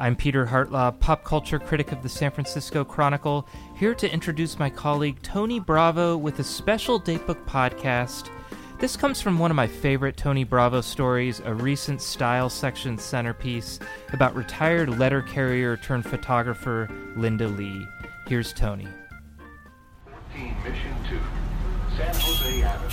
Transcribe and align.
I'm 0.00 0.14
Peter 0.14 0.46
Hartlaub, 0.46 1.00
pop 1.00 1.24
culture 1.24 1.58
critic 1.58 1.90
of 1.90 2.04
the 2.04 2.08
San 2.08 2.30
Francisco 2.30 2.84
Chronicle, 2.84 3.48
here 3.74 3.96
to 3.96 4.08
introduce 4.08 4.56
my 4.56 4.70
colleague 4.70 5.20
Tony 5.22 5.58
Bravo 5.58 6.16
with 6.16 6.38
a 6.38 6.44
special 6.44 7.00
Datebook 7.00 7.44
podcast. 7.46 8.30
This 8.78 8.96
comes 8.96 9.20
from 9.20 9.40
one 9.40 9.50
of 9.50 9.56
my 9.56 9.66
favorite 9.66 10.16
Tony 10.16 10.44
Bravo 10.44 10.82
stories, 10.82 11.40
a 11.44 11.52
recent 11.52 12.00
style 12.00 12.48
section 12.48 12.96
centerpiece 12.96 13.80
about 14.12 14.36
retired 14.36 15.00
letter 15.00 15.20
carrier 15.20 15.76
turned 15.76 16.06
photographer 16.06 16.88
Linda 17.16 17.48
Lee. 17.48 17.84
Here's 18.28 18.52
Tony. 18.52 18.86
14 20.04 20.56
Mission 20.62 20.94
2, 21.10 21.18
San 21.96 22.14
Jose 22.14 22.62
Avenue. 22.62 22.90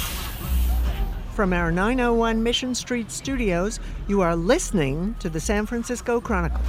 From 1.34 1.54
our 1.54 1.72
901 1.72 2.42
Mission 2.42 2.74
Street 2.74 3.12
studios, 3.12 3.80
you 4.08 4.22
are 4.22 4.36
listening 4.36 5.16
to 5.20 5.30
the 5.30 5.40
San 5.40 5.68
Francisco 5.68 6.20
Chronicle. 6.20 6.62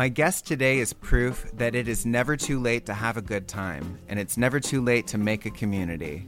My 0.00 0.08
guest 0.08 0.46
today 0.46 0.78
is 0.78 0.94
proof 0.94 1.44
that 1.52 1.74
it 1.74 1.86
is 1.86 2.06
never 2.06 2.34
too 2.34 2.58
late 2.58 2.86
to 2.86 2.94
have 2.94 3.18
a 3.18 3.20
good 3.20 3.46
time, 3.46 3.98
and 4.08 4.18
it's 4.18 4.38
never 4.38 4.58
too 4.58 4.82
late 4.82 5.06
to 5.08 5.18
make 5.18 5.44
a 5.44 5.50
community. 5.50 6.26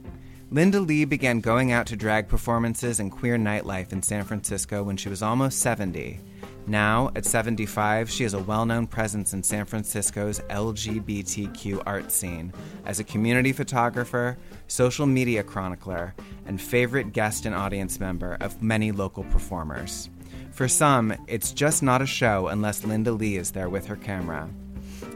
Linda 0.51 0.79
Lee 0.79 1.05
began 1.05 1.39
going 1.39 1.71
out 1.71 1.87
to 1.87 1.95
drag 1.95 2.27
performances 2.27 2.99
and 2.99 3.11
queer 3.11 3.35
nightlife 3.35 3.91
in 3.91 4.03
San 4.03 4.25
Francisco 4.25 4.83
when 4.83 4.95
she 4.95 5.09
was 5.09 5.23
almost 5.23 5.57
70. 5.61 6.19
Now, 6.67 7.09
at 7.15 7.25
75, 7.25 8.11
she 8.11 8.25
is 8.25 8.35
a 8.35 8.43
well 8.43 8.67
known 8.67 8.85
presence 8.85 9.33
in 9.33 9.41
San 9.41 9.65
Francisco's 9.65 10.39
LGBTQ 10.51 11.81
art 11.87 12.11
scene 12.11 12.53
as 12.85 12.99
a 12.99 13.03
community 13.03 13.53
photographer, 13.53 14.37
social 14.67 15.07
media 15.07 15.41
chronicler, 15.41 16.13
and 16.45 16.61
favorite 16.61 17.11
guest 17.11 17.47
and 17.47 17.55
audience 17.55 17.99
member 17.99 18.37
of 18.39 18.61
many 18.61 18.91
local 18.91 19.23
performers. 19.23 20.11
For 20.53 20.67
some, 20.67 21.15
it's 21.27 21.51
just 21.51 21.81
not 21.81 22.03
a 22.03 22.05
show 22.05 22.47
unless 22.47 22.85
Linda 22.85 23.11
Lee 23.11 23.37
is 23.37 23.51
there 23.51 23.69
with 23.69 23.87
her 23.87 23.95
camera. 23.95 24.47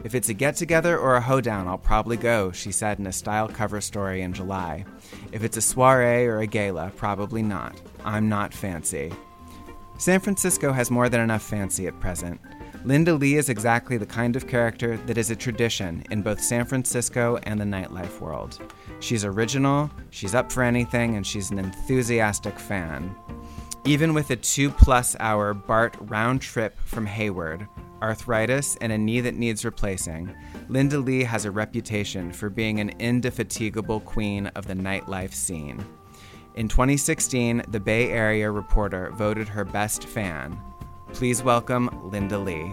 If 0.02 0.16
it's 0.16 0.28
a 0.28 0.34
get 0.34 0.56
together 0.56 0.98
or 0.98 1.14
a 1.14 1.20
hoedown, 1.20 1.68
I'll 1.68 1.78
probably 1.78 2.16
go, 2.16 2.50
she 2.50 2.72
said 2.72 2.98
in 2.98 3.06
a 3.06 3.12
style 3.12 3.46
cover 3.46 3.80
story 3.80 4.22
in 4.22 4.32
July. 4.32 4.84
If 5.30 5.44
it's 5.44 5.56
a 5.56 5.60
soiree 5.60 6.26
or 6.26 6.40
a 6.40 6.46
gala, 6.48 6.90
probably 6.96 7.42
not. 7.42 7.80
I'm 8.04 8.28
not 8.28 8.52
fancy. 8.52 9.12
San 9.96 10.18
Francisco 10.18 10.72
has 10.72 10.90
more 10.90 11.08
than 11.08 11.20
enough 11.20 11.42
fancy 11.42 11.86
at 11.86 12.00
present. 12.00 12.40
Linda 12.84 13.14
Lee 13.14 13.36
is 13.36 13.48
exactly 13.48 13.96
the 13.96 14.06
kind 14.06 14.34
of 14.34 14.48
character 14.48 14.96
that 15.06 15.18
is 15.18 15.30
a 15.30 15.36
tradition 15.36 16.04
in 16.10 16.22
both 16.22 16.40
San 16.40 16.64
Francisco 16.64 17.38
and 17.44 17.60
the 17.60 17.64
nightlife 17.64 18.18
world. 18.20 18.58
She's 18.98 19.24
original, 19.24 19.88
she's 20.10 20.34
up 20.34 20.50
for 20.50 20.64
anything, 20.64 21.16
and 21.16 21.24
she's 21.24 21.52
an 21.52 21.60
enthusiastic 21.60 22.58
fan. 22.58 23.14
Even 23.84 24.12
with 24.12 24.30
a 24.30 24.36
two 24.36 24.70
plus 24.70 25.16
hour 25.18 25.54
BART 25.54 25.96
round 26.00 26.42
trip 26.42 26.78
from 26.80 27.06
Hayward, 27.06 27.66
arthritis, 28.02 28.76
and 28.80 28.92
a 28.92 28.98
knee 28.98 29.20
that 29.20 29.36
needs 29.36 29.64
replacing, 29.64 30.34
Linda 30.68 30.98
Lee 30.98 31.22
has 31.22 31.44
a 31.44 31.50
reputation 31.50 32.32
for 32.32 32.50
being 32.50 32.80
an 32.80 32.90
indefatigable 32.98 34.00
queen 34.00 34.48
of 34.48 34.66
the 34.66 34.74
nightlife 34.74 35.32
scene. 35.32 35.84
In 36.54 36.68
2016, 36.68 37.62
the 37.68 37.80
Bay 37.80 38.10
Area 38.10 38.50
Reporter 38.50 39.10
voted 39.14 39.48
her 39.48 39.64
best 39.64 40.04
fan. 40.04 40.60
Please 41.12 41.42
welcome 41.42 41.88
Linda 42.10 42.38
Lee. 42.38 42.72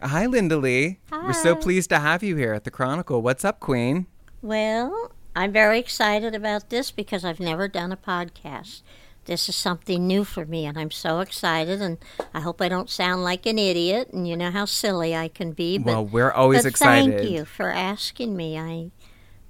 Hi, 0.00 0.26
Linda 0.26 0.56
Lee. 0.56 1.00
Hi. 1.10 1.26
We're 1.26 1.32
so 1.32 1.56
pleased 1.56 1.90
to 1.90 1.98
have 1.98 2.22
you 2.22 2.36
here 2.36 2.52
at 2.52 2.62
the 2.62 2.70
Chronicle. 2.70 3.20
What's 3.20 3.44
up, 3.44 3.58
Queen? 3.58 4.06
Well, 4.40 5.10
I'm 5.34 5.52
very 5.52 5.80
excited 5.80 6.36
about 6.36 6.70
this 6.70 6.92
because 6.92 7.24
I've 7.24 7.40
never 7.40 7.66
done 7.66 7.90
a 7.90 7.96
podcast. 7.96 8.82
This 9.24 9.48
is 9.48 9.56
something 9.56 10.06
new 10.06 10.22
for 10.22 10.46
me, 10.46 10.66
and 10.66 10.78
I'm 10.78 10.92
so 10.92 11.18
excited. 11.18 11.82
And 11.82 11.98
I 12.32 12.40
hope 12.40 12.62
I 12.62 12.68
don't 12.68 12.88
sound 12.88 13.24
like 13.24 13.44
an 13.44 13.58
idiot. 13.58 14.10
And 14.12 14.28
you 14.28 14.36
know 14.36 14.52
how 14.52 14.66
silly 14.66 15.16
I 15.16 15.26
can 15.26 15.50
be. 15.50 15.78
But, 15.78 15.86
well, 15.86 16.04
we're 16.06 16.30
always 16.30 16.62
but 16.62 16.68
excited. 16.68 17.18
Thank 17.18 17.30
you 17.30 17.44
for 17.44 17.70
asking 17.70 18.36
me. 18.36 18.56
I, 18.56 18.90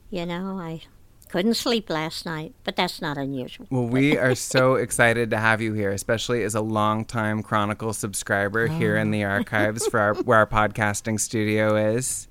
you 0.09 0.25
know, 0.25 0.59
I 0.59 0.81
couldn't 1.29 1.55
sleep 1.55 1.91
last 1.91 2.25
night, 2.27 2.55
but 2.65 2.77
that's 2.77 3.01
not 3.01 3.17
unusual. 3.19 3.67
Well, 3.71 3.87
we 3.87 4.17
are 4.17 4.35
so 4.35 4.75
excited 4.85 5.31
to 5.31 5.39
have 5.39 5.61
you 5.61 5.73
here, 5.75 5.91
especially 5.91 6.43
as 6.43 6.55
a 6.55 6.61
longtime 6.61 7.43
Chronicle 7.43 7.93
subscriber 7.93 8.67
here 8.67 8.97
in 8.97 9.09
Oh. 9.09 9.13
the 9.13 9.25
archives 9.25 9.87
for 9.87 10.01
our, 10.01 10.15
where 10.15 10.39
our 10.39 10.47
podcasting 10.47 11.21
studio 11.21 11.77
is. 11.77 12.29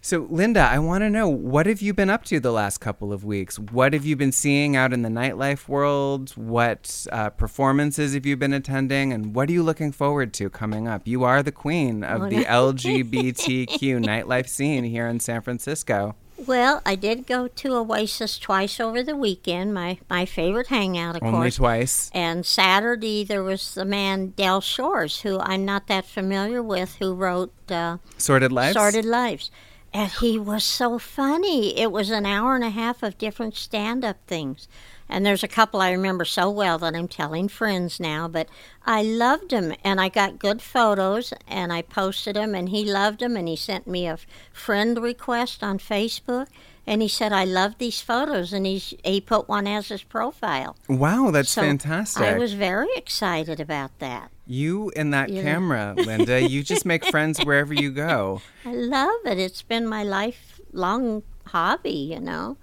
So, 0.00 0.26
Linda, 0.28 0.60
I 0.60 0.80
want 0.80 1.00
to 1.00 1.08
know 1.08 1.28
what 1.30 1.64
have 1.64 1.80
you 1.80 1.94
been 1.94 2.10
up 2.10 2.24
to 2.26 2.38
the 2.38 2.52
last 2.52 2.76
couple 2.76 3.10
of 3.10 3.24
weeks? 3.24 3.58
What 3.58 3.94
have 3.94 4.04
you 4.04 4.16
been 4.16 4.32
seeing 4.32 4.76
out 4.76 4.92
in 4.92 5.00
the 5.00 5.08
nightlife 5.08 5.66
world? 5.66 6.32
What 6.36 7.06
uh, 7.10 7.30
performances 7.30 8.12
have 8.12 8.26
you 8.26 8.36
been 8.36 8.52
attending? 8.52 9.14
And 9.14 9.34
what 9.34 9.48
are 9.48 9.52
you 9.52 9.62
looking 9.62 9.92
forward 9.92 10.34
to 10.34 10.50
coming 10.50 10.86
up? 10.86 11.08
You 11.08 11.24
are 11.24 11.42
the 11.42 11.52
queen 11.52 12.04
of 12.04 12.28
the 12.28 12.44
LGBTQ 12.44 14.04
nightlife 14.04 14.46
scene 14.48 14.84
here 14.84 15.06
in 15.08 15.20
San 15.20 15.40
Francisco. 15.40 16.16
Well, 16.36 16.82
I 16.84 16.96
did 16.96 17.26
go 17.26 17.46
to 17.46 17.76
Oasis 17.76 18.38
twice 18.38 18.80
over 18.80 19.02
the 19.02 19.14
weekend. 19.16 19.72
My 19.72 19.98
my 20.10 20.26
favorite 20.26 20.66
hangout, 20.66 21.16
of 21.16 21.22
Only 21.22 21.38
course. 21.38 21.56
twice. 21.56 22.10
And 22.12 22.44
Saturday 22.44 23.24
there 23.24 23.42
was 23.42 23.74
the 23.74 23.84
man 23.84 24.30
Del 24.30 24.60
Shores, 24.60 25.20
who 25.20 25.38
I'm 25.38 25.64
not 25.64 25.86
that 25.86 26.06
familiar 26.06 26.62
with, 26.62 26.96
who 26.96 27.14
wrote 27.14 27.52
uh, 27.70 27.98
Sordid 28.18 28.50
Lives? 28.52 28.74
Sordid 28.74 29.04
Lives. 29.04 29.50
And 29.92 30.10
he 30.10 30.40
was 30.40 30.64
so 30.64 30.98
funny. 30.98 31.78
It 31.78 31.92
was 31.92 32.10
an 32.10 32.26
hour 32.26 32.56
and 32.56 32.64
a 32.64 32.70
half 32.70 33.04
of 33.04 33.16
different 33.16 33.54
stand 33.54 34.04
up 34.04 34.16
things. 34.26 34.66
And 35.08 35.24
there's 35.24 35.42
a 35.44 35.48
couple 35.48 35.80
I 35.80 35.90
remember 35.92 36.24
so 36.24 36.50
well 36.50 36.78
that 36.78 36.94
I'm 36.94 37.08
telling 37.08 37.48
friends 37.48 38.00
now, 38.00 38.26
but 38.26 38.48
I 38.86 39.02
loved 39.02 39.52
him 39.52 39.74
and 39.84 40.00
I 40.00 40.08
got 40.08 40.38
good 40.38 40.62
photos 40.62 41.32
and 41.46 41.72
I 41.72 41.82
posted 41.82 42.36
them 42.36 42.54
and 42.54 42.70
he 42.70 42.84
loved 42.90 43.20
them 43.20 43.36
and 43.36 43.46
he 43.46 43.56
sent 43.56 43.86
me 43.86 44.06
a 44.06 44.18
friend 44.52 45.00
request 45.00 45.62
on 45.62 45.78
Facebook 45.78 46.46
and 46.86 47.00
he 47.00 47.08
said 47.08 47.32
I 47.32 47.44
love 47.44 47.78
these 47.78 48.00
photos 48.00 48.52
and 48.52 48.66
he's, 48.66 48.94
he 49.04 49.20
put 49.20 49.48
one 49.48 49.66
as 49.66 49.88
his 49.88 50.02
profile. 50.02 50.76
Wow, 50.88 51.30
that's 51.30 51.50
So 51.50 51.62
fantastic. 51.62 52.22
I 52.22 52.38
was 52.38 52.54
very 52.54 52.88
excited 52.96 53.60
about 53.60 53.98
that. 54.00 54.30
You 54.46 54.90
and 54.96 55.12
that 55.14 55.30
know. 55.30 55.42
camera, 55.42 55.94
Linda, 55.98 56.42
you 56.48 56.62
just 56.62 56.84
make 56.84 57.04
friends 57.04 57.38
wherever 57.44 57.72
you 57.72 57.90
go. 57.90 58.42
I 58.64 58.72
love 58.72 59.20
it. 59.24 59.38
It's 59.38 59.62
been 59.62 59.86
my 59.86 60.02
lifelong 60.02 61.22
hobby, 61.46 61.90
you 62.12 62.20
know. 62.20 62.56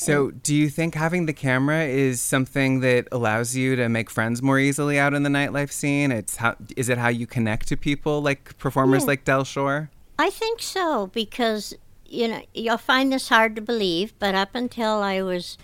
So, 0.00 0.30
do 0.30 0.54
you 0.54 0.68
think 0.68 0.94
having 0.94 1.26
the 1.26 1.32
camera 1.32 1.82
is 1.84 2.20
something 2.20 2.78
that 2.80 3.08
allows 3.10 3.56
you 3.56 3.74
to 3.74 3.88
make 3.88 4.10
friends 4.10 4.40
more 4.40 4.56
easily 4.58 4.96
out 4.96 5.12
in 5.12 5.24
the 5.24 5.28
nightlife 5.28 5.72
scene? 5.72 6.12
It's 6.12 6.36
how 6.36 6.54
is 6.76 6.88
it 6.88 6.98
how 6.98 7.08
you 7.08 7.26
connect 7.26 7.66
to 7.68 7.76
people 7.76 8.22
like 8.22 8.56
performers 8.58 9.02
Yeah. 9.02 9.06
like 9.08 9.24
Del 9.24 9.42
Shore? 9.42 9.90
I 10.16 10.30
think 10.30 10.62
so 10.62 11.08
because 11.08 11.74
you 12.06 12.28
know 12.28 12.42
you'll 12.54 12.78
find 12.78 13.12
this 13.12 13.28
hard 13.28 13.56
to 13.56 13.60
believe, 13.62 14.14
but 14.20 14.36
up 14.36 14.54
until 14.54 15.02
I 15.02 15.20
was 15.22 15.58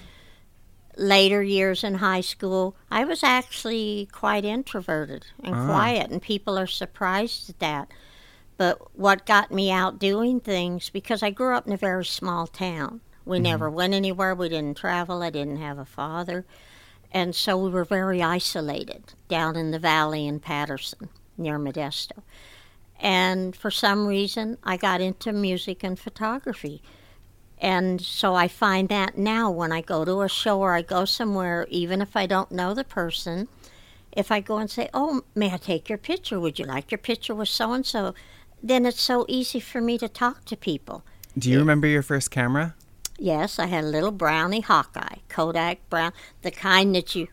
later 0.96 1.40
years 1.42 1.84
in 1.84 1.94
high 1.94 2.20
school, 2.20 2.75
I 2.90 3.04
was 3.04 3.22
actually 3.22 4.08
quite 4.10 4.44
introverted 4.44 5.26
and 5.44 5.54
Ah. 5.54 5.66
quiet, 5.66 6.10
and 6.10 6.20
people 6.20 6.58
are 6.58 6.66
surprised 6.66 7.50
at 7.50 7.60
that. 7.60 7.88
But 8.56 8.96
what 8.98 9.26
got 9.26 9.52
me 9.52 9.70
out 9.70 10.00
doing 10.00 10.40
things 10.40 10.90
because 10.90 11.22
I 11.22 11.30
grew 11.30 11.54
up 11.54 11.69
in 11.69 11.72
a 11.72 11.76
very 11.76 12.04
small 12.04 12.48
town. 12.48 13.00
We 13.25 13.37
mm-hmm. 13.37 13.44
never 13.44 13.71
went 13.71 13.94
anywhere. 13.94 14.35
We 14.35 14.49
didn't 14.49 14.76
travel. 14.76 15.23
I 15.23 15.31
didn't 15.31 15.56
have 15.56 15.79
a 15.79 15.85
father. 15.85 16.44
And 17.11 17.35
so 17.35 17.56
we 17.56 17.71
were 17.71 17.85
very 17.85 18.23
isolated 18.23 19.15
down 19.29 19.56
in 19.56 19.71
the 19.71 19.79
valley 19.79 20.26
in 20.26 20.41
Patterson 20.41 21.09
near 21.38 21.59
Modesto. 21.59 22.23
And 23.00 23.55
for 23.55 23.71
some 23.71 24.06
reason, 24.06 24.59
I 24.65 24.76
got 24.76 25.00
into 25.00 25.32
music 25.32 25.85
and 25.85 25.99
photography. 25.99 26.82
And 27.59 28.00
so 28.00 28.35
I 28.35 28.49
find 28.49 28.88
that 28.88 29.17
now 29.17 29.50
when 29.50 29.73
I 29.73 29.81
go 29.81 30.05
to 30.05 30.23
a 30.23 30.29
show 30.29 30.61
or 30.61 30.75
I 30.75 30.82
go 30.82 31.05
somewhere, 31.05 31.67
even 31.71 32.03
if 32.03 32.17
I 32.17 32.26
don't 32.26 32.50
know 32.50 32.75
the 32.75 32.85
person, 32.85 33.49
if 34.12 34.31
I 34.31 34.41
go 34.41 34.59
and 34.59 34.71
say, 34.71 34.88
"Oh, 34.93 35.23
may 35.35 35.53
I 35.53 35.56
take 35.56 35.88
your 35.88 35.99
picture? 35.99 36.38
Would 36.38 36.59
you 36.59 36.65
like 36.65 36.91
your 36.91 36.99
picture 36.99 37.35
with 37.35 37.49
so 37.49 37.73
and 37.73 37.87
so?" 37.87 38.15
Then 38.62 38.87
it's 38.87 39.00
so 39.00 39.25
easy 39.29 39.61
for 39.61 39.81
me 39.81 39.99
to 39.99 40.09
talk 40.09 40.44
to 40.47 40.56
people. 40.56 41.05
Do 41.37 41.50
you 41.50 41.59
remember 41.59 41.87
your 41.87 42.03
first 42.03 42.31
camera? 42.31 42.75
Yes, 43.19 43.58
I 43.58 43.66
had 43.66 43.84
a 43.84 43.88
little 43.88 44.11
brownie 44.11 44.61
Hawkeye, 44.61 45.19
Kodak 45.28 45.78
brown, 45.88 46.12
the 46.43 46.50
kind 46.50 46.94
that 46.94 47.14
you 47.14 47.28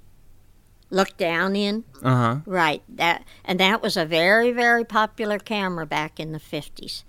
look 0.89 1.17
down 1.17 1.55
in. 1.55 1.83
Uh 2.03 2.15
huh. 2.15 2.37
Right. 2.45 2.83
That 2.87 3.23
and 3.43 3.59
that 3.59 3.81
was 3.81 3.97
a 3.97 4.05
very 4.05 4.51
very 4.51 4.83
popular 4.85 5.39
camera 5.39 5.85
back 5.85 6.19
in 6.19 6.31
the 6.33 6.39
50s. 6.39 7.03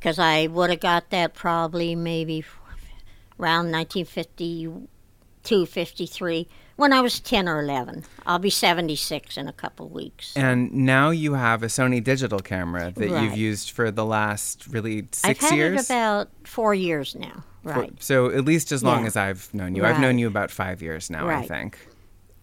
Cuz 0.00 0.18
I 0.18 0.46
would 0.46 0.70
have 0.70 0.80
got 0.80 1.10
that 1.10 1.34
probably 1.34 1.94
maybe 1.94 2.44
around 3.38 3.70
1952, 3.70 5.66
53 5.66 6.48
when 6.76 6.92
I 6.92 7.00
was 7.00 7.20
10 7.20 7.48
or 7.48 7.60
11. 7.60 8.04
I'll 8.26 8.38
be 8.38 8.50
76 8.50 9.36
in 9.36 9.48
a 9.48 9.52
couple 9.52 9.88
weeks. 9.88 10.36
And 10.36 10.72
now 10.72 11.10
you 11.10 11.34
have 11.34 11.62
a 11.62 11.66
Sony 11.66 12.02
digital 12.02 12.38
camera 12.40 12.92
that 12.96 13.22
you've 13.22 13.36
used 13.36 13.70
for 13.70 13.90
the 13.90 14.04
last 14.04 14.66
really 14.68 15.08
6 15.12 15.24
I've 15.24 15.36
six 15.36 15.50
had 15.50 15.56
years. 15.56 15.80
it 15.82 15.86
about 15.92 16.30
4 16.44 16.74
years 16.74 17.14
now. 17.14 17.44
For- 17.74 17.88
so 18.00 18.30
at 18.30 18.44
least 18.44 18.72
as 18.72 18.82
long 18.82 19.00
Yeah. 19.02 19.06
as 19.08 19.16
I've 19.16 19.52
known 19.54 19.74
you. 19.74 19.84
I've 19.84 20.00
known 20.00 20.18
you 20.18 20.26
about 20.26 20.50
five 20.50 20.82
years 20.82 21.10
now, 21.10 21.28
I 21.28 21.42
think. 21.42 21.78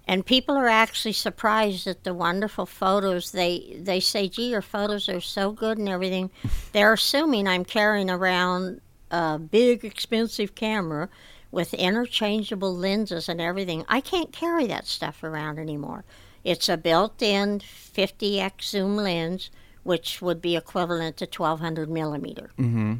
and 0.07 0.24
people 0.25 0.56
are 0.56 0.68
actually 0.68 1.13
surprised 1.13 1.88
at 1.88 2.04
the 2.04 2.13
wonderful 2.13 2.66
photos. 2.66 3.31
They 3.31 3.77
they 3.81 4.00
say 4.00 4.27
gee 4.30 4.50
your 4.51 4.62
photos 4.62 5.10
are 5.10 5.22
so 5.22 5.51
good 5.51 5.77
and 5.77 5.89
everything. 5.89 6.30
They're 6.74 6.94
assuming 6.94 7.48
i'm 7.48 7.66
carrying 7.66 8.10
around 8.10 8.81
a 9.12 9.39
big 9.39 9.83
expensive 9.83 10.54
camera 10.56 11.10
with 11.51 11.74
interchangeable 11.74 12.75
lenses 12.75 13.30
and 13.30 13.39
everything. 13.42 13.86
I 13.88 14.01
can't 14.01 14.31
carry 14.31 14.68
that 14.68 14.86
stuff 14.88 15.24
around 15.24 15.57
anymore. 15.57 16.04
It's 16.44 16.69
a 16.69 16.77
built-in 16.77 17.60
50x 17.60 18.62
zoom 18.69 18.98
lens 18.98 19.50
which 19.83 20.22
would 20.22 20.42
be 20.42 20.56
equivalent 20.56 21.16
to 21.18 21.25
1200 21.25 21.89
millimeter. 21.89 22.50
Hmm 22.57 22.95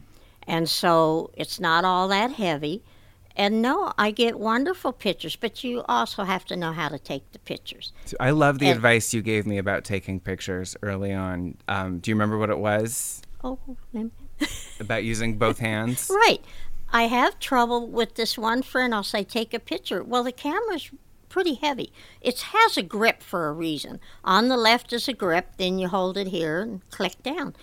and 0.48 0.70
so 0.70 1.32
it's 1.36 1.60
not 1.60 1.84
all 1.86 2.08
that 2.10 2.34
heavy. 2.34 2.84
And 3.38 3.62
no, 3.62 3.92
I 3.98 4.12
get 4.12 4.40
wonderful 4.40 4.94
pictures, 4.94 5.36
but 5.36 5.62
you 5.62 5.84
also 5.90 6.24
have 6.24 6.46
to 6.46 6.56
know 6.56 6.72
how 6.72 6.88
to 6.88 6.98
take 6.98 7.30
the 7.34 7.40
pictures. 7.40 7.92
I 8.18 8.30
love 8.30 8.60
the 8.60 8.68
And- 8.68 8.76
advice 8.78 9.14
you 9.14 9.22
gave 9.22 9.46
me 9.46 9.58
about 9.58 9.84
taking 9.84 10.22
pictures 10.22 10.78
early 10.82 11.12
on. 11.12 11.58
Um, 11.68 12.00
do 12.00 12.10
you 12.12 12.16
remember 12.16 12.38
what 12.38 12.50
it 12.50 12.60
was 12.60 13.22
Oh, 13.44 13.60
about 14.80 15.04
using 15.04 15.38
both 15.38 15.60
hands? 15.60 16.10
right. 16.28 16.40
I 16.94 17.04
have 17.04 17.40
trouble 17.40 17.88
with 17.88 18.16
this 18.16 18.38
one 18.38 18.62
friend. 18.62 18.96
I'll 18.96 19.04
say, 19.04 19.24
take 19.26 19.54
a 19.54 19.60
picture. 19.60 20.02
Well, 20.02 20.24
the 20.24 20.32
camera's 20.32 20.90
pretty 21.28 21.56
heavy. 21.56 21.92
It 22.22 22.40
has 22.40 22.78
a 22.78 22.82
grip 22.84 23.22
for 23.22 23.48
a 23.48 23.52
reason. 23.52 24.00
On 24.24 24.48
the 24.48 24.56
left 24.56 24.94
is 24.94 25.10
a 25.10 25.14
grip, 25.14 25.58
then 25.58 25.78
you 25.78 25.90
hold 25.90 26.16
it 26.16 26.28
here 26.28 26.62
and 26.62 26.90
click 26.90 27.22
down. 27.22 27.54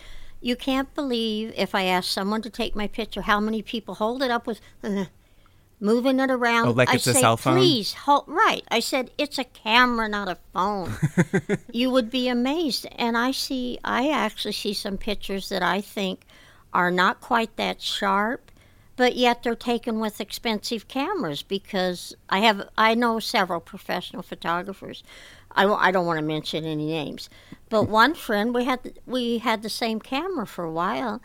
You 0.42 0.56
can't 0.56 0.92
believe 0.94 1.54
if 1.56 1.74
I 1.74 1.84
ask 1.84 2.10
someone 2.10 2.42
to 2.42 2.50
take 2.50 2.76
my 2.76 2.88
picture, 2.88 3.22
how 3.22 3.40
many 3.40 3.62
people 3.62 3.94
hold 3.94 4.22
it 4.22 4.30
up 4.30 4.46
with 4.46 4.60
uh, 4.82 5.06
moving 5.82 6.20
it 6.20 6.30
around. 6.30 6.68
Oh, 6.68 6.70
like 6.70 6.88
I 6.88 6.94
it's 6.94 7.06
a 7.06 7.14
say, 7.14 7.20
cell 7.20 7.36
phone? 7.36 7.56
Please 7.56 7.92
hold 7.92 8.24
right. 8.28 8.64
I 8.70 8.80
said 8.80 9.10
it's 9.18 9.38
a 9.38 9.44
camera, 9.44 10.08
not 10.08 10.28
a 10.28 10.38
phone. 10.52 10.94
you 11.72 11.90
would 11.90 12.10
be 12.10 12.28
amazed. 12.28 12.86
And 12.96 13.18
I 13.18 13.32
see, 13.32 13.78
I 13.84 14.08
actually 14.10 14.52
see 14.52 14.72
some 14.72 14.96
pictures 14.96 15.48
that 15.48 15.62
I 15.62 15.80
think 15.80 16.24
are 16.72 16.90
not 16.90 17.20
quite 17.20 17.56
that 17.56 17.82
sharp, 17.82 18.50
but 18.96 19.16
yet 19.16 19.42
they're 19.42 19.56
taken 19.56 19.98
with 19.98 20.20
expensive 20.20 20.86
cameras 20.86 21.42
because 21.42 22.14
I 22.28 22.38
have, 22.40 22.68
I 22.78 22.94
know 22.94 23.18
several 23.18 23.60
professional 23.60 24.22
photographers. 24.22 25.02
I, 25.54 25.66
I 25.66 25.90
don't 25.90 26.06
want 26.06 26.18
to 26.18 26.24
mention 26.24 26.64
any 26.64 26.86
names, 26.86 27.28
but 27.68 27.88
one 27.88 28.14
friend 28.14 28.54
we 28.54 28.64
had 28.64 28.98
we 29.06 29.38
had 29.38 29.62
the 29.62 29.68
same 29.68 30.00
camera 30.00 30.46
for 30.46 30.64
a 30.64 30.72
while, 30.72 31.20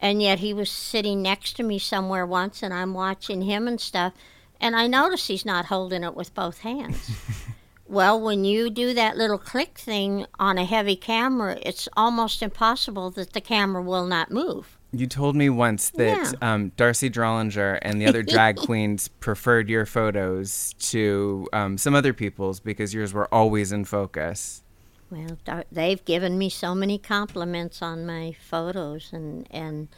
and 0.00 0.20
yet 0.22 0.40
he 0.40 0.52
was 0.52 0.70
sitting 0.70 1.22
next 1.22 1.54
to 1.56 1.62
me 1.62 1.78
somewhere 1.78 2.26
once, 2.26 2.62
and 2.62 2.72
I'm 2.72 2.94
watching 2.94 3.42
him 3.42 3.68
and 3.68 3.80
stuff, 3.80 4.12
and 4.60 4.76
I 4.76 4.86
notice 4.86 5.26
he's 5.26 5.44
not 5.44 5.66
holding 5.66 6.04
it 6.04 6.14
with 6.14 6.34
both 6.34 6.58
hands. 6.58 7.10
well, 7.86 8.20
when 8.20 8.44
you 8.44 8.70
do 8.70 8.94
that 8.94 9.16
little 9.16 9.38
click 9.38 9.78
thing 9.78 10.26
on 10.38 10.58
a 10.58 10.64
heavy 10.64 10.96
camera, 10.96 11.58
it's 11.62 11.88
almost 11.96 12.42
impossible 12.42 13.10
that 13.12 13.32
the 13.32 13.40
camera 13.40 13.82
will 13.82 14.06
not 14.06 14.30
move. 14.30 14.78
You 14.94 15.06
told 15.06 15.36
me 15.36 15.48
once 15.48 15.88
that 15.90 16.34
um, 16.42 16.70
Darcy 16.76 17.08
Drollinger 17.08 17.78
and 17.80 17.98
the 17.98 18.06
other 18.06 18.22
drag 18.22 18.56
queens 18.66 19.08
preferred 19.08 19.70
your 19.70 19.86
photos 19.86 20.74
to 20.80 21.48
um, 21.54 21.78
some 21.78 21.94
other 21.94 22.12
people's 22.12 22.60
because 22.60 22.92
yours 22.92 23.14
were 23.14 23.32
always 23.32 23.72
in 23.72 23.86
focus. 23.86 24.62
Well, 25.10 25.38
dar- 25.44 25.64
they've 25.72 26.04
given 26.04 26.36
me 26.36 26.50
so 26.50 26.74
many 26.74 26.98
compliments 26.98 27.80
on 27.80 28.04
my 28.04 28.34
photos, 28.38 29.10
and 29.12 29.46
and 29.50 29.88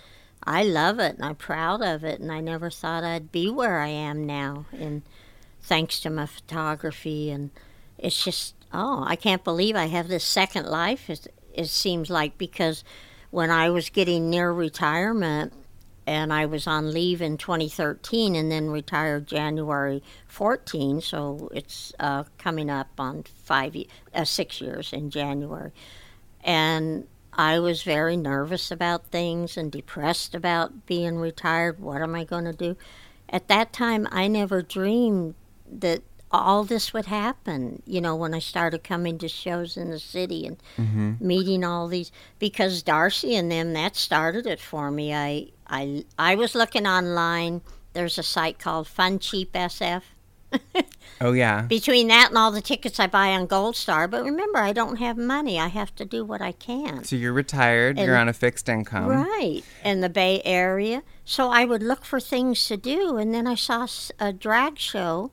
I 0.45 0.63
love 0.63 1.01
it, 1.01 1.17
and 1.17 1.25
I'm 1.25 1.37
proud 1.37 1.83
of 1.83 2.05
it, 2.05 2.21
and 2.21 2.31
I 2.31 2.41
never 2.41 2.71
thought 2.71 3.03
I'd 3.03 3.33
be 3.33 3.51
where 3.51 3.81
I 3.81 3.89
am 3.89 4.25
now, 4.25 4.67
and 4.73 5.03
thanks 5.61 5.99
to 6.01 6.11
my 6.11 6.27
photography, 6.27 7.31
and 7.31 7.51
it's 7.99 8.23
just 8.25 8.55
oh, 8.73 9.05
I 9.07 9.17
can't 9.17 9.45
believe 9.45 9.77
I 9.77 9.87
have 9.87 10.09
this 10.09 10.25
second 10.25 10.67
life. 10.67 11.09
It, 11.11 11.29
it 11.53 11.69
seems 11.69 12.11
like 12.11 12.37
because 12.37 12.85
when 13.35 13.51
I 13.51 13.69
was 13.69 13.91
getting 13.91 14.31
near 14.31 14.53
retirement. 14.53 15.53
And 16.07 16.33
I 16.33 16.47
was 16.47 16.69
on 16.69 16.93
leave 16.93 17.21
in 17.21 17.37
2013 17.37 18.37
and 18.37 18.53
then 18.53 18.71
retired 18.71 19.27
January 19.27 20.05
14, 20.29 21.01
so 21.01 21.49
it's 21.53 21.93
uh, 21.99 22.25
coming 22.39 22.71
up 22.71 22.89
on 22.97 23.25
five, 23.43 23.75
uh, 24.15 24.25
six 24.25 24.61
years 24.61 24.93
in 24.93 25.11
January. 25.11 25.73
And 26.45 27.09
I 27.33 27.59
was 27.59 27.83
very 27.83 28.17
nervous 28.17 28.71
about 28.71 29.07
things 29.07 29.57
and 29.57 29.73
depressed 29.73 30.35
about 30.35 30.87
being 30.87 31.17
retired. 31.17 31.81
What 31.81 32.03
am 32.03 32.15
I 32.15 32.23
going 32.23 32.45
to 32.45 32.53
do? 32.53 32.77
At 33.31 33.49
that 33.49 33.73
time, 33.73 34.07
I 34.13 34.29
never 34.29 34.63
dreamed 34.63 35.35
that 35.73 36.03
all 36.41 36.65
this 36.65 36.93
would 36.93 37.07
happen. 37.07 37.83
You 37.87 38.01
know, 38.01 38.17
when 38.17 38.35
I 38.35 38.39
started 38.39 38.85
coming 38.85 39.19
to 39.19 39.29
shows 39.29 39.77
in 39.77 39.91
the 39.91 39.99
city 39.99 40.47
and 40.47 40.63
mm-hmm. 40.77 41.13
meeting 41.21 41.65
all 41.65 41.89
these, 41.89 42.13
because 42.39 42.83
Darcy 42.83 43.35
and 43.35 43.51
them 43.51 43.73
that 43.73 43.97
started 43.97 44.47
it 44.47 44.61
for 44.61 44.91
me. 44.91 45.15
I 45.15 45.49
I 45.67 46.05
I 46.19 46.35
was 46.35 46.55
looking 46.55 46.87
online. 46.87 47.63
There's 47.93 48.19
a 48.19 48.23
site 48.23 48.59
called 48.59 48.89
Fun 48.89 49.19
Cheap 49.19 49.53
SF. 49.53 50.03
Oh, 51.21 51.33
yeah. 51.33 51.63
Between 51.63 52.09
that 52.09 52.31
and 52.31 52.39
all 52.39 52.51
the 52.51 52.61
tickets 52.61 52.99
I 52.99 53.07
buy 53.07 53.29
on 53.29 53.47
Goldstar, 53.47 54.11
but 54.11 54.25
remember, 54.25 54.59
I 54.59 54.73
don't 54.73 54.97
have 54.97 55.17
money. 55.17 55.59
I 55.59 55.69
have 55.69 55.95
to 55.97 56.05
do 56.05 56.25
what 56.25 56.43
I 56.43 56.53
can. 56.53 57.05
So 57.05 57.17
you're 57.17 57.33
retired, 57.33 57.99
you're 57.99 58.17
on 58.17 58.29
a 58.29 58.33
fixed 58.33 58.69
income. 58.69 59.07
Right, 59.07 59.63
in 59.85 60.01
the 60.01 60.09
Bay 60.09 60.43
Area. 60.45 61.03
So 61.25 61.51
I 61.51 61.65
would 61.65 61.83
look 61.83 62.05
for 62.05 62.21
things 62.21 62.67
to 62.67 62.77
do, 62.77 63.17
and 63.17 63.33
then 63.33 63.47
I 63.47 63.55
saw 63.55 63.87
a 64.19 64.33
drag 64.33 64.79
show 64.79 65.31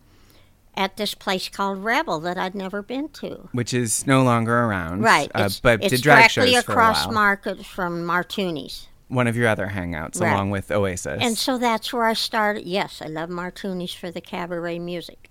at 0.75 0.97
this 0.97 1.13
place 1.13 1.49
called 1.49 1.83
Rebel 1.83 2.19
that 2.21 2.37
I'd 2.37 2.55
never 2.55 2.81
been 2.81 3.09
to. 3.09 3.49
Which 3.51 3.73
is 3.73 4.07
no 4.07 4.23
longer 4.23 4.57
around. 4.57 5.01
Right, 5.01 5.29
Uh, 5.35 5.43
it's, 5.45 5.59
but 5.59 5.81
it's 5.83 5.89
did 5.91 6.01
drag 6.01 6.31
directly 6.31 6.53
shows 6.53 6.63
for 6.63 6.71
a 6.71 6.73
across 6.75 7.05
while. 7.05 7.13
Market 7.13 7.65
from 7.65 8.05
Martuni's. 8.05 8.87
One 9.09 9.27
of 9.27 9.35
your 9.35 9.47
other 9.49 9.67
hangouts, 9.75 10.21
Right. 10.21 10.31
along 10.31 10.51
with 10.51 10.71
Oasis. 10.71 11.19
And 11.21 11.37
so 11.37 11.57
that's 11.57 11.91
where 11.91 12.05
I 12.05 12.13
started. 12.13 12.63
Yes, 12.65 13.01
I 13.01 13.07
love 13.07 13.29
Martuni's 13.29 13.93
for 13.93 14.09
the 14.09 14.21
cabaret 14.21 14.79
music. 14.79 15.29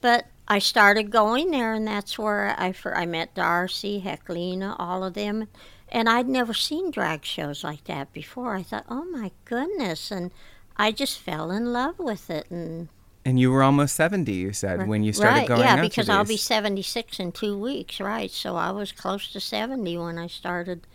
But 0.00 0.26
I 0.46 0.60
started 0.60 1.10
going 1.10 1.50
there, 1.50 1.74
and 1.74 1.86
that's 1.86 2.16
where 2.16 2.54
I, 2.56 2.70
fir- 2.72 2.94
I 2.94 3.04
met 3.06 3.34
Darcy, 3.34 4.00
Heklina, 4.00 4.76
all 4.78 5.02
of 5.02 5.14
them. 5.14 5.48
And 5.90 6.08
I'd 6.08 6.28
never 6.28 6.54
seen 6.54 6.90
drag 6.92 7.24
shows 7.24 7.64
like 7.64 7.84
that 7.84 8.12
before. 8.12 8.54
I 8.54 8.62
thought, 8.62 8.84
oh 8.88 9.04
my 9.06 9.32
goodness. 9.44 10.10
And 10.12 10.30
I 10.76 10.92
just 10.92 11.18
fell 11.18 11.50
in 11.50 11.72
love 11.72 11.98
with 11.98 12.30
it. 12.30 12.48
And 12.50 12.88
And 13.28 13.38
you 13.38 13.52
were 13.52 13.62
almost 13.62 13.94
70, 13.94 14.32
you 14.32 14.54
said, 14.54 14.88
when 14.88 15.02
you 15.02 15.12
started 15.12 15.40
right, 15.40 15.48
going 15.48 15.60
yeah, 15.60 15.74
out 15.74 15.76
to 15.76 15.82
because 15.82 16.08
I'll 16.08 16.24
be 16.24 16.38
76 16.38 17.20
in 17.20 17.30
two 17.30 17.58
weeks, 17.58 18.00
right? 18.00 18.30
So 18.30 18.56
I 18.56 18.70
was 18.70 18.90
close 18.90 19.30
to 19.32 19.38
70 19.38 19.98
when 19.98 20.16
I 20.16 20.28
started 20.28 20.86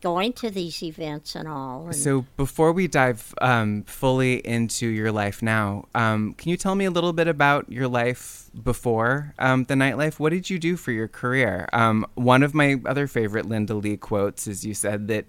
going 0.00 0.32
to 0.32 0.50
these 0.50 0.82
events 0.82 1.34
and 1.34 1.46
all. 1.46 1.84
And 1.84 1.94
So 1.94 2.24
before 2.38 2.72
we 2.72 2.88
dive 2.88 3.34
um, 3.42 3.82
fully 3.82 4.36
into 4.46 4.86
your 4.86 5.12
life 5.12 5.42
now, 5.42 5.84
um, 5.94 6.32
can 6.38 6.48
you 6.48 6.56
tell 6.56 6.76
me 6.76 6.86
a 6.86 6.90
little 6.90 7.12
bit 7.12 7.28
about 7.28 7.70
your 7.70 7.88
life 7.88 8.48
before 8.62 9.34
um, 9.38 9.64
the 9.64 9.74
nightlife? 9.74 10.18
What 10.18 10.30
did 10.30 10.48
you 10.48 10.58
do 10.58 10.78
for 10.78 10.92
your 10.92 11.08
career? 11.08 11.68
Um, 11.74 12.06
one 12.14 12.42
of 12.42 12.54
my 12.54 12.80
other 12.86 13.06
favorite 13.06 13.44
Linda 13.44 13.74
Lee 13.74 13.98
quotes 13.98 14.46
is 14.46 14.64
you 14.64 14.72
said 14.72 15.08
that 15.08 15.26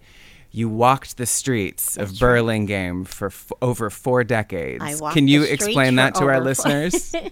you 0.58 0.68
walked 0.68 1.18
the 1.18 1.26
streets 1.26 1.98
of 1.98 2.18
Burlingame 2.20 3.06
for 3.06 3.28
f- 3.28 3.52
over 3.62 3.92
four 3.92 4.24
decades. 4.24 4.84
I 4.84 4.96
walked 4.96 5.16
Can 5.16 5.28
you 5.28 5.44
explain 5.44 5.96
that 5.96 6.16
to 6.16 6.26
our 6.26 6.40
listeners? 6.40 7.14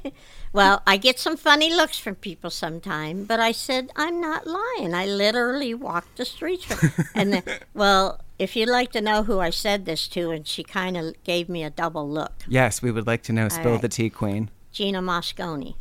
Well, 0.56 0.82
I 0.88 0.96
get 0.96 1.20
some 1.20 1.36
funny 1.36 1.70
looks 1.70 2.00
from 2.00 2.16
people 2.16 2.50
sometime, 2.50 3.26
but 3.26 3.42
I 3.42 3.52
said 3.52 3.92
I'm 3.98 4.22
not 4.22 4.48
lying. 4.48 4.94
I 4.94 5.06
literally 5.06 5.74
walked 5.74 6.16
the 6.16 6.24
streets. 6.24 6.64
For, 6.64 7.10
and 7.14 7.34
the, 7.34 7.60
well, 7.74 8.22
if 8.40 8.56
you'd 8.56 8.70
like 8.70 8.94
to 8.94 9.02
know 9.02 9.24
who 9.24 9.42
I 9.42 9.50
said 9.50 9.84
this 9.84 10.08
to, 10.08 10.32
and 10.32 10.48
she 10.48 10.64
kind 10.64 10.96
of 10.96 11.22
gave 11.26 11.50
me 11.50 11.66
a 11.66 11.70
double 11.70 12.10
look, 12.10 12.32
yes, 12.48 12.82
we 12.82 12.90
would 12.90 13.06
like 13.06 13.22
to 13.24 13.34
know. 13.34 13.50
Spill 13.50 13.74
right. 13.74 13.82
the 13.82 13.90
tea, 13.90 14.10
Queen. 14.10 14.50
Gina 14.72 15.02
Moscone, 15.02 15.76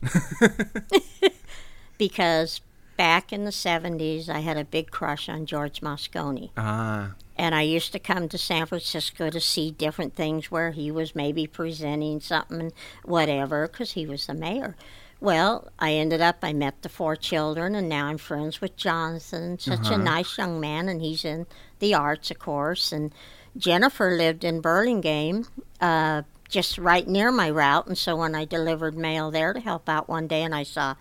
because 1.99 2.61
back 2.97 3.33
in 3.33 3.45
the 3.45 3.53
70s, 3.53 4.29
I 4.29 4.41
had 4.41 4.57
a 4.57 4.65
big 4.65 4.91
crush 4.91 5.29
on 5.29 5.47
George 5.47 5.83
Moscone. 5.83 6.51
Ah, 6.57 7.13
And 7.37 7.55
I 7.55 7.63
used 7.63 7.93
to 7.93 7.99
come 7.99 8.29
to 8.29 8.39
San 8.39 8.67
Francisco 8.67 9.29
to 9.29 9.41
see 9.41 9.71
different 9.73 10.15
things 10.15 10.51
where 10.51 10.71
he 10.71 10.91
was 10.91 11.17
maybe 11.17 11.47
presenting 11.47 12.21
something, 12.21 12.73
whatever, 13.05 13.67
because 13.67 13.93
he 13.93 14.07
was 14.07 14.27
the 14.27 14.35
mayor. 14.35 14.77
Well, 15.21 15.69
I 15.79 15.93
ended 15.95 16.21
up, 16.21 16.39
I 16.43 16.53
met 16.53 16.83
the 16.83 16.89
four 16.89 17.17
children, 17.17 17.75
and 17.75 17.89
now 17.89 18.07
I'm 18.07 18.19
friends 18.19 18.61
with 18.61 18.77
Jonathan. 18.77 19.59
Such 19.59 19.89
a 19.91 19.97
nice 19.97 20.37
young 20.37 20.61
man, 20.61 20.89
and 20.89 21.01
he's 21.01 21.25
in 21.25 21.47
the 21.79 21.95
arts, 21.95 22.31
of 22.31 22.39
course. 22.39 22.93
And 22.93 23.13
Jennifer 23.57 24.11
lived 24.11 24.45
in 24.45 24.61
Burlingame, 24.61 25.47
uh, 25.81 26.23
just 26.49 26.77
right 26.77 27.09
near 27.09 27.33
my 27.33 27.49
route. 27.49 27.87
And 27.87 27.97
so 27.97 28.17
when 28.17 28.35
I 28.35 28.45
delivered 28.45 28.97
mail 28.97 29.31
there 29.31 29.55
to 29.55 29.61
help 29.61 29.89
out 29.89 30.09
one 30.09 30.27
day, 30.27 30.43
and 30.43 30.55
I 30.55 30.63
saw 30.63 30.95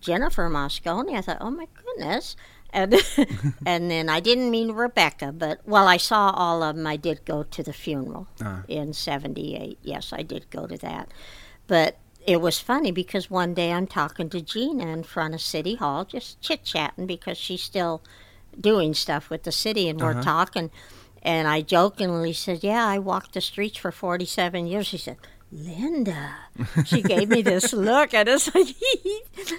Jennifer 0.00 0.48
Moscone, 0.50 1.16
I 1.16 1.22
thought, 1.22 1.38
oh 1.40 1.50
my 1.50 1.66
goodness. 1.82 2.36
And, 2.76 2.94
and 3.66 3.90
then 3.90 4.10
I 4.10 4.20
didn't 4.20 4.50
mean 4.50 4.72
Rebecca, 4.72 5.32
but 5.32 5.60
well, 5.64 5.88
I 5.88 5.96
saw 5.96 6.30
all 6.30 6.62
of 6.62 6.76
them. 6.76 6.86
I 6.86 6.96
did 6.96 7.24
go 7.24 7.42
to 7.42 7.62
the 7.62 7.72
funeral 7.72 8.28
uh-huh. 8.38 8.62
in 8.68 8.92
78. 8.92 9.78
Yes, 9.82 10.12
I 10.12 10.22
did 10.22 10.50
go 10.50 10.66
to 10.66 10.76
that. 10.76 11.10
But 11.66 11.96
it 12.26 12.42
was 12.42 12.58
funny 12.58 12.92
because 12.92 13.30
one 13.30 13.54
day 13.54 13.72
I'm 13.72 13.86
talking 13.86 14.28
to 14.28 14.42
Gina 14.42 14.88
in 14.88 15.04
front 15.04 15.34
of 15.34 15.40
City 15.40 15.76
Hall, 15.76 16.04
just 16.04 16.40
chit 16.42 16.64
chatting 16.64 17.06
because 17.06 17.38
she's 17.38 17.62
still 17.62 18.02
doing 18.60 18.92
stuff 18.92 19.30
with 19.30 19.44
the 19.44 19.52
city, 19.52 19.88
and 19.88 19.98
we're 19.98 20.10
uh-huh. 20.10 20.22
talking. 20.22 20.70
And 21.22 21.48
I 21.48 21.62
jokingly 21.62 22.34
said, 22.34 22.62
Yeah, 22.62 22.86
I 22.86 22.98
walked 22.98 23.32
the 23.32 23.40
streets 23.40 23.78
for 23.78 23.90
47 23.90 24.66
years. 24.66 24.86
She 24.86 24.98
said, 24.98 25.16
Linda. 25.52 26.34
She 26.84 27.02
gave 27.02 27.28
me 27.28 27.42
this 27.42 27.72
look, 27.72 28.12
and 28.14 28.28
it's 28.28 28.54
like, 28.54 28.68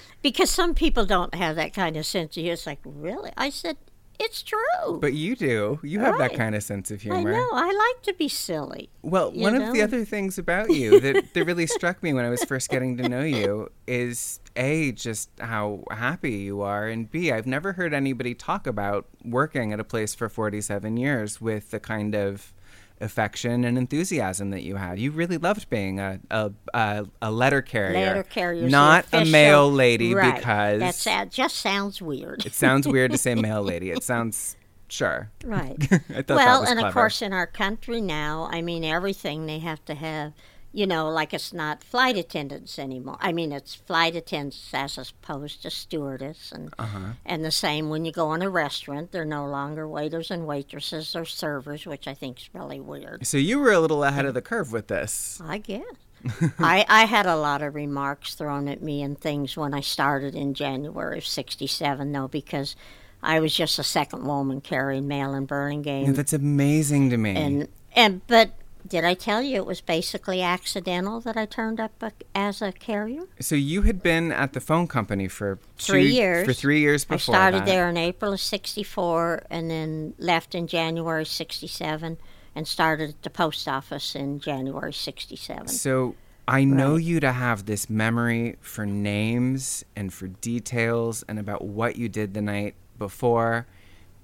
because 0.22 0.50
some 0.50 0.74
people 0.74 1.06
don't 1.06 1.34
have 1.34 1.56
that 1.56 1.72
kind 1.74 1.96
of 1.96 2.06
sense 2.06 2.36
of 2.36 2.42
humor. 2.42 2.52
It's 2.52 2.66
like, 2.66 2.80
Really? 2.84 3.32
I 3.36 3.50
said, 3.50 3.76
It's 4.20 4.42
true. 4.42 4.98
but 5.00 5.14
you 5.14 5.34
do. 5.36 5.78
You 5.82 6.00
have 6.00 6.18
that 6.18 6.34
kind 6.34 6.54
of 6.54 6.62
sense 6.62 6.90
of 6.90 7.00
humor. 7.02 7.30
I 7.30 7.34
know. 7.34 7.48
I 7.52 7.66
like 7.94 8.02
to 8.04 8.12
be 8.14 8.28
silly. 8.28 8.90
Well, 9.02 9.30
one 9.32 9.54
of 9.54 9.72
the 9.72 9.82
other 9.82 10.04
things 10.04 10.38
about 10.38 10.70
you 10.70 11.00
that, 11.00 11.32
that 11.34 11.44
really 11.44 11.66
struck 11.66 12.02
me 12.02 12.12
when 12.12 12.24
I 12.24 12.28
was 12.30 12.44
first 12.44 12.68
getting 12.68 12.96
to 12.98 13.08
know 13.08 13.22
you 13.22 13.70
is 13.86 14.40
A, 14.56 14.92
just 14.92 15.30
how 15.40 15.84
happy 15.90 16.32
you 16.32 16.60
are, 16.62 16.86
and 16.88 17.10
B, 17.10 17.32
I've 17.32 17.46
never 17.46 17.72
heard 17.74 17.94
anybody 17.94 18.34
talk 18.34 18.66
about 18.66 19.06
working 19.24 19.72
at 19.72 19.80
a 19.80 19.84
place 19.84 20.14
for 20.14 20.28
47 20.28 20.96
years 20.96 21.40
with 21.40 21.70
the 21.70 21.80
kind 21.80 22.14
of 22.14 22.52
affection 23.00 23.64
and 23.64 23.78
enthusiasm 23.78 24.50
that 24.50 24.62
you 24.62 24.76
had. 24.76 24.98
You 24.98 25.10
really 25.10 25.38
loved 25.38 25.68
being 25.70 26.00
a, 26.00 26.20
a, 26.30 26.52
a, 26.74 27.06
a 27.22 27.30
letter 27.30 27.62
carrier. 27.62 27.98
Letter 28.06 28.22
carriers, 28.22 28.70
Not 28.70 29.06
a 29.12 29.24
mail 29.24 29.70
lady 29.70 30.14
right. 30.14 30.36
because 30.36 31.04
That 31.04 31.30
just 31.30 31.56
sounds 31.56 32.02
weird. 32.02 32.44
it 32.46 32.54
sounds 32.54 32.86
weird 32.88 33.12
to 33.12 33.18
say 33.18 33.34
mail 33.36 33.62
lady. 33.62 33.90
It 33.90 34.02
sounds, 34.02 34.56
sure. 34.88 35.30
Right. 35.44 35.76
I 35.92 35.96
thought 35.98 36.26
that 36.26 36.28
well, 36.28 36.60
and 36.64 36.72
clever. 36.78 36.88
of 36.88 36.94
course, 36.94 37.22
in 37.22 37.32
our 37.32 37.46
country 37.46 38.00
now, 38.00 38.48
I 38.50 38.62
mean, 38.62 38.84
everything 38.84 39.46
they 39.46 39.58
have 39.60 39.84
to 39.86 39.94
have, 39.94 40.32
you 40.72 40.86
know, 40.86 41.08
like 41.08 41.32
it's 41.32 41.52
not 41.52 41.82
flight 41.82 42.16
attendants 42.16 42.78
anymore. 42.78 43.16
I 43.20 43.32
mean, 43.32 43.52
it's 43.52 43.74
flight 43.74 44.14
attendants 44.14 44.70
as 44.74 44.98
opposed 44.98 45.62
to 45.62 45.70
stewardess, 45.70 46.52
and 46.52 46.72
Uh-huh. 46.78 47.12
and 47.24 47.44
the 47.44 47.50
same 47.50 47.88
when 47.88 48.04
you 48.04 48.12
go 48.12 48.34
in 48.34 48.42
a 48.42 48.50
restaurant, 48.50 49.10
they're 49.12 49.24
no 49.24 49.46
longer 49.46 49.88
waiters 49.88 50.30
and 50.30 50.46
waitresses; 50.46 51.12
they're 51.12 51.24
servers, 51.24 51.86
which 51.86 52.06
I 52.06 52.14
think 52.14 52.38
is 52.40 52.50
really 52.52 52.80
weird. 52.80 53.26
So 53.26 53.38
you 53.38 53.58
were 53.58 53.72
a 53.72 53.80
little 53.80 54.04
ahead 54.04 54.26
of 54.26 54.34
the 54.34 54.42
curve 54.42 54.72
with 54.72 54.88
this. 54.88 55.40
I 55.44 55.58
guess. 55.58 55.82
I, 56.58 56.84
I 56.88 57.04
had 57.04 57.26
a 57.26 57.36
lot 57.36 57.62
of 57.62 57.74
remarks 57.76 58.34
thrown 58.34 58.66
at 58.68 58.82
me 58.82 59.02
and 59.02 59.16
things 59.18 59.56
when 59.56 59.72
I 59.72 59.80
started 59.80 60.34
in 60.34 60.52
January 60.52 61.18
of 61.18 61.24
67, 61.26 62.10
though, 62.10 62.26
because 62.26 62.74
I 63.22 63.38
was 63.38 63.54
just 63.54 63.78
a 63.78 63.84
second 63.84 64.26
woman 64.26 64.60
carrying 64.60 65.06
mail 65.06 65.32
in 65.34 65.46
Burlingame. 65.46 66.14
That's 66.14 66.32
amazing 66.32 67.10
to 67.10 67.16
me. 67.16 67.36
and 67.36 67.68
and 67.94 68.20
but 68.26 68.50
did 68.88 69.04
I 69.04 69.14
tell 69.14 69.42
you 69.42 69.56
it 69.56 69.66
was 69.66 69.80
basically 69.80 70.40
accidental 70.42 71.20
that 71.20 71.36
I 71.36 71.46
turned 71.46 71.78
up 71.80 72.02
a, 72.02 72.12
as 72.34 72.62
a 72.62 72.72
carrier? 72.72 73.22
So 73.40 73.54
you 73.54 73.82
had 73.82 74.02
been 74.02 74.32
at 74.32 74.52
the 74.52 74.60
phone 74.60 74.86
company 74.88 75.28
for 75.28 75.58
Three 75.78 76.08
two- 76.08 76.14
years. 76.14 76.46
For 76.46 76.52
three 76.52 76.80
years 76.80 77.04
before. 77.04 77.34
I 77.34 77.38
started 77.38 77.60
that. 77.60 77.66
there 77.66 77.88
in 77.88 77.96
April 77.96 78.32
of 78.32 78.40
'64, 78.40 79.44
and 79.50 79.70
then 79.70 80.14
left 80.18 80.54
in 80.54 80.66
January 80.66 81.24
'67, 81.24 82.16
and 82.54 82.66
started 82.68 83.10
at 83.10 83.22
the 83.22 83.30
post 83.30 83.68
office 83.68 84.14
in 84.14 84.40
January 84.40 84.92
'67. 84.92 85.68
So 85.68 86.14
I 86.46 86.64
know 86.64 86.94
Right. 86.94 87.02
you 87.04 87.20
to 87.20 87.32
have 87.32 87.66
this 87.66 87.90
memory 87.90 88.56
for 88.60 88.86
names 88.86 89.84
and 89.94 90.12
for 90.12 90.28
details 90.28 91.22
and 91.28 91.38
about 91.38 91.64
what 91.64 91.96
you 91.96 92.08
did 92.08 92.34
the 92.34 92.40
night 92.42 92.74
before 92.98 93.66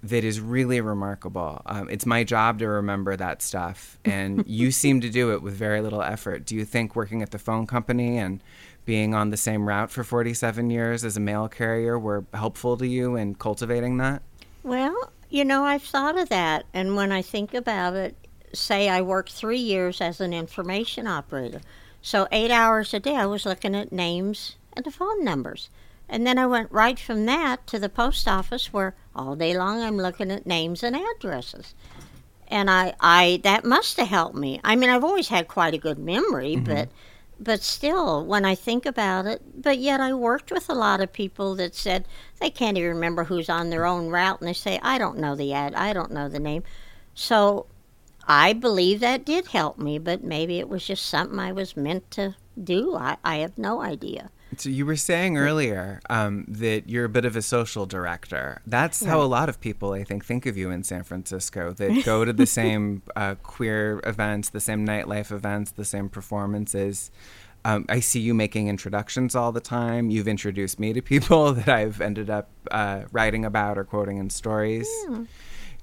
that 0.08 0.22
is 0.24 0.40
really 0.40 0.80
remarkable. 0.80 1.62
Um, 1.66 1.88
it's 1.88 2.04
my 2.04 2.24
job 2.24 2.58
to 2.58 2.68
remember 2.68 3.16
that 3.16 3.42
stuff, 3.42 3.98
and 4.04 4.44
you 4.46 4.70
seem 4.70 5.00
to 5.00 5.08
do 5.08 5.32
it 5.32 5.42
with 5.42 5.54
very 5.54 5.80
little 5.80 6.02
effort. 6.02 6.44
Do 6.44 6.54
you 6.54 6.64
think 6.64 6.94
working 6.94 7.22
at 7.22 7.30
the 7.30 7.38
phone 7.38 7.66
company 7.66 8.18
and 8.18 8.42
being 8.84 9.14
on 9.14 9.30
the 9.30 9.36
same 9.36 9.66
route 9.66 9.90
for 9.90 10.04
47 10.04 10.68
years 10.68 11.04
as 11.04 11.16
a 11.16 11.20
mail 11.20 11.48
carrier 11.48 11.98
were 11.98 12.24
helpful 12.34 12.76
to 12.76 12.86
you 12.86 13.16
in 13.16 13.34
cultivating 13.34 13.96
that? 13.96 14.22
Well, 14.62 15.12
you 15.30 15.44
know, 15.44 15.64
I've 15.64 15.82
thought 15.82 16.18
of 16.18 16.28
that. 16.28 16.66
And 16.74 16.96
when 16.96 17.10
I 17.10 17.22
think 17.22 17.54
about 17.54 17.94
it, 17.94 18.14
say 18.52 18.88
I 18.88 19.00
worked 19.00 19.32
three 19.32 19.58
years 19.58 20.00
as 20.00 20.20
an 20.20 20.32
information 20.32 21.06
operator. 21.06 21.62
So, 22.02 22.28
eight 22.30 22.50
hours 22.50 22.92
a 22.92 23.00
day, 23.00 23.16
I 23.16 23.26
was 23.26 23.46
looking 23.46 23.74
at 23.74 23.90
names 23.90 24.56
and 24.74 24.84
the 24.84 24.90
phone 24.90 25.24
numbers. 25.24 25.70
And 26.08 26.26
then 26.26 26.38
I 26.38 26.46
went 26.46 26.70
right 26.70 26.98
from 26.98 27.26
that 27.26 27.66
to 27.68 27.78
the 27.78 27.88
post 27.88 28.28
office 28.28 28.72
where 28.72 28.94
all 29.14 29.36
day 29.36 29.56
long 29.56 29.80
I'm 29.80 29.96
looking 29.96 30.30
at 30.30 30.46
names 30.46 30.82
and 30.82 30.96
addresses. 30.96 31.74
And 32.48 32.70
I, 32.70 32.94
I 33.00 33.40
that 33.42 33.64
must 33.64 33.96
have 33.96 34.08
helped 34.08 34.36
me. 34.36 34.60
I 34.62 34.76
mean, 34.76 34.90
I've 34.90 35.04
always 35.04 35.28
had 35.28 35.48
quite 35.48 35.74
a 35.74 35.78
good 35.78 35.98
memory, 35.98 36.56
mm-hmm. 36.56 36.64
but 36.64 36.88
but 37.40 37.62
still, 37.62 38.24
when 38.24 38.44
I 38.44 38.54
think 38.54 38.86
about 38.86 39.26
it, 39.26 39.42
but 39.60 39.78
yet 39.78 40.00
I 40.00 40.14
worked 40.14 40.52
with 40.52 40.70
a 40.70 40.74
lot 40.74 41.00
of 41.00 41.12
people 41.12 41.56
that 41.56 41.74
said 41.74 42.06
they 42.38 42.48
can't 42.50 42.78
even 42.78 42.90
remember 42.90 43.24
who's 43.24 43.48
on 43.48 43.70
their 43.70 43.86
own 43.86 44.08
route, 44.08 44.40
and 44.40 44.48
they 44.48 44.52
say, 44.52 44.78
I 44.82 44.98
don't 44.98 45.18
know 45.18 45.34
the 45.34 45.52
ad, 45.52 45.74
I 45.74 45.92
don't 45.92 46.12
know 46.12 46.28
the 46.28 46.38
name. 46.38 46.62
So 47.14 47.66
I 48.26 48.52
believe 48.52 49.00
that 49.00 49.24
did 49.24 49.48
help 49.48 49.78
me, 49.78 49.98
but 49.98 50.22
maybe 50.22 50.58
it 50.58 50.68
was 50.68 50.86
just 50.86 51.06
something 51.06 51.38
I 51.38 51.52
was 51.52 51.76
meant 51.76 52.10
to 52.12 52.36
do. 52.62 52.94
I, 52.94 53.16
I 53.24 53.36
have 53.36 53.58
no 53.58 53.82
idea. 53.82 54.30
So 54.60 54.68
you 54.68 54.86
were 54.86 54.96
saying 54.96 55.36
earlier 55.36 56.00
um, 56.10 56.44
that 56.48 56.88
you're 56.88 57.04
a 57.04 57.08
bit 57.08 57.24
of 57.24 57.36
a 57.36 57.42
social 57.42 57.86
director. 57.86 58.60
That's 58.66 59.04
how 59.04 59.20
a 59.20 59.24
lot 59.24 59.48
of 59.48 59.60
people, 59.60 59.92
I 59.92 60.04
think, 60.04 60.24
think 60.24 60.46
of 60.46 60.56
you 60.56 60.70
in 60.70 60.82
San 60.82 61.02
Francisco. 61.02 61.72
That 61.72 62.02
go 62.04 62.24
to 62.24 62.32
the 62.32 62.46
same 62.46 63.02
uh, 63.16 63.36
queer 63.42 64.00
events, 64.04 64.50
the 64.50 64.60
same 64.60 64.86
nightlife 64.86 65.30
events, 65.30 65.72
the 65.72 65.84
same 65.84 66.08
performances. 66.08 67.10
Um, 67.66 67.86
I 67.88 68.00
see 68.00 68.20
you 68.20 68.34
making 68.34 68.68
introductions 68.68 69.34
all 69.34 69.50
the 69.50 69.60
time. 69.60 70.10
You've 70.10 70.28
introduced 70.28 70.78
me 70.78 70.92
to 70.92 71.00
people 71.00 71.52
that 71.54 71.68
I've 71.68 72.00
ended 72.00 72.28
up 72.28 72.50
uh, 72.70 73.04
writing 73.12 73.44
about 73.44 73.78
or 73.78 73.84
quoting 73.84 74.18
in 74.18 74.30
stories. 74.30 74.88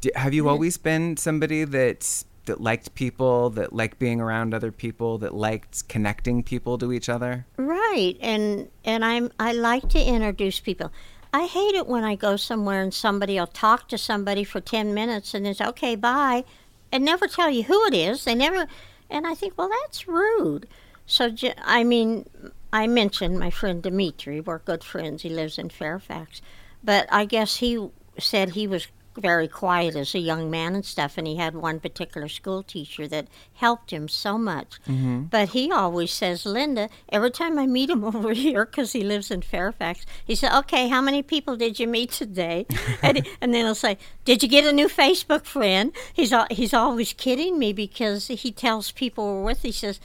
D 0.01 0.12
have 0.16 0.34
you 0.34 0.50
always 0.50 0.78
been 0.78 1.16
somebody 1.18 1.63
that 1.63 2.24
that 2.46 2.62
liked 2.62 2.94
people, 2.96 3.50
that 3.52 3.74
liked 3.74 4.00
being 4.00 4.20
around 4.20 4.54
other 4.54 4.72
people, 4.72 5.18
that 5.20 5.34
liked 5.34 5.88
connecting 5.88 6.44
people 6.44 6.78
to 6.78 6.92
each 6.92 7.10
other? 7.10 7.46
Right, 7.58 8.16
and 8.22 8.70
and 8.84 9.06
I'm 9.06 9.32
I 9.40 9.54
like 9.54 9.90
to 9.90 10.04
introduce 10.04 10.60
people. 10.60 10.92
I 11.34 11.46
hate 11.46 11.76
it 11.76 11.88
when 11.88 12.04
I 12.04 12.16
go 12.16 12.36
somewhere 12.36 12.82
and 12.82 12.94
somebody 12.94 13.40
will 13.40 13.48
talk 13.48 13.88
to 13.90 13.98
somebody 13.98 14.44
for 14.44 14.60
ten 14.60 14.94
minutes 14.94 15.34
and 15.34 15.56
say, 15.56 15.66
"Okay, 15.66 15.96
bye," 15.96 16.44
and 16.92 17.06
never 17.06 17.28
tell 17.28 17.50
you 17.50 17.64
who 17.64 17.86
it 17.86 17.94
is. 17.94 18.26
They 18.26 18.36
never, 18.36 18.68
and 19.10 19.26
I 19.28 19.36
think, 19.36 19.58
well, 19.58 19.70
that's 19.84 20.08
rude. 20.08 20.68
So 21.06 21.32
I 21.64 21.84
mean, 21.84 22.30
I 22.74 22.88
mentioned 22.88 23.40
my 23.40 23.50
friend 23.50 23.82
Dimitri. 23.82 24.42
We're 24.42 24.60
good 24.60 24.84
friends. 24.84 25.22
He 25.22 25.30
lives 25.30 25.58
in 25.58 25.70
Fairfax, 25.70 26.42
but 26.84 27.08
I 27.12 27.26
guess 27.26 27.58
he 27.58 27.90
said 28.18 28.52
he 28.52 28.68
was 28.68 28.88
very 29.15 29.48
quiet 29.48 29.96
as 29.96 30.15
a 30.15 30.20
young 30.20 30.50
man 30.50 30.75
and 30.75 30.86
stuff, 30.86 31.18
and 31.18 31.27
he 31.27 31.36
had 31.36 31.56
one 31.56 31.80
particular 31.80 32.27
school 32.27 32.63
teacher 32.63 33.08
that 33.08 33.27
helped 33.53 33.91
him 33.91 34.08
so 34.08 34.38
much. 34.38 34.80
Mm-hmm. 34.88 35.24
But 35.24 35.50
he 35.50 35.72
always 35.72 36.12
says, 36.12 36.46
Linda, 36.46 36.89
every 37.10 37.32
time 37.32 37.60
I 37.60 37.68
meet 37.68 37.89
him 37.89 38.03
over 38.15 38.34
here, 38.34 38.65
because 38.65 38.94
he 38.94 39.03
lives 39.03 39.32
in 39.32 39.41
Fairfax, 39.41 40.06
he 40.24 40.36
said, 40.36 40.58
Okay, 40.60 40.88
how 40.88 41.01
many 41.01 41.22
people 41.22 41.58
did 41.58 41.80
you 41.80 41.88
meet 41.88 42.12
today? 42.12 42.65
and, 43.01 43.27
and 43.41 43.53
then 43.53 43.65
he'll 43.65 43.75
say, 43.75 43.98
Did 44.25 44.44
you 44.44 44.50
get 44.50 44.65
a 44.65 44.72
new 44.72 44.88
Facebook 44.88 45.46
friend? 45.46 45.91
He's, 46.13 46.32
al- 46.32 46.48
he's 46.50 46.74
always 46.74 47.13
kidding 47.13 47.60
me 47.60 47.74
because 47.74 48.27
he 48.27 48.51
tells 48.51 48.91
people 48.91 49.25
we're 49.25 49.44
with, 49.44 49.62
he 49.62 49.72
says, 49.72 50.00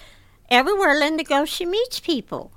Everywhere 0.49 0.95
Linda 0.95 1.25
goes, 1.25 1.49
she 1.49 1.67
meets 1.67 1.99
people. 1.99 2.53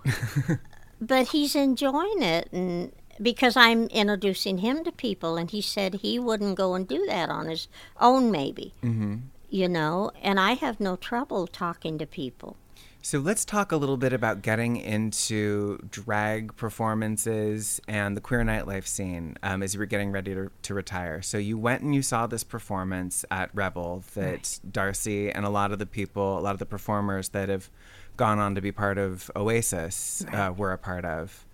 but 1.02 1.30
he's 1.30 1.56
enjoying 1.56 2.22
it 2.22 2.50
and 2.52 2.92
because 3.22 3.56
I'm 3.58 3.88
introducing 3.88 4.60
him 4.60 4.84
to 4.84 4.92
people 4.92 5.38
and 5.38 5.50
he 5.50 5.62
said 5.62 5.96
he 5.96 6.20
wouldn't 6.20 6.56
go 6.56 6.76
and 6.76 6.88
do 6.88 7.06
that 7.08 7.30
on 7.30 7.48
his 7.48 7.68
own 8.00 8.32
maybe. 8.32 8.74
Mm-hmm. 8.84 9.18
You 9.50 9.68
know, 9.68 10.12
and 10.22 10.40
I 10.40 10.54
have 10.54 10.80
no 10.80 10.96
trouble 10.96 11.48
talking 11.48 11.98
to 11.98 12.06
people. 12.06 12.56
So 13.02 13.20
let's 13.20 13.46
talk 13.46 13.72
a 13.72 13.78
little 13.78 13.96
bit 13.96 14.12
about 14.12 14.42
getting 14.42 14.76
into 14.76 15.80
drag 15.90 16.56
performances 16.58 17.80
and 17.88 18.16
the 18.16 18.22
queer 18.22 18.44
nightlife 18.44 18.86
scene 18.86 19.38
um, 19.42 19.64
as 19.64 19.74
you 19.74 19.80
were 19.80 19.86
getting 19.86 20.12
ready 20.12 20.36
to, 20.36 20.52
to 20.64 20.74
retire. 20.74 21.22
So 21.22 21.38
you 21.38 21.58
went 21.58 21.82
and 21.82 21.96
you 21.96 22.02
saw 22.02 22.28
this 22.28 22.44
performance 22.44 23.24
at 23.32 23.52
Rebel 23.54 24.04
that 24.16 24.60
Darcy 24.70 25.32
and 25.32 25.46
a 25.46 25.50
lot 25.50 25.72
of 25.72 25.80
the 25.80 25.86
people, 25.86 26.38
a 26.38 26.42
lot 26.42 26.52
of 26.52 26.60
the 26.60 26.66
performers 26.66 27.30
that 27.30 27.48
have 27.48 27.70
gone 28.18 28.38
on 28.38 28.54
to 28.56 28.62
be 28.62 28.72
part 28.72 28.98
of 28.98 29.32
Oasis 29.34 30.26
uh, 30.34 30.54
were 30.56 30.74
a 30.74 30.78
part 30.78 31.06
of. 31.06 31.46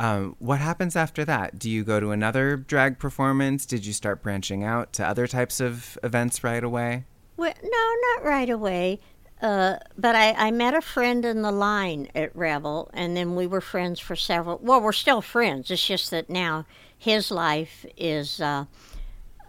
Um, 0.00 0.34
what 0.38 0.60
happens 0.60 0.96
after 0.96 1.26
that? 1.26 1.58
Do 1.58 1.68
you 1.68 1.84
go 1.84 2.00
to 2.00 2.10
another 2.10 2.56
drag 2.56 2.98
performance? 2.98 3.66
Did 3.66 3.84
you 3.84 3.92
start 3.92 4.22
branching 4.22 4.64
out 4.64 4.94
to 4.94 5.06
other 5.06 5.26
types 5.26 5.60
of 5.60 5.98
events 6.02 6.42
right 6.42 6.64
away? 6.64 7.04
Well, 7.36 7.52
no, 7.62 7.94
not 8.14 8.24
right 8.24 8.48
away. 8.48 9.00
Uh, 9.42 9.76
but 9.98 10.16
I, 10.16 10.32
I 10.32 10.50
met 10.52 10.72
a 10.72 10.80
friend 10.80 11.22
in 11.26 11.42
the 11.42 11.52
line 11.52 12.08
at 12.14 12.34
Rebel, 12.34 12.90
and 12.94 13.14
then 13.14 13.36
we 13.36 13.46
were 13.46 13.60
friends 13.60 14.00
for 14.00 14.16
several. 14.16 14.58
Well, 14.62 14.80
we're 14.80 14.92
still 14.92 15.20
friends. 15.20 15.70
It's 15.70 15.86
just 15.86 16.10
that 16.12 16.30
now 16.30 16.64
his 16.96 17.30
life 17.30 17.84
is 17.98 18.40
uh, 18.40 18.64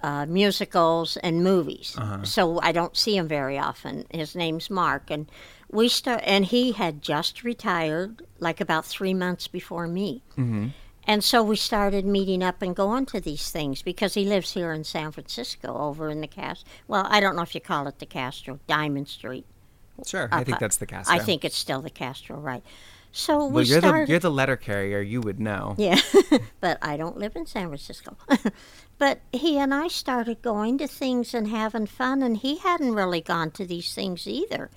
uh, 0.03 0.25
musicals 0.25 1.15
and 1.17 1.45
movies, 1.45 1.97
so 2.23 2.59
I 2.61 2.73
don't 2.73 2.97
see 2.97 3.15
him 3.15 3.27
very 3.27 3.57
often. 3.57 4.05
His 4.11 4.35
name's 4.35 4.69
Mark, 4.69 5.11
and 5.11 5.29
we 5.71 5.89
start. 5.89 6.21
And 6.25 6.45
he 6.45 6.73
had 6.73 7.01
just 7.01 7.43
retired, 7.43 8.25
like 8.39 8.61
about 8.61 8.85
three 8.85 9.13
months 9.13 9.47
before 9.47 9.87
me. 9.87 10.21
Mm-hmm. 10.33 10.67
And 11.07 11.23
so 11.23 11.41
we 11.41 11.55
started 11.55 12.05
meeting 12.05 12.43
up 12.43 12.61
and 12.61 12.75
going 12.75 13.07
to 13.07 13.19
these 13.19 13.49
things 13.49 13.81
because 13.81 14.13
he 14.13 14.23
lives 14.23 14.51
here 14.53 14.71
in 14.71 14.83
San 14.83 15.11
Francisco, 15.11 15.75
over 15.75 16.09
in 16.09 16.21
the 16.21 16.27
Castro. 16.27 16.69
Well, 16.87 17.07
I 17.09 17.19
don't 17.19 17.35
know 17.35 17.41
if 17.41 17.55
you 17.55 17.61
call 17.61 17.87
it 17.87 17.99
the 17.99 18.05
Castro, 18.05 18.59
Diamond 18.67 19.07
Street. 19.07 19.45
Sure, 20.05 20.29
I 20.31 20.43
think 20.43 20.59
that's 20.59 20.77
the 20.77 20.85
Castro. 20.85 21.15
I 21.15 21.19
think 21.19 21.43
it's 21.43 21.57
still 21.57 21.81
the 21.81 21.89
Castro, 21.89 22.37
right? 22.37 22.63
So 23.11 23.45
we 23.45 23.53
Well, 23.53 23.63
you're 23.63 23.79
started. 23.81 24.07
the 24.07 24.11
you're 24.11 24.19
the 24.19 24.31
letter 24.31 24.55
carrier. 24.55 25.01
You 25.01 25.21
would 25.21 25.39
know. 25.39 25.75
yeah, 25.77 25.99
but 26.61 26.77
I 26.81 26.97
don't 26.97 27.17
live 27.17 27.35
in 27.35 27.45
San 27.45 27.67
Francisco. 27.67 28.15
but 28.97 29.19
he 29.33 29.57
and 29.57 29.73
I 29.73 29.89
started 29.89 30.41
going 30.41 30.77
to 30.77 30.87
things 30.87 31.33
and 31.33 31.47
having 31.47 31.87
fun, 31.87 32.21
and 32.23 32.37
he 32.37 32.57
hadn't 32.57 32.93
really 32.93 33.21
gone 33.21 33.51
to 33.51 33.65
these 33.65 33.93
things 33.93 34.27
either. 34.27 34.69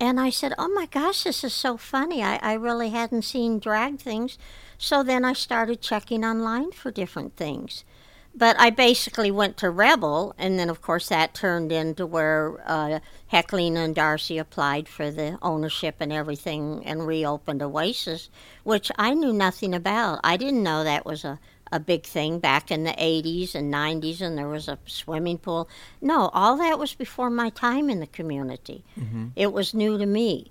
And 0.00 0.18
I 0.18 0.30
said, 0.30 0.54
Oh 0.58 0.68
my 0.68 0.86
gosh, 0.86 1.24
this 1.24 1.44
is 1.44 1.52
so 1.52 1.76
funny. 1.76 2.22
I, 2.22 2.36
I 2.36 2.54
really 2.54 2.88
hadn't 2.88 3.22
seen 3.22 3.58
drag 3.58 3.98
things. 3.98 4.38
So 4.78 5.02
then 5.02 5.26
I 5.26 5.34
started 5.34 5.82
checking 5.82 6.24
online 6.24 6.72
for 6.72 6.90
different 6.90 7.36
things. 7.36 7.84
But 8.34 8.58
I 8.58 8.70
basically 8.70 9.30
went 9.30 9.56
to 9.58 9.70
Rebel, 9.70 10.34
and 10.38 10.56
then 10.56 10.70
of 10.70 10.80
course 10.80 11.08
that 11.08 11.34
turned 11.34 11.72
into 11.72 12.06
where 12.06 12.62
uh, 12.64 13.00
Heklina 13.32 13.84
and 13.84 13.94
Darcy 13.94 14.38
applied 14.38 14.88
for 14.88 15.10
the 15.10 15.36
ownership 15.42 15.96
and 15.98 16.12
everything 16.12 16.82
and 16.86 17.06
reopened 17.06 17.60
Oasis, 17.60 18.30
which 18.62 18.92
I 18.96 19.14
knew 19.14 19.32
nothing 19.32 19.74
about. 19.74 20.20
I 20.22 20.36
didn't 20.36 20.62
know 20.62 20.84
that 20.84 21.04
was 21.04 21.24
a, 21.24 21.40
a 21.72 21.80
big 21.80 22.04
thing 22.04 22.38
back 22.38 22.70
in 22.70 22.84
the 22.84 22.92
80s 22.92 23.54
and 23.54 23.72
90s, 23.72 24.20
and 24.20 24.36
there 24.36 24.48
was 24.48 24.68
a 24.68 24.78
swimming 24.86 25.38
pool. 25.38 25.68
No, 26.00 26.28
all 26.32 26.56
that 26.56 26.78
was 26.78 26.94
before 26.94 27.30
my 27.30 27.50
time 27.50 27.88
in 27.88 28.00
the 28.00 28.06
community. 28.06 28.84
Mm-hmm. 28.98 29.28
It 29.36 29.52
was 29.52 29.74
new 29.74 29.98
to 29.98 30.06
me. 30.06 30.50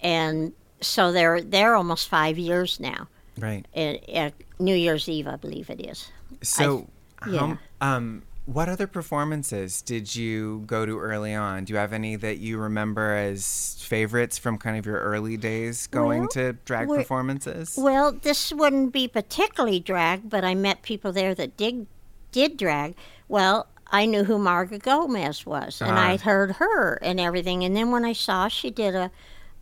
And 0.00 0.52
so 0.80 1.12
they're, 1.12 1.40
they're 1.40 1.74
almost 1.76 2.08
five 2.08 2.38
years 2.38 2.80
now. 2.80 3.08
Right. 3.38 3.66
At, 3.74 4.08
at 4.08 4.34
New 4.58 4.74
Year's 4.74 5.08
Eve, 5.08 5.28
I 5.28 5.36
believe 5.36 5.70
it 5.70 5.80
is. 5.80 6.10
So, 6.42 6.88
yeah. 7.28 7.56
how, 7.80 7.96
um, 7.96 8.22
what 8.46 8.68
other 8.68 8.86
performances 8.86 9.82
did 9.82 10.14
you 10.14 10.62
go 10.66 10.86
to 10.86 10.98
early 10.98 11.34
on? 11.34 11.64
Do 11.64 11.72
you 11.72 11.78
have 11.78 11.92
any 11.92 12.14
that 12.16 12.38
you 12.38 12.58
remember 12.58 13.12
as 13.14 13.76
favorites 13.80 14.38
from 14.38 14.56
kind 14.56 14.78
of 14.78 14.86
your 14.86 15.00
early 15.00 15.36
days 15.36 15.88
going 15.88 16.20
Well, 16.20 16.28
to 16.28 16.52
drag 16.64 16.88
performances? 16.88 17.76
Well, 17.76 18.12
this 18.12 18.52
wouldn't 18.52 18.92
be 18.92 19.08
particularly 19.08 19.80
drag, 19.80 20.30
but 20.30 20.44
I 20.44 20.54
met 20.54 20.82
people 20.82 21.12
there 21.12 21.34
that 21.34 21.56
did 21.56 21.86
did 22.32 22.56
drag. 22.56 22.94
Well, 23.28 23.66
I 23.90 24.06
knew 24.06 24.24
who 24.24 24.38
Marga 24.38 24.80
Gomez 24.82 25.44
was, 25.46 25.80
and 25.80 25.92
Ah. 25.92 26.08
I'd 26.08 26.20
heard 26.22 26.52
her 26.52 26.94
and 27.02 27.18
everything. 27.18 27.64
And 27.64 27.74
then 27.76 27.90
when 27.90 28.04
I 28.04 28.12
saw 28.12 28.48
she 28.48 28.70
did 28.70 28.94
a 28.94 29.10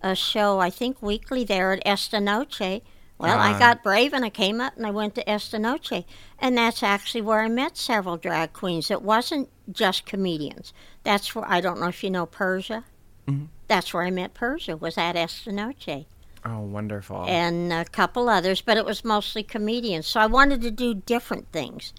a 0.02 0.14
show, 0.14 0.59
I 0.59 0.68
think 0.68 1.00
weekly 1.00 1.44
there 1.44 1.72
at 1.72 1.82
Esta 1.87 2.20
Noche. 2.20 2.82
Well, 3.18 3.38
Ah. 3.38 3.55
I 3.55 3.59
got 3.59 3.83
brave 3.83 4.12
and 4.12 4.24
I 4.24 4.31
came 4.31 4.61
up 4.61 4.77
and 4.77 4.87
I 4.87 4.90
went 4.90 5.14
to 5.14 5.29
Esta 5.29 5.59
Noche, 5.59 6.05
and 6.38 6.59
that's 6.59 6.83
actually 6.83 7.22
where 7.22 7.40
I 7.40 7.48
met 7.48 7.77
several 7.77 8.16
drag 8.16 8.53
queens. 8.53 8.90
It 8.90 9.03
wasn't 9.03 9.48
just 9.70 10.05
comedians. 10.05 10.72
That's 11.05 11.35
where 11.35 11.48
I 11.48 11.61
don't 11.61 11.81
know 11.81 11.88
if 11.88 12.03
you 12.03 12.11
know 12.11 12.27
Persia. 12.27 12.85
Mm-hmm. 13.29 13.46
That's 13.68 13.94
where 13.94 14.03
I 14.03 14.11
met 14.11 14.35
Persia. 14.35 14.77
Was 14.77 14.98
at 14.98 15.16
Esta 15.16 15.53
Noche 15.53 16.07
oh, 16.44 16.61
wonderful. 16.61 17.24
and 17.27 17.72
a 17.72 17.85
couple 17.85 18.29
others, 18.29 18.61
but 18.61 18.77
it 18.77 18.85
was 18.85 19.05
mostly 19.05 19.42
comedians. 19.42 20.07
So 20.07 20.20
I 20.20 20.27
wanted 20.27 20.61
to 20.62 20.70
do 20.70 20.94
different 20.94 21.50
things. 21.53 21.92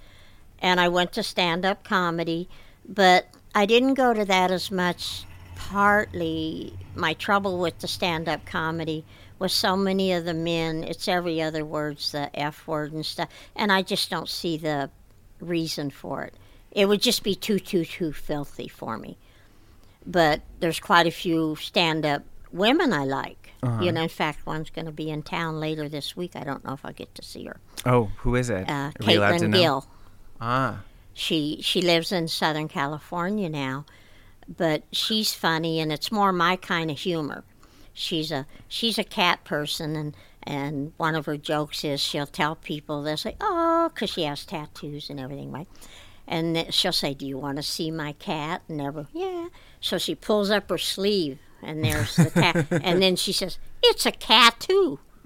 And 0.60 0.80
I 0.80 0.88
went 0.88 1.12
to 1.14 1.24
stand 1.24 1.66
up 1.66 1.84
comedy, 1.84 2.50
but 2.88 3.28
I 3.54 3.66
didn't 3.66 3.96
go 3.96 4.14
to 4.14 4.26
that 4.26 4.52
as 4.52 4.72
much. 4.72 5.26
Partly 5.56 6.74
my 6.96 7.14
trouble 7.14 7.60
with 7.60 7.80
the 7.80 7.88
stand 7.88 8.28
up 8.30 8.46
comedy 8.46 9.06
was 9.40 9.54
so 9.54 9.76
many 9.76 10.12
of 10.14 10.26
the 10.26 10.34
men, 10.34 10.84
it's 10.84 11.08
every 11.08 11.42
other 11.42 11.66
word's 11.66 12.12
the 12.12 12.30
F 12.40 12.68
word 12.68 12.94
and 12.94 13.06
stuff, 13.06 13.30
and 13.56 13.72
I 13.72 13.82
just 13.82 14.10
don't 14.10 14.30
see 14.30 14.58
the 14.58 14.90
reason 15.40 15.90
for 15.90 16.24
it. 16.24 16.34
It 16.72 16.88
would 16.88 17.02
just 17.02 17.24
be 17.24 17.36
too, 17.36 17.60
too, 17.60 17.86
too 17.86 18.12
filthy 18.14 18.68
for 18.68 18.98
me 18.98 19.18
but 20.06 20.42
there's 20.60 20.80
quite 20.80 21.08
a 21.08 21.12
few 21.12 21.56
stand-up 21.56 22.24
women 22.52 22.94
I 22.94 23.06
like. 23.06 23.52
You 23.82 23.92
know, 23.92 24.04
in 24.04 24.10
fact, 24.10 24.46
one's 24.46 24.70
going 24.70 24.86
to 24.86 24.92
be 24.92 25.10
in 25.10 25.24
town 25.24 25.60
later 25.60 25.90
this 25.90 26.16
week. 26.16 26.36
I 26.36 26.44
don't 26.44 26.64
know 26.64 26.74
if 26.74 26.86
I 26.86 26.92
get 26.92 27.16
to 27.16 27.24
see 27.24 27.46
her. 27.46 27.58
oh, 27.88 28.12
who 28.18 28.36
is 28.36 28.52
it? 28.52 28.70
Uh, 28.70 28.74
Are 28.74 28.92
we 29.08 29.16
allowed 29.16 29.40
to 29.40 29.46
Caitlin? 29.48 29.54
Gill. 29.54 29.88
Ah, 30.40 30.82
She 31.16 31.60
she 31.64 31.82
lives 31.82 32.12
in 32.12 32.28
Southern 32.28 32.68
California 32.68 33.50
now, 33.50 33.86
but 34.48 34.84
she's 34.92 35.34
funny 35.34 35.80
and 35.80 35.92
it's 35.92 36.12
more 36.12 36.32
my 36.32 36.58
kind 36.58 36.92
of 36.92 37.00
humor. 37.00 37.44
She's 37.98 38.30
a 38.30 38.46
she's 38.68 39.00
a 39.00 39.04
cat 39.04 39.44
person 39.46 39.96
and 39.96 40.16
and 40.44 40.92
one 40.98 41.16
of 41.16 41.26
her 41.26 41.38
jokes 41.38 41.84
is 41.84 42.02
she'll 42.02 42.28
tell 42.28 42.56
people 42.56 43.02
they'll 43.02 43.18
say 43.18 43.36
oh 43.40 43.90
because 43.92 44.12
she 44.12 44.24
has 44.24 44.46
tattoos 44.46 45.10
and 45.10 45.20
everything 45.20 45.52
right, 45.52 45.68
and 46.28 46.56
then 46.56 46.72
she'll 46.72 46.92
say 46.92 47.14
do 47.14 47.26
you 47.26 47.38
want 47.38 47.56
to 47.56 47.64
see 47.64 47.90
my 47.90 48.12
cat 48.12 48.62
and 48.68 48.82
everyone 48.82 49.08
yeah. 49.14 49.48
So 49.80 49.98
she 49.98 50.14
pulls 50.14 50.52
up 50.52 50.70
her 50.70 50.78
sleeve 50.78 51.40
and 51.64 51.84
there's 51.84 52.18
the 52.18 52.30
cat 52.30 52.68
and 52.84 53.02
then 53.02 53.16
she 53.16 53.32
says 53.32 53.58
it's 53.82 54.06
a 54.06 54.12
cat 54.12 54.60
too. 54.60 55.00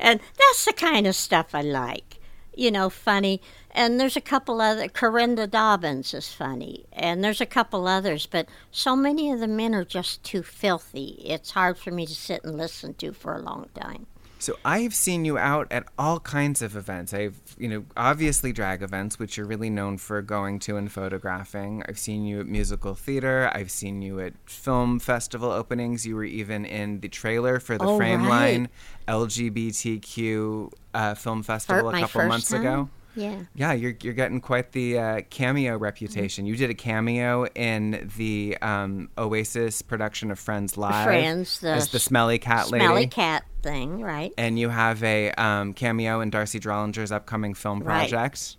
and 0.00 0.18
that's 0.38 0.64
the 0.64 0.74
kind 0.74 1.06
of 1.06 1.14
stuff 1.14 1.54
I 1.54 1.60
like. 1.60 2.15
You 2.56 2.70
know, 2.70 2.88
funny. 2.88 3.42
And 3.70 4.00
there's 4.00 4.16
a 4.16 4.22
couple 4.22 4.62
other. 4.62 4.88
Karinda 4.88 5.48
Dobbins 5.48 6.14
is 6.14 6.32
funny, 6.32 6.86
and 6.90 7.22
there's 7.22 7.42
a 7.42 7.46
couple 7.46 7.86
others. 7.86 8.26
But 8.26 8.48
so 8.70 8.96
many 8.96 9.30
of 9.30 9.40
the 9.40 9.46
men 9.46 9.74
are 9.74 9.84
just 9.84 10.24
too 10.24 10.42
filthy. 10.42 11.22
It's 11.22 11.50
hard 11.50 11.76
for 11.76 11.90
me 11.90 12.06
to 12.06 12.14
sit 12.14 12.42
and 12.42 12.56
listen 12.56 12.94
to 12.94 13.12
for 13.12 13.34
a 13.34 13.42
long 13.42 13.68
time. 13.74 14.06
So 14.38 14.56
I've 14.64 14.94
seen 14.94 15.24
you 15.24 15.38
out 15.38 15.66
at 15.70 15.84
all 15.98 16.20
kinds 16.20 16.60
of 16.62 16.76
events. 16.76 17.14
I've, 17.14 17.40
you 17.58 17.68
know, 17.68 17.84
obviously 17.96 18.52
drag 18.52 18.82
events, 18.82 19.18
which 19.18 19.36
you're 19.36 19.46
really 19.46 19.70
known 19.70 19.96
for 19.98 20.20
going 20.22 20.58
to 20.60 20.76
and 20.76 20.90
photographing. 20.92 21.82
I've 21.88 21.98
seen 21.98 22.26
you 22.26 22.40
at 22.40 22.46
musical 22.46 22.94
theater. 22.94 23.50
I've 23.54 23.70
seen 23.70 24.02
you 24.02 24.20
at 24.20 24.34
film 24.46 24.98
festival 24.98 25.50
openings. 25.50 26.06
You 26.06 26.16
were 26.16 26.24
even 26.24 26.64
in 26.66 27.00
the 27.00 27.08
trailer 27.08 27.58
for 27.60 27.78
the 27.78 27.84
Oh, 27.86 27.96
Frame 27.96 28.22
right. 28.26 28.28
Line 28.52 28.68
LGBTQ 29.08 30.72
uh, 30.94 31.14
film 31.14 31.42
festival 31.42 31.88
a 31.88 32.00
couple 32.00 32.26
months 32.26 32.50
time? 32.50 32.60
ago. 32.60 32.88
Yeah. 33.16 33.42
Yeah, 33.54 33.72
you're 33.72 33.96
you're 34.02 34.12
getting 34.14 34.40
quite 34.40 34.72
the 34.72 34.98
uh, 34.98 35.20
cameo 35.30 35.76
reputation. 35.78 36.46
You 36.46 36.54
did 36.56 36.70
a 36.70 36.74
cameo 36.74 37.46
in 37.54 38.10
the 38.16 38.56
um, 38.62 39.08
Oasis 39.18 39.82
production 39.82 40.30
of 40.30 40.38
Friends 40.38 40.76
Live 40.76 41.04
Friends, 41.06 41.60
the 41.60 41.70
as 41.70 41.88
the 41.88 41.98
smelly 41.98 42.38
cat 42.38 42.70
lady. 42.70 42.84
Smelly 42.84 43.06
cat 43.06 43.44
thing, 43.62 44.00
right? 44.02 44.32
And 44.38 44.58
you 44.58 44.68
have 44.68 45.02
a 45.02 45.30
um, 45.32 45.72
cameo 45.72 46.20
in 46.20 46.30
Darcy 46.30 46.60
Drollinger's 46.60 47.10
upcoming 47.10 47.54
film 47.54 47.80
Right. 47.80 48.08
project, 48.08 48.56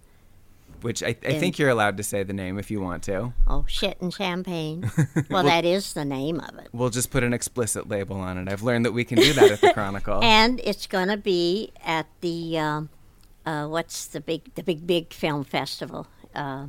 which 0.82 1.02
I, 1.04 1.16
I 1.24 1.28
In- 1.30 1.40
think 1.40 1.60
you're 1.60 1.70
allowed 1.70 1.98
to 1.98 2.04
say 2.04 2.24
the 2.24 2.34
name 2.34 2.58
if 2.60 2.70
you 2.72 2.82
want 2.82 3.04
to. 3.04 3.34
Oh, 3.48 3.64
shit 3.68 4.00
and 4.02 4.14
champagne. 4.14 4.90
well, 5.30 5.44
that 5.44 5.66
is 5.66 5.94
the 5.94 6.06
name 6.06 6.40
of 6.40 6.58
it. 6.60 6.70
We'll 6.74 6.90
just 6.90 7.10
put 7.12 7.24
an 7.24 7.34
explicit 7.34 7.88
label 7.88 8.18
on 8.18 8.38
it. 8.38 8.52
I've 8.52 8.64
learned 8.64 8.86
that 8.86 8.92
we 8.92 9.04
can 9.04 9.18
do 9.20 9.34
that 9.34 9.52
at 9.52 9.62
the 9.62 9.72
Chronicle. 9.74 10.24
And 10.24 10.60
it's 10.64 10.88
going 10.88 11.08
to 11.10 11.18
be 11.18 11.72
at 11.86 12.08
the 12.22 12.58
um, 12.60 12.90
uh, 13.48 13.68
what's 13.68 14.06
the 14.08 14.20
big 14.22 14.54
the 14.56 14.64
big 14.64 14.86
big 14.86 15.14
film 15.14 15.44
festival? 15.44 16.08
Uh, 16.36 16.68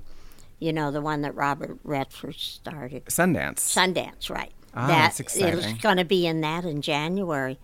you 0.60 0.72
know, 0.72 0.90
the 0.90 1.00
one 1.00 1.22
that 1.22 1.34
Robert 1.34 1.78
Redford 1.84 2.36
started. 2.36 3.04
Sundance. 3.06 3.56
Sundance, 3.58 4.30
right? 4.30 4.52
Ah, 4.74 4.86
that 4.86 4.98
that's 5.02 5.20
exciting. 5.20 5.58
It's 5.58 5.82
going 5.82 5.96
to 5.96 6.04
be 6.04 6.26
in 6.26 6.40
that 6.42 6.64
in 6.64 6.80
January, 6.82 7.58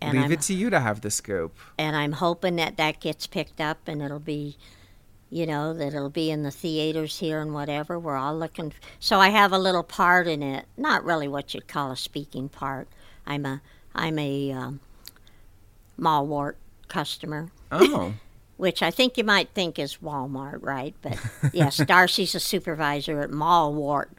and 0.00 0.14
Leave 0.14 0.26
I'm 0.26 0.32
it 0.32 0.40
to 0.42 0.54
you 0.54 0.68
to 0.70 0.80
have 0.80 1.00
the 1.00 1.10
scoop. 1.10 1.56
and 1.78 1.96
I'm 1.96 2.12
hoping 2.12 2.56
that 2.56 2.76
that 2.76 3.00
gets 3.00 3.26
picked 3.26 3.60
up 3.60 3.88
and 3.88 4.02
it'll 4.02 4.18
be 4.18 4.56
you 5.32 5.46
know, 5.46 5.72
that 5.72 5.94
it'll 5.94 6.10
be 6.10 6.28
in 6.28 6.42
the 6.42 6.50
theaters 6.50 7.20
here 7.20 7.40
and 7.40 7.54
whatever. 7.54 7.96
We're 8.00 8.16
all 8.16 8.36
looking. 8.36 8.72
So 8.98 9.20
I 9.20 9.28
have 9.28 9.52
a 9.52 9.58
little 9.58 9.84
part 9.84 10.26
in 10.26 10.42
it. 10.42 10.66
Not 10.76 11.04
really 11.04 11.28
what 11.28 11.54
you'd 11.54 11.68
call 11.68 11.92
a 11.92 11.96
speaking 11.96 12.48
part. 12.48 12.88
I'm 13.24 13.46
a 13.46 13.62
I'm 13.94 14.18
a 14.18 14.50
um, 14.50 14.80
Malwart 15.98 16.54
customer, 16.88 17.50
Oh, 17.70 18.14
which 18.60 18.82
I 18.82 18.90
think 18.90 19.16
you 19.16 19.24
might 19.24 19.48
think 19.54 19.78
is 19.78 19.96
Walmart, 20.02 20.58
right? 20.60 20.94
But 21.00 21.18
yes, 21.52 21.76
Darcy's 21.86 22.34
a 22.34 22.40
supervisor 22.40 23.20
at 23.20 23.30
Malwart, 23.30 24.10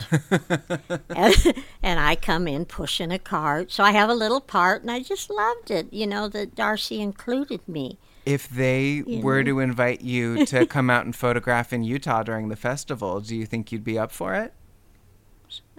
and, 1.09 1.63
and 1.83 1.99
I 1.99 2.15
come 2.15 2.47
in 2.47 2.65
pushing 2.65 3.11
a 3.11 3.19
cart. 3.19 3.71
So 3.71 3.83
I 3.83 3.91
have 3.91 4.09
a 4.09 4.15
little 4.15 4.41
part, 4.41 4.81
and 4.81 4.89
I 4.89 5.01
just 5.01 5.29
loved 5.29 5.69
it. 5.69 5.93
You 5.93 6.07
know 6.07 6.27
that 6.29 6.55
Darcy 6.55 6.99
included 6.99 7.67
me. 7.67 7.99
if 8.25 8.49
they 8.49 9.03
were 9.05 9.43
to 9.43 9.59
invite 9.59 10.01
you 10.01 10.45
to 10.47 10.65
come 10.75 10.89
out 10.89 11.05
and 11.05 11.15
photograph 11.15 11.71
in 11.71 11.83
Utah 11.83 12.23
during 12.23 12.49
the 12.49 12.55
festival, 12.55 13.21
do 13.21 13.35
you 13.35 13.45
think 13.45 13.71
you'd 13.71 13.83
be 13.83 13.99
up 13.99 14.11
for 14.11 14.33
it? 14.35 14.53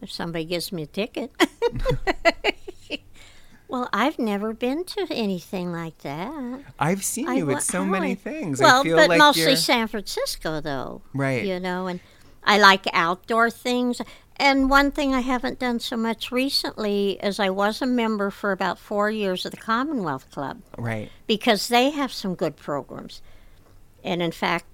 if 0.00 0.10
somebody 0.10 0.44
gives 0.44 0.72
me 0.72 0.82
a 0.82 0.86
ticket. 0.86 1.30
well, 3.72 3.88
I've 3.90 4.18
never 4.18 4.52
been 4.52 4.84
to 4.84 5.06
anything 5.10 5.72
like 5.72 5.96
that. 6.02 6.60
I've 6.78 7.02
seen 7.02 7.26
I 7.26 7.36
you 7.36 7.50
at 7.52 7.62
so 7.62 7.86
many 7.86 8.10
I- 8.10 8.14
things. 8.16 8.60
Well, 8.60 8.84
but 8.84 9.08
like 9.08 9.18
mostly 9.18 9.44
you're... 9.44 9.56
San 9.56 9.88
Francisco, 9.88 10.60
though. 10.60 11.00
Right. 11.14 11.42
You 11.42 11.58
know, 11.58 11.86
and 11.86 12.00
I 12.44 12.58
like 12.58 12.84
outdoor 12.92 13.50
things. 13.50 14.02
And 14.36 14.68
one 14.68 14.90
thing 14.90 15.14
I 15.14 15.20
haven't 15.20 15.58
done 15.58 15.80
so 15.80 15.96
much 15.96 16.30
recently 16.30 17.12
is 17.22 17.40
I 17.40 17.48
was 17.48 17.80
a 17.80 17.86
member 17.86 18.30
for 18.30 18.52
about 18.52 18.78
four 18.78 19.10
years 19.10 19.46
of 19.46 19.52
the 19.52 19.56
Commonwealth 19.56 20.30
Club 20.30 20.60
Right. 20.76 21.10
because 21.26 21.68
they 21.68 21.90
have 21.90 22.12
some 22.12 22.34
good 22.34 22.56
programs. 22.56 23.22
And 24.04 24.20
in 24.20 24.32
fact, 24.32 24.66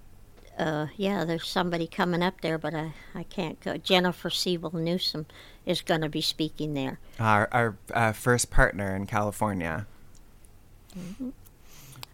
uh, 0.59 0.89
yeah, 0.97 1.25
there's 1.25 1.47
somebody 1.47 1.87
coming 1.87 2.23
up 2.23 2.41
there, 2.41 2.59
but 2.59 2.75
I, 2.75 2.93
I 3.15 3.23
can't 3.23 3.61
go. 3.61 3.77
Jennifer 3.77 4.29
Siebel 4.29 4.73
Newsom 4.73 5.27
is 5.65 5.81
going 5.81 6.01
to 6.01 6.09
be 6.09 6.21
speaking 6.21 6.75
there. 6.75 6.99
Our, 7.21 7.49
our 7.53 7.77
uh, 7.95 8.13
first 8.13 8.51
partner 8.51 8.95
in 8.97 9.07
California. 9.07 9.87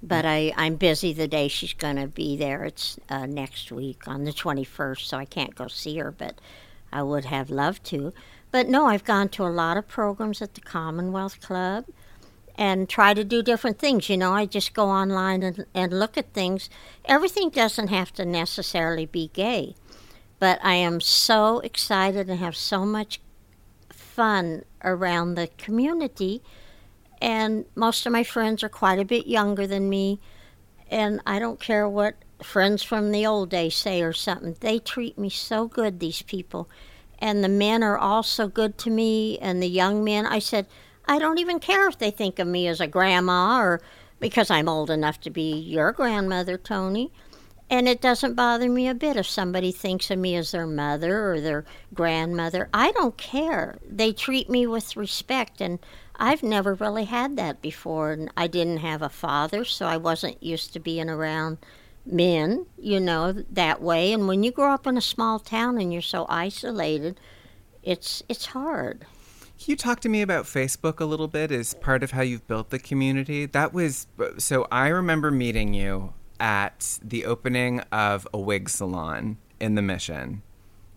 But 0.03 0.27
I, 0.27 0.53
I'm 0.57 0.77
busy 0.77 1.15
the 1.15 1.27
day 1.27 1.49
she's 1.49 1.73
going 1.73 1.97
to 1.97 2.07
be 2.07 2.37
there. 2.37 2.65
It's 2.65 2.99
uh, 3.09 3.25
next 3.25 3.73
week 3.73 4.07
on 4.07 4.25
the 4.25 4.33
21st, 4.33 5.01
so 5.01 5.17
I 5.17 5.25
can't 5.25 5.55
go 5.55 5.67
see 5.67 5.97
her, 5.97 6.11
but 6.11 6.39
I 6.93 7.03
would 7.03 7.25
have 7.25 7.49
loved 7.49 7.85
to. 7.87 8.13
But 8.51 8.69
no, 8.69 8.87
I've 8.87 9.05
gone 9.05 9.31
to 9.31 9.47
a 9.47 9.49
lot 9.49 9.79
of 9.79 9.89
programs 9.89 10.43
at 10.43 10.55
the 10.55 10.61
Commonwealth 10.61 11.41
Club 11.41 11.87
and 12.57 12.89
try 12.89 13.15
to 13.15 13.25
do 13.25 13.43
different 13.43 13.79
things. 13.79 14.09
You 14.09 14.17
know, 14.17 14.33
I 14.33 14.47
just 14.47 14.75
go 14.75 14.89
online 14.89 15.43
and, 15.43 15.67
and 15.75 15.99
look 15.99 16.17
at 16.17 16.33
things. 16.33 16.71
Everything 17.05 17.51
doesn't 17.51 17.89
have 17.89 18.13
to 18.15 18.25
necessarily 18.25 19.07
be 19.07 19.31
gay, 19.33 19.75
but 20.39 20.59
I 20.63 20.75
am 20.75 21.01
so 21.01 21.61
excited 21.61 22.29
and 22.29 22.39
have 22.39 22.57
so 22.57 22.85
much 22.85 23.21
fun 23.91 24.65
around 24.85 25.35
the 25.35 25.49
community 25.59 26.41
and 27.21 27.65
most 27.75 28.05
of 28.05 28.13
my 28.13 28.23
friends 28.23 28.63
are 28.63 28.69
quite 28.69 28.99
a 28.99 29.05
bit 29.05 29.27
younger 29.27 29.67
than 29.67 29.89
me 29.89 30.21
and 30.91 31.21
i 31.27 31.39
don't 31.39 31.59
care 31.59 31.89
what 31.89 32.15
friends 32.43 32.83
from 32.83 33.11
the 33.11 33.27
old 33.27 33.49
days 33.51 33.75
say 33.75 34.03
or 34.03 34.13
something 34.13 34.57
they 34.61 34.79
treat 34.79 35.19
me 35.19 35.31
so 35.31 35.67
good 35.67 35.99
these 35.99 36.23
people 36.23 36.69
and 37.19 37.43
the 37.43 37.49
men 37.49 37.83
are 37.83 37.99
all 37.99 38.23
so 38.23 38.47
good 38.47 38.77
to 38.77 38.91
me 38.91 39.39
and 39.39 39.63
the 39.63 39.69
young 39.69 40.05
men 40.05 40.27
i 40.27 40.39
said 40.39 40.67
i 41.07 41.19
don't 41.19 41.39
even 41.39 41.59
care 41.59 41.89
if 41.89 41.99
they 41.99 42.11
think 42.11 42.39
of 42.39 42.47
me 42.47 42.67
as 42.67 42.81
a 42.81 42.87
grandma 42.87 43.59
or 43.61 43.81
because 44.21 44.51
i'm 44.51 44.69
old 44.69 44.91
enough 44.91 45.21
to 45.21 45.31
be 45.31 45.53
your 45.53 45.93
grandmother 45.93 46.57
tony 46.59 47.11
and 47.71 47.89
it 47.89 48.01
doesn't 48.01 48.35
bother 48.35 48.69
me 48.69 48.89
a 48.89 48.95
bit 48.95 49.17
if 49.17 49.27
somebody 49.27 49.73
thinks 49.73 50.11
of 50.11 50.19
me 50.19 50.37
as 50.37 50.53
their 50.53 50.67
mother 50.67 51.33
or 51.33 51.41
their 51.41 51.65
grandmother. 51.95 52.69
I 52.75 52.93
don't 52.93 53.17
care. 53.17 53.79
They 53.89 54.13
treat 54.13 54.51
me 54.51 54.67
with 54.67 54.97
respect, 54.97 55.61
and 55.61 55.79
I've 56.17 56.43
never 56.43 56.75
really 56.75 57.05
had 57.05 57.37
that 57.37 57.63
before. 57.63 58.13
And 58.13 58.31
I 58.37 58.49
didn't 58.49 58.79
have 58.79 59.01
a 59.01 59.09
father, 59.09 59.65
so 59.65 59.87
I 59.87 59.97
wasn't 59.97 60.43
used 60.43 60.75
to 60.75 60.79
being 60.79 61.09
around 61.09 61.59
men, 62.05 62.67
you 62.79 63.01
know, 63.01 63.33
that 63.33 63.81
way. 63.81 64.13
And 64.13 64.29
when 64.29 64.43
you 64.43 64.53
grow 64.53 64.73
up 64.75 64.87
in 64.87 64.99
a 64.99 65.03
small 65.03 65.39
town 65.39 65.79
and 65.81 65.91
you're 65.91 66.03
so 66.03 66.27
isolated, 66.29 67.19
it's 67.83 68.23
it's 68.29 68.47
hard. 68.47 69.07
Can 69.59 69.71
you 69.71 69.77
talk 69.77 70.01
to 70.01 70.09
me 70.09 70.21
about 70.21 70.45
Facebook 70.45 71.01
a 71.01 71.05
little 71.05 71.29
bit 71.29 71.51
as 71.51 71.75
part 71.75 72.03
of 72.03 72.11
how 72.11 72.23
you've 72.23 72.47
built 72.47 72.71
the 72.71 72.79
community? 72.79 73.47
That 73.47 73.73
was 73.73 74.07
so 74.39 74.67
I 74.71 74.89
remember 74.89 75.31
meeting 75.31 75.73
you 75.75 76.13
at 76.41 76.99
the 77.03 77.25
opening 77.25 77.81
of 77.93 78.27
a 78.35 78.39
wig 78.39 78.69
salon 78.69 79.39
in 79.61 79.75
the 79.75 79.83
Mission. 79.83 80.43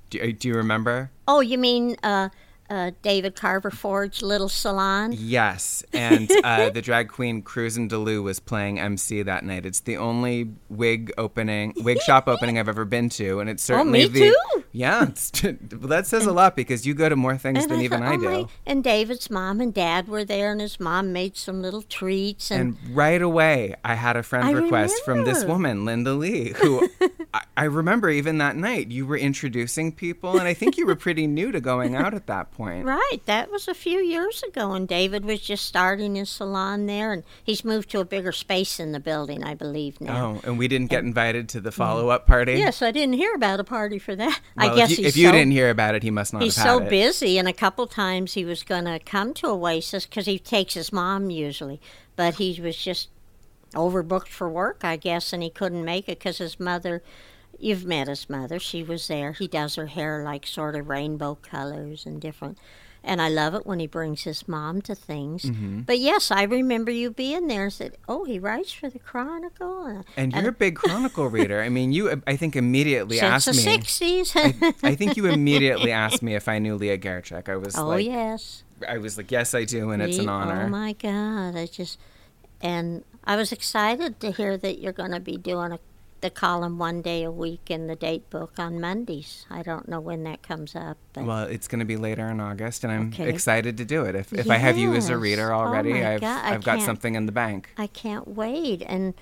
Do, 0.09 0.31
do 0.33 0.47
you 0.47 0.55
remember? 0.55 1.11
Oh, 1.27 1.41
you 1.41 1.57
mean 1.57 1.97
uh, 2.03 2.29
uh, 2.69 2.91
David 3.01 3.35
Carver 3.35 3.71
Ford's 3.71 4.21
little 4.21 4.49
salon? 4.49 5.13
Yes, 5.13 5.83
and 5.93 6.29
uh, 6.43 6.69
the 6.73 6.81
drag 6.81 7.09
queen 7.09 7.41
Cruzin 7.41 7.87
D'Loo 7.87 8.23
was 8.23 8.39
playing 8.39 8.79
MC 8.79 9.21
that 9.21 9.43
night. 9.43 9.65
It's 9.65 9.81
the 9.81 9.97
only 9.97 10.51
wig 10.69 11.11
opening, 11.17 11.73
wig 11.77 11.99
shop 12.01 12.27
opening 12.27 12.57
I've 12.57 12.69
ever 12.69 12.85
been 12.85 13.09
to, 13.09 13.39
and 13.39 13.49
it's 13.49 13.63
certainly 13.63 13.99
me 13.99 14.07
the 14.07 14.19
too. 14.19 14.63
Yeah. 14.77 15.07
It's, 15.17 15.31
well, 15.43 15.87
that 15.89 16.05
says 16.07 16.25
a 16.25 16.31
lot 16.31 16.55
because 16.55 16.85
you 16.85 16.93
go 16.93 17.09
to 17.09 17.15
more 17.15 17.37
things 17.37 17.63
And 17.63 17.71
than 17.71 17.81
even 17.81 17.99
thought, 17.99 18.11
I 18.11 18.15
oh 18.15 18.19
do. 18.19 18.29
my- 18.29 18.45
and 18.65 18.83
David's 18.83 19.29
mom 19.29 19.59
and 19.61 19.73
dad 19.73 20.07
were 20.07 20.23
there, 20.23 20.51
and 20.51 20.61
his 20.61 20.79
mom 20.79 21.11
made 21.13 21.35
some 21.37 21.61
little 21.61 21.81
treats. 21.81 22.51
And, 22.51 22.77
And 22.85 22.95
right 22.95 23.21
away, 23.21 23.75
I 23.83 23.95
had 23.95 24.15
a 24.15 24.23
friend 24.23 24.47
I 24.47 24.51
request 24.51 25.03
from 25.03 25.23
this 25.23 25.43
woman, 25.43 25.85
Linda 25.85 26.13
Lee, 26.13 26.53
who 26.57 26.87
I, 27.33 27.41
I 27.57 27.63
remember 27.63 28.09
even 28.09 28.37
that 28.39 28.55
night 28.55 28.91
you 28.91 29.05
were 29.07 29.17
introducing 29.17 29.91
people, 29.91 30.37
and 30.37 30.47
I 30.47 30.53
think 30.53 30.77
you 30.77 30.85
were 30.85 30.95
pretty 30.95 31.27
new 31.27 31.51
to 31.51 31.59
going 31.61 31.95
out 31.95 32.13
at 32.13 32.27
that 32.27 32.51
point. 32.51 32.85
right, 32.85 33.19
that 33.25 33.49
was 33.51 33.67
a 33.67 33.73
few 33.73 33.99
years 33.99 34.43
ago, 34.43 34.73
and 34.73 34.87
David 34.87 35.25
was 35.25 35.39
just 35.41 35.65
starting 35.65 36.15
his 36.15 36.29
salon 36.29 36.85
there, 36.85 37.13
and 37.13 37.23
he's 37.43 37.63
moved 37.65 37.89
to 37.91 37.99
a 37.99 38.05
bigger 38.05 38.31
space 38.31 38.79
in 38.79 38.91
the 38.91 38.99
building, 38.99 39.43
I 39.43 39.53
believe 39.55 39.99
now. 40.01 40.17
Oh, 40.27 40.41
and 40.47 40.57
we 40.59 40.67
didn't 40.67 40.89
get 40.89 41.03
invited 41.03 41.49
to 41.49 41.61
the 41.61 41.71
follow 41.71 42.09
up 42.09 42.27
party. 42.27 42.53
Yes, 42.53 42.81
I 42.81 42.91
didn't 42.91 43.13
hear 43.15 43.33
about 43.33 43.59
a 43.59 43.63
party 43.63 43.99
for 43.99 44.15
that. 44.15 44.39
Well, 44.67 44.73
I 44.73 44.77
guess 44.77 44.91
if 44.91 44.99
you, 44.99 45.05
if 45.05 45.17
you 45.17 45.27
so 45.27 45.31
didn't 45.33 45.51
hear 45.51 45.69
about 45.69 45.95
it, 45.95 46.03
he 46.03 46.11
must 46.11 46.33
not 46.33 46.41
He's 46.43 46.55
have 46.55 46.65
so 46.65 46.79
it. 46.79 46.89
busy, 46.89 47.37
and 47.37 47.47
a 47.47 47.53
couple 47.53 47.87
times 47.87 48.33
he 48.33 48.45
was 48.45 48.63
going 48.63 48.85
to 48.85 48.99
come 48.99 49.33
to 49.35 49.47
Oasis 49.47 50.05
because 50.05 50.25
he 50.25 50.39
takes 50.39 50.73
his 50.73 50.93
mom 50.93 51.29
usually, 51.29 51.81
but 52.15 52.35
he 52.35 52.59
was 52.61 52.77
just 52.77 53.09
overbooked 53.73 54.29
for 54.29 54.49
work, 54.49 54.81
I 54.83 54.95
guess, 54.95 55.33
and 55.33 55.43
he 55.43 55.49
couldn't 55.49 55.83
make 55.83 56.07
it 56.07 56.19
because 56.19 56.37
his 56.37 56.59
mother. 56.59 57.03
You've 57.59 57.85
met 57.85 58.07
his 58.07 58.29
mother. 58.29 58.59
She 58.59 58.83
was 58.83 59.07
there. 59.07 59.31
He 59.31 59.47
does 59.47 59.75
her 59.75 59.87
hair 59.87 60.23
like 60.23 60.45
sort 60.45 60.75
of 60.75 60.89
rainbow 60.89 61.39
colors 61.41 62.05
and 62.05 62.21
different. 62.21 62.59
And 63.03 63.21
I 63.21 63.29
love 63.29 63.53
it 63.53 63.65
when 63.65 63.79
he 63.79 63.87
brings 63.87 64.23
his 64.23 64.47
mom 64.47 64.81
to 64.81 64.95
things. 64.95 65.43
Mm-hmm. 65.43 65.81
But 65.81 65.99
yes, 65.99 66.29
I 66.31 66.43
remember 66.43 66.91
you 66.91 67.09
being 67.09 67.47
there 67.47 67.63
and 67.63 67.73
said, 67.73 67.97
Oh, 68.07 68.25
he 68.25 68.39
writes 68.39 68.71
for 68.71 68.89
the 68.89 68.99
Chronicle. 68.99 70.03
And 70.17 70.33
you're 70.33 70.49
a 70.49 70.51
big 70.51 70.75
Chronicle 70.75 71.27
reader. 71.27 71.61
I 71.61 71.69
mean, 71.69 71.93
you, 71.93 72.21
I 72.27 72.35
think, 72.35 72.55
immediately 72.55 73.17
since 73.17 73.47
asked 73.47 73.63
the 73.63 73.69
me. 73.69 73.77
60s. 73.77 74.75
I 74.83 74.95
think 74.95 75.15
you 75.15 75.25
immediately 75.27 75.91
asked 75.91 76.21
me 76.21 76.35
if 76.35 76.47
I 76.47 76.59
knew 76.59 76.75
Leah 76.75 76.97
Garchik. 76.97 77.47
I 77.49 77.55
was 77.55 77.77
oh, 77.77 77.87
like, 77.87 78.05
yes. 78.05 78.63
I 78.87 78.97
was 78.97 79.17
like, 79.17 79.31
yes, 79.31 79.53
I 79.53 79.63
do, 79.63 79.91
and 79.91 80.01
it's 80.01 80.17
an 80.17 80.29
honor. 80.29 80.65
Oh 80.65 80.69
my 80.69 80.93
God! 80.93 81.55
I 81.55 81.65
just 81.65 81.97
and 82.61 83.03
I 83.23 83.35
was 83.35 83.51
excited 83.51 84.19
to 84.21 84.31
hear 84.31 84.57
that 84.57 84.79
you're 84.79 84.93
going 84.93 85.11
to 85.11 85.19
be 85.19 85.37
doing 85.37 85.73
a, 85.73 85.79
the 86.21 86.29
column 86.29 86.77
one 86.77 87.01
day 87.01 87.23
a 87.23 87.31
week 87.31 87.69
in 87.69 87.87
the 87.87 87.95
date 87.95 88.29
book 88.29 88.53
on 88.57 88.79
Mondays. 88.81 89.45
I 89.49 89.61
don't 89.61 89.87
know 89.87 89.99
when 89.99 90.23
that 90.23 90.41
comes 90.41 90.75
up, 90.75 90.97
but 91.13 91.25
Well, 91.25 91.43
it's 91.43 91.67
going 91.67 91.79
to 91.79 91.85
be 91.85 91.97
later 91.97 92.27
in 92.29 92.39
August, 92.39 92.83
and 92.83 92.91
I'm 92.91 93.07
Okay. 93.09 93.29
excited 93.29 93.77
to 93.77 93.85
do 93.85 94.03
it. 94.03 94.15
If, 94.15 94.33
if 94.33 94.49
I 94.49 94.57
have 94.57 94.77
you 94.77 94.93
as 94.95 95.09
a 95.09 95.17
reader 95.17 95.53
Oh 95.53 95.59
already, 95.59 95.93
my 95.93 96.15
I've 96.15 96.23
I've 96.23 96.63
got 96.63 96.81
something 96.81 97.15
in 97.15 97.25
the 97.25 97.31
bank. 97.31 97.69
I 97.77 97.87
can't 97.87 98.27
wait. 98.27 98.81
And 98.81 99.13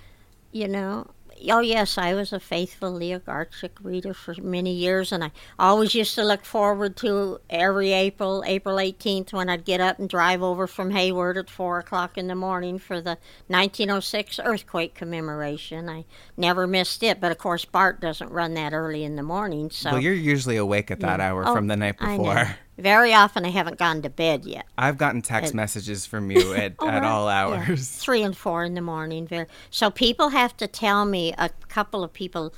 you 0.51 0.67
know, 0.69 1.07
oh 1.49 1.59
yes, 1.59 1.97
I 1.97 2.13
was 2.13 2.33
a 2.33 2.39
faithful 2.39 2.93
Garchik 2.93 3.71
reader 3.81 4.13
for 4.13 4.35
many 4.41 4.73
years, 4.73 5.11
and 5.11 5.23
I 5.23 5.31
always 5.59 5.95
used 5.95 6.15
to 6.15 6.23
look 6.23 6.45
forward 6.45 6.95
to 6.97 7.39
every 7.49 7.91
April, 7.91 8.43
April 8.45 8.77
18th, 8.77 9.33
when 9.33 9.49
I'd 9.49 9.65
get 9.65 9.81
up 9.81 9.99
and 9.99 10.09
drive 10.09 10.41
over 10.41 10.67
from 10.67 10.91
Hayward 10.91 11.37
at 11.37 11.49
four 11.49 11.79
o'clock 11.79 12.17
in 12.17 12.27
the 12.27 12.35
morning 12.35 12.79
for 12.79 13.01
the 13.01 13.17
1906 13.47 14.39
earthquake 14.43 14.95
commemoration. 14.95 15.89
I 15.89 16.05
never 16.37 16.67
missed 16.67 17.03
it, 17.03 17.19
but 17.19 17.31
of 17.31 17.37
course 17.37 17.65
Bart 17.65 17.99
doesn't 17.99 18.31
run 18.31 18.53
that 18.55 18.73
early 18.73 19.03
in 19.03 19.15
the 19.15 19.23
morning, 19.23 19.69
so. 19.69 19.91
Well, 19.91 20.01
you're 20.01 20.13
usually 20.13 20.57
awake 20.57 20.91
at 20.91 20.99
that 21.01 21.19
hour 21.19 21.43
Oh, 21.45 21.53
from 21.53 21.67
the 21.67 21.75
night 21.75 21.97
before. 21.97 22.57
Very 22.77 23.13
often 23.13 23.45
I 23.45 23.49
haven't 23.49 23.77
gone 23.79 24.01
to 24.01 24.09
bed 24.09 24.45
yet. 24.45 24.65
I've 24.77 24.97
gotten 24.97 25.21
text 25.21 25.51
And- 25.51 25.55
messages 25.55 26.05
from 26.05 26.29
you 26.31 26.53
at, 26.53 26.73
Oh, 26.79 26.87
at 26.87 27.01
right. 27.01 27.03
all 27.03 27.27
Yeah, 27.27 27.45
hours. 27.45 27.89
three 28.03 28.21
and 28.21 28.35
four 28.35 28.63
in 28.63 28.73
the 28.73 28.81
morning. 28.81 29.27
Very. 29.27 29.45
So 29.69 29.89
people 29.89 30.29
have 30.29 30.55
to 30.57 30.67
tell 30.67 31.05
me. 31.05 31.33
A 31.37 31.49
couple 31.69 32.03
of 32.03 32.11
people 32.11 32.53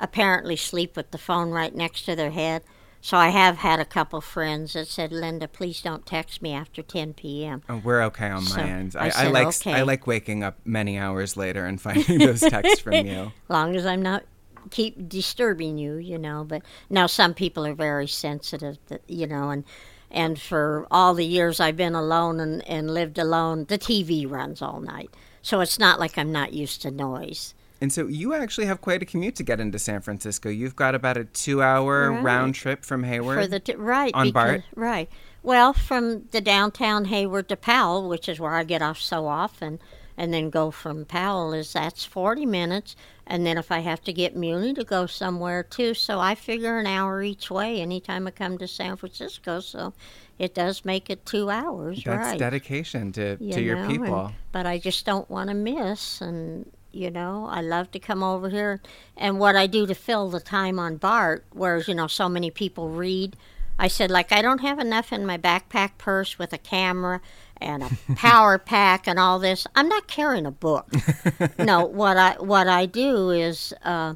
apparently 0.00 0.56
sleep 0.56 0.96
with 0.96 1.10
the 1.12 1.18
phone 1.18 1.50
right 1.50 1.74
next 1.74 2.02
to 2.06 2.16
their 2.16 2.30
head. 2.32 2.62
So 3.04 3.16
I 3.16 3.30
have 3.30 3.56
had 3.58 3.80
a 3.80 3.84
couple 3.84 4.20
friends 4.20 4.74
that 4.74 4.86
said, 4.86 5.10
"Linda, 5.10 5.48
please 5.48 5.80
don't 5.82 6.06
text 6.06 6.40
me 6.40 6.52
after 6.52 6.82
10 6.82 7.14
p.m." 7.14 7.62
Oh, 7.68 7.80
we're 7.82 8.02
okay 8.04 8.30
on 8.30 8.44
my 8.48 8.62
end. 8.62 8.94
I 8.96 9.06
I, 9.08 9.12
I 9.16 9.28
like 9.28 9.46
okay. 9.48 9.72
I 9.74 9.82
like 9.82 10.06
waking 10.06 10.44
up 10.44 10.58
many 10.64 10.98
hours 10.98 11.36
later 11.36 11.66
and 11.66 11.80
finding 11.80 12.18
those 12.18 12.40
texts 12.40 12.78
from 12.80 12.94
you. 13.06 13.32
As 13.44 13.50
long 13.50 13.74
as 13.74 13.86
I'm 13.86 14.02
not 14.02 14.22
keep 14.70 15.08
disturbing 15.08 15.78
you, 15.78 15.96
you 15.96 16.18
know. 16.18 16.44
But 16.44 16.62
now 16.90 17.06
some 17.06 17.34
people 17.34 17.66
are 17.66 17.74
very 17.74 18.06
sensitive, 18.06 18.78
that, 18.88 19.02
you 19.08 19.26
know, 19.26 19.50
and 19.50 19.64
and 20.10 20.38
for 20.40 20.86
all 20.90 21.14
the 21.14 21.24
years 21.24 21.58
I've 21.58 21.76
been 21.76 21.94
alone 21.94 22.38
and, 22.40 22.66
and 22.68 22.92
lived 22.92 23.18
alone, 23.18 23.64
the 23.66 23.78
TV 23.78 24.30
runs 24.30 24.60
all 24.60 24.80
night. 24.80 25.10
So 25.40 25.60
it's 25.60 25.78
not 25.78 25.98
like 25.98 26.18
I'm 26.18 26.30
not 26.30 26.52
used 26.52 26.82
to 26.82 26.90
noise. 26.90 27.54
And 27.80 27.92
so 27.92 28.06
you 28.06 28.32
actually 28.32 28.66
have 28.66 28.80
quite 28.80 29.02
a 29.02 29.04
commute 29.04 29.34
to 29.36 29.42
get 29.42 29.58
into 29.58 29.78
San 29.78 30.02
Francisco. 30.02 30.48
You've 30.48 30.76
got 30.76 30.94
about 30.94 31.16
a 31.16 31.24
two-hour 31.24 32.12
Right. 32.12 32.22
round 32.22 32.54
trip 32.54 32.84
from 32.84 33.02
Hayward. 33.02 33.40
For 33.40 33.46
the 33.48 33.58
t- 33.58 33.74
right 33.74 34.14
on 34.14 34.26
because, 34.28 34.32
BART? 34.32 34.62
right. 34.76 35.10
Well, 35.42 35.72
from 35.72 36.28
the 36.30 36.40
downtown 36.40 37.06
Hayward 37.06 37.48
to 37.48 37.56
Powell, 37.56 38.08
which 38.08 38.28
is 38.28 38.38
where 38.38 38.54
I 38.54 38.62
get 38.62 38.82
off 38.82 39.00
so 39.00 39.26
often, 39.26 39.80
and 40.16 40.32
then 40.32 40.48
go 40.50 40.70
from 40.70 41.04
Powell 41.06 41.52
is 41.52 41.72
that's 41.72 42.04
forty 42.04 42.46
minutes, 42.46 42.94
and 43.32 43.46
then 43.46 43.56
if 43.56 43.72
I 43.72 43.78
have 43.78 44.02
to 44.04 44.12
get 44.12 44.36
Muni 44.36 44.74
to 44.74 44.84
go 44.84 45.06
somewhere 45.06 45.62
too, 45.62 45.94
so 45.94 46.20
I 46.20 46.34
figure 46.34 46.78
an 46.78 46.86
hour 46.86 47.22
each 47.22 47.50
way 47.50 47.80
anytime 47.80 48.26
I 48.26 48.30
come 48.30 48.58
to 48.58 48.68
San 48.68 48.94
Francisco. 48.98 49.60
So 49.60 49.94
it 50.38 50.54
does 50.54 50.84
make 50.84 51.08
it 51.08 51.24
two 51.24 51.48
hours, 51.48 52.02
That's 52.04 52.26
right? 52.26 52.38
dedication 52.38 53.10
to, 53.12 53.38
you 53.40 53.54
to 53.54 53.62
your 53.62 53.76
know, 53.76 53.88
people. 53.88 54.26
and- 54.26 54.34
but 54.52 54.66
I 54.66 54.78
just 54.78 55.06
don't 55.06 55.30
want 55.30 55.48
to 55.48 55.54
miss. 55.54 56.20
And, 56.20 56.70
you 56.92 57.10
know, 57.10 57.46
I 57.50 57.62
love 57.62 57.90
to 57.92 57.98
come 57.98 58.22
over 58.22 58.50
here. 58.50 58.82
And 59.16 59.40
what 59.40 59.56
I 59.56 59.66
do 59.66 59.86
to 59.86 59.94
fill 59.94 60.28
the 60.28 60.38
time 60.38 60.78
on 60.78 60.98
BART, 60.98 61.46
whereas, 61.54 61.88
you 61.88 61.94
know, 61.94 62.08
so 62.08 62.28
many 62.28 62.50
people 62.50 62.90
read, 62.90 63.34
I 63.78 63.88
said, 63.88 64.10
like, 64.10 64.32
I 64.32 64.42
don't 64.42 64.60
have 64.60 64.78
enough 64.78 65.12
in 65.12 65.26
my 65.26 65.38
backpack 65.38 65.98
purse 65.98 66.38
with 66.38 66.52
a 66.52 66.58
camera 66.58 67.20
and 67.56 67.82
a 67.82 67.90
power 68.14 68.58
pack 68.74 69.06
and 69.06 69.18
all 69.18 69.38
this. 69.38 69.66
I'm 69.74 69.88
not 69.88 70.06
carrying 70.06 70.46
a 70.46 70.50
book. 70.50 70.88
no, 71.58 71.84
what 71.84 72.16
I 72.16 72.34
what 72.34 72.68
I 72.68 72.86
do 72.86 73.30
is 73.30 73.74
uh, 73.84 74.14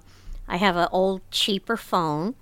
I 0.48 0.56
have 0.56 0.76
an 0.76 0.88
old 0.92 1.22
cheaper 1.30 1.76
phone 1.76 2.34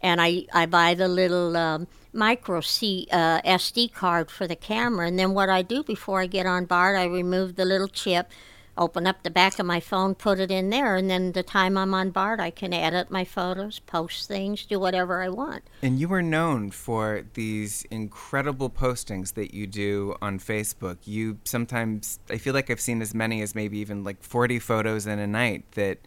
and 0.00 0.20
I, 0.20 0.46
I 0.52 0.66
buy 0.66 0.94
the 0.94 1.08
little 1.08 1.56
um, 1.56 1.86
micro 2.12 2.60
C, 2.60 3.08
uh, 3.10 3.40
SD 3.42 3.92
card 3.92 4.30
for 4.30 4.46
the 4.46 4.56
camera. 4.56 5.06
And 5.06 5.18
then 5.18 5.34
what 5.34 5.48
I 5.48 5.62
do 5.62 5.82
before 5.82 6.20
I 6.20 6.26
get 6.26 6.46
on 6.46 6.64
BART, 6.64 6.96
I 6.96 7.04
remove 7.04 7.56
the 7.56 7.64
little 7.64 7.88
chip, 7.88 8.30
open 8.78 9.06
up 9.06 9.22
the 9.22 9.30
back 9.30 9.58
of 9.58 9.66
my 9.66 9.80
phone, 9.80 10.14
put 10.14 10.38
it 10.38 10.50
in 10.50 10.70
there, 10.70 10.96
and 10.96 11.08
then 11.08 11.32
the 11.32 11.42
time 11.42 11.76
I'm 11.76 11.94
on 11.94 12.10
BART, 12.10 12.40
I 12.40 12.50
can 12.50 12.72
edit 12.72 13.10
my 13.10 13.24
photos, 13.24 13.78
post 13.80 14.28
things, 14.28 14.64
do 14.66 14.78
whatever 14.78 15.22
I 15.22 15.28
want. 15.28 15.64
And 15.82 15.98
you 15.98 16.12
are 16.12 16.22
known 16.22 16.70
for 16.70 17.24
these 17.34 17.84
incredible 17.90 18.70
postings 18.70 19.34
that 19.34 19.54
you 19.54 19.66
do 19.66 20.16
on 20.20 20.38
Facebook. 20.38 20.98
You 21.04 21.38
sometimes, 21.44 22.18
I 22.30 22.38
feel 22.38 22.54
like 22.54 22.70
I've 22.70 22.80
seen 22.80 23.02
as 23.02 23.14
many 23.14 23.42
as 23.42 23.54
maybe 23.54 23.78
even 23.78 24.04
like 24.04 24.22
40 24.22 24.58
photos 24.58 25.06
in 25.06 25.18
a 25.18 25.26
night 25.26 25.64
that 25.72 25.98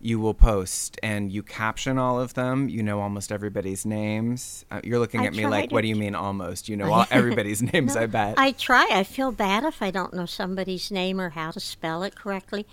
you 0.00 0.18
will 0.18 0.34
post 0.34 0.98
and 1.02 1.30
you 1.30 1.42
caption 1.42 1.98
all 1.98 2.20
of 2.20 2.34
them. 2.34 2.68
You 2.68 2.82
know 2.82 3.00
almost 3.00 3.30
everybody's 3.30 3.84
names. 3.84 4.64
Uh, 4.70 4.80
you're 4.82 4.98
looking 4.98 5.20
I 5.20 5.26
at 5.26 5.34
me 5.34 5.46
like, 5.46 5.70
what 5.70 5.82
do 5.82 5.88
you 5.88 5.96
mean 5.96 6.14
almost? 6.14 6.68
You 6.68 6.76
know 6.76 6.92
all, 6.92 7.06
everybody's 7.10 7.62
names, 7.62 7.96
I 7.96 8.06
bet. 8.06 8.38
I 8.38 8.52
try. 8.52 8.88
I 8.90 9.04
feel 9.04 9.32
bad 9.32 9.64
if 9.64 9.82
I 9.82 9.90
don't 9.90 10.14
know 10.14 10.26
somebody's 10.26 10.90
name 10.90 11.20
or 11.20 11.30
how 11.30 11.50
to 11.50 11.60
spell 11.60 12.02
it 12.02 12.14
correctly. 12.14 12.66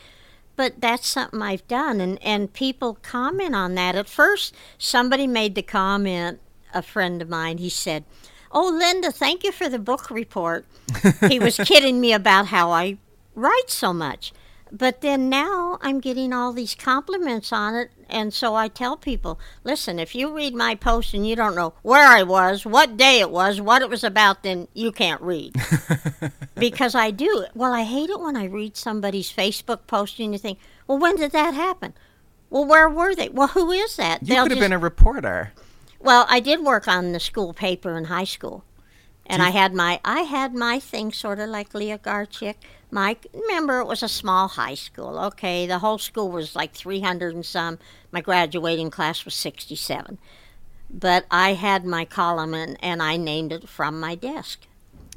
But 0.56 0.82
that's 0.82 1.08
something 1.08 1.40
I've 1.40 1.68
done, 1.68 2.02
and, 2.02 2.22
and 2.24 2.52
people 2.52 2.98
comment 3.04 3.54
on 3.54 3.76
that. 3.76 3.94
At 3.94 4.10
first, 4.10 4.56
somebody 4.80 5.28
made 5.28 5.54
the 5.54 5.62
comment, 5.62 6.40
a 6.74 6.82
friend 6.82 7.22
of 7.22 7.30
mine, 7.30 7.60
he 7.60 7.70
said, 7.70 8.06
Oh, 8.52 8.70
Linda, 8.70 9.12
thank 9.12 9.44
you 9.44 9.52
for 9.52 9.70
the 9.70 9.78
book 9.78 10.10
report. 10.10 10.66
he 11.30 11.38
was 11.38 11.58
kidding 11.58 12.02
me 12.02 12.12
about 12.12 12.48
how 12.48 12.72
I 12.72 12.98
write 13.36 13.70
so 13.70 13.94
much. 13.94 14.34
But 14.72 15.02
then 15.02 15.30
now 15.30 15.78
I'm 15.82 16.00
getting 16.00 16.34
all 16.34 16.54
these 16.54 16.76
compliments 16.76 17.52
on 17.52 17.76
it. 17.76 17.90
And 18.10 18.34
so 18.34 18.56
I 18.56 18.68
tell 18.68 18.96
people 18.98 19.40
listen, 19.64 20.00
if 20.00 20.16
you 20.16 20.34
read 20.34 20.54
my 20.56 20.76
post 20.76 21.14
and 21.14 21.28
you 21.28 21.36
don't 21.36 21.56
know 21.56 21.74
where 21.82 22.06
I 22.08 22.24
was, 22.24 22.66
what 22.66 22.98
day 22.98 23.20
it 23.20 23.32
was, 23.32 23.60
what 23.62 23.82
it 23.82 23.90
was 23.90 24.04
about, 24.04 24.44
then 24.44 24.68
you 24.74 24.92
can't 24.92 25.22
read. 25.22 25.56
because 26.56 26.96
I 26.96 27.12
do. 27.12 27.46
Well, 27.54 27.74
I 27.74 27.84
hate 27.84 28.10
it 28.10 28.20
when 28.20 28.36
I 28.38 28.46
read 28.46 28.78
somebody's 28.78 29.32
Facebook 29.32 29.88
post 29.88 30.20
and 30.20 30.34
you 30.34 30.40
think, 30.40 30.60
well, 30.88 30.98
when 30.98 31.16
did 31.18 31.32
that 31.32 31.54
happen? 31.54 31.94
Well, 32.50 32.66
where 32.66 32.90
were 32.90 33.14
they? 33.14 33.30
Well, 33.30 33.50
who 33.50 33.72
is 33.72 33.98
that? 33.98 34.22
you 34.22 34.28
They'll 34.30 34.44
could 34.44 34.52
have 34.52 34.58
just- 34.60 34.66
been 34.66 34.74
a 34.74 34.80
reporter. 34.80 35.52
well, 36.00 36.26
I 36.30 36.40
did 36.40 36.64
work 36.64 36.88
on 36.88 37.12
the 37.12 37.20
school 37.20 37.54
paper 37.54 37.98
in 37.98 38.06
high 38.06 38.24
school, 38.24 38.64
and 39.28 39.42
I 39.42 39.52
had 39.52 39.74
my 39.74 40.00
I 40.04 40.22
had 40.22 40.56
my 40.56 40.80
thing 40.80 41.12
sort 41.12 41.40
of 41.40 41.50
like 41.50 41.74
Leah 41.74 42.00
Garchik. 42.00 42.56
My 42.90 43.18
remember 43.34 43.80
it 43.80 43.88
was 43.88 44.02
a 44.02 44.08
small 44.08 44.48
high 44.48 44.76
school. 44.76 45.20
Okay, 45.20 45.68
the 45.68 45.80
whole 45.80 45.98
school 45.98 46.32
was 46.32 46.56
like 46.56 46.74
three 46.74 47.02
hundred 47.02 47.36
and 47.36 47.46
some. 47.46 47.78
My 48.12 48.22
graduating 48.22 48.90
class 48.90 49.26
was 49.26 49.36
sixty 49.36 49.76
seven, 49.76 50.18
but 50.90 51.26
I 51.30 51.54
had 51.54 51.86
my 51.86 52.06
column 52.06 52.54
and, 52.54 52.78
and 52.82 53.04
I 53.04 53.18
named 53.18 53.52
it 53.52 53.68
from 53.70 54.00
my 54.00 54.16
desk. 54.16 54.66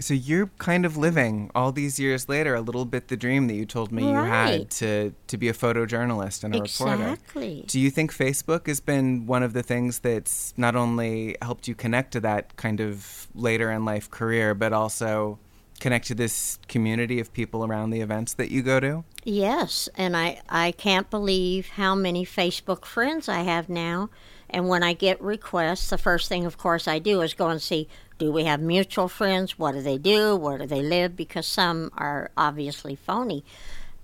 So 0.01 0.15
you're 0.15 0.51
kind 0.59 0.87
of 0.87 0.97
living 0.97 1.51
all 1.55 1.73
these 1.73 2.01
years 2.01 2.29
later 2.29 2.55
a 2.55 2.61
little 2.61 2.85
bit 2.85 3.09
the 3.09 3.17
dream 3.17 3.47
that 3.49 3.55
you 3.55 3.67
told 3.67 3.93
me 3.93 4.09
you 4.09 4.15
had 4.15 4.71
to 4.73 5.15
to 5.27 5.37
be 5.37 5.49
a 5.49 5.53
photojournalist 5.53 6.43
and 6.43 6.57
a 6.57 6.63
reporter. 6.63 7.13
Exactly. 7.13 7.65
Do 7.67 7.79
you 7.79 7.91
think 7.91 8.13
Facebook 8.13 8.67
has 8.67 8.81
been 8.81 9.27
one 9.27 9.43
of 9.43 9.53
the 9.53 9.63
things 9.63 10.01
that's 10.01 10.55
not 10.57 10.75
only 10.75 11.37
helped 11.43 11.69
you 11.69 11.75
connect 11.75 12.13
to 12.13 12.21
that 12.21 12.57
kind 12.57 12.81
of 12.81 13.29
later 13.35 13.71
in 13.71 13.85
life 13.85 14.11
career, 14.11 14.55
but 14.55 14.73
also 14.73 15.39
connect 15.81 16.07
to 16.07 16.15
this 16.15 16.59
community 16.69 17.19
of 17.19 17.33
people 17.33 17.65
around 17.65 17.91
the 17.91 18.01
events 18.01 18.35
that 18.35 18.51
you 18.51 18.63
go 18.63 18.79
to? 18.79 19.05
Yes, 19.25 19.89
and 19.97 20.17
I, 20.17 20.41
I 20.49 20.73
can't 20.73 21.11
believe 21.11 21.71
how 21.71 21.95
many 21.95 22.25
Facebook 22.25 22.85
friends 22.85 23.29
I 23.29 23.41
have 23.41 23.69
now. 23.69 24.11
And 24.51 24.69
when 24.69 24.83
I 24.83 24.93
get 24.93 25.21
requests, 25.23 25.91
the 25.91 25.99
first 25.99 26.29
thing, 26.29 26.45
of 26.45 26.59
course, 26.59 26.89
I 26.89 26.99
do 26.99 27.21
is 27.23 27.35
go 27.35 27.49
and 27.49 27.63
see 27.63 27.89
do 28.19 28.31
we 28.31 28.45
have 28.45 28.61
mutual 28.61 29.09
friends? 29.09 29.59
What 29.59 29.73
do 29.73 29.81
they 29.81 29.97
do? 29.97 30.37
Where 30.37 30.59
do 30.59 30.67
they 30.67 30.83
live? 30.83 31.17
Because 31.17 31.47
some 31.47 31.91
are 31.97 32.31
obviously 32.37 32.95
phony. 32.95 33.45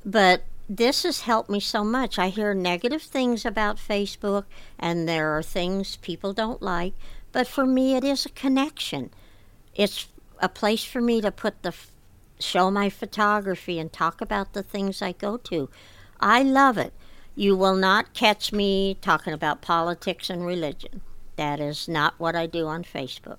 But 0.06 0.44
this 0.68 1.02
has 1.02 1.20
helped 1.20 1.50
me 1.50 1.60
so 1.60 1.84
much. 1.84 2.18
I 2.18 2.28
hear 2.28 2.54
negative 2.54 3.02
things 3.02 3.44
about 3.44 3.76
Facebook, 3.76 4.44
and 4.78 5.06
there 5.06 5.36
are 5.36 5.42
things 5.42 5.96
people 5.96 6.32
don't 6.32 6.62
like. 6.62 6.94
But 7.30 7.46
for 7.46 7.66
me, 7.66 7.94
it 7.94 8.04
is 8.04 8.24
a 8.24 8.30
connection. 8.30 9.10
It's 9.74 10.08
a 10.40 10.48
place 10.48 10.84
for 10.84 11.02
me 11.02 11.20
to 11.20 11.30
put 11.30 11.62
the 11.62 11.74
show 12.38 12.70
my 12.70 12.88
photography 12.88 13.78
and 13.78 13.92
talk 13.92 14.20
about 14.20 14.54
the 14.54 14.62
things 14.62 15.02
I 15.02 15.12
go 15.12 15.36
to. 15.36 15.68
I 16.20 16.42
love 16.42 16.78
it. 16.78 16.92
You 17.38 17.54
will 17.54 17.76
not 17.76 18.14
catch 18.14 18.50
me 18.50 18.96
talking 19.02 19.34
about 19.34 19.60
politics 19.60 20.30
and 20.30 20.44
religion. 20.44 21.02
That 21.36 21.60
is 21.60 21.86
not 21.86 22.14
what 22.18 22.34
I 22.34 22.46
do 22.46 22.66
on 22.66 22.82
Facebook. 22.82 23.36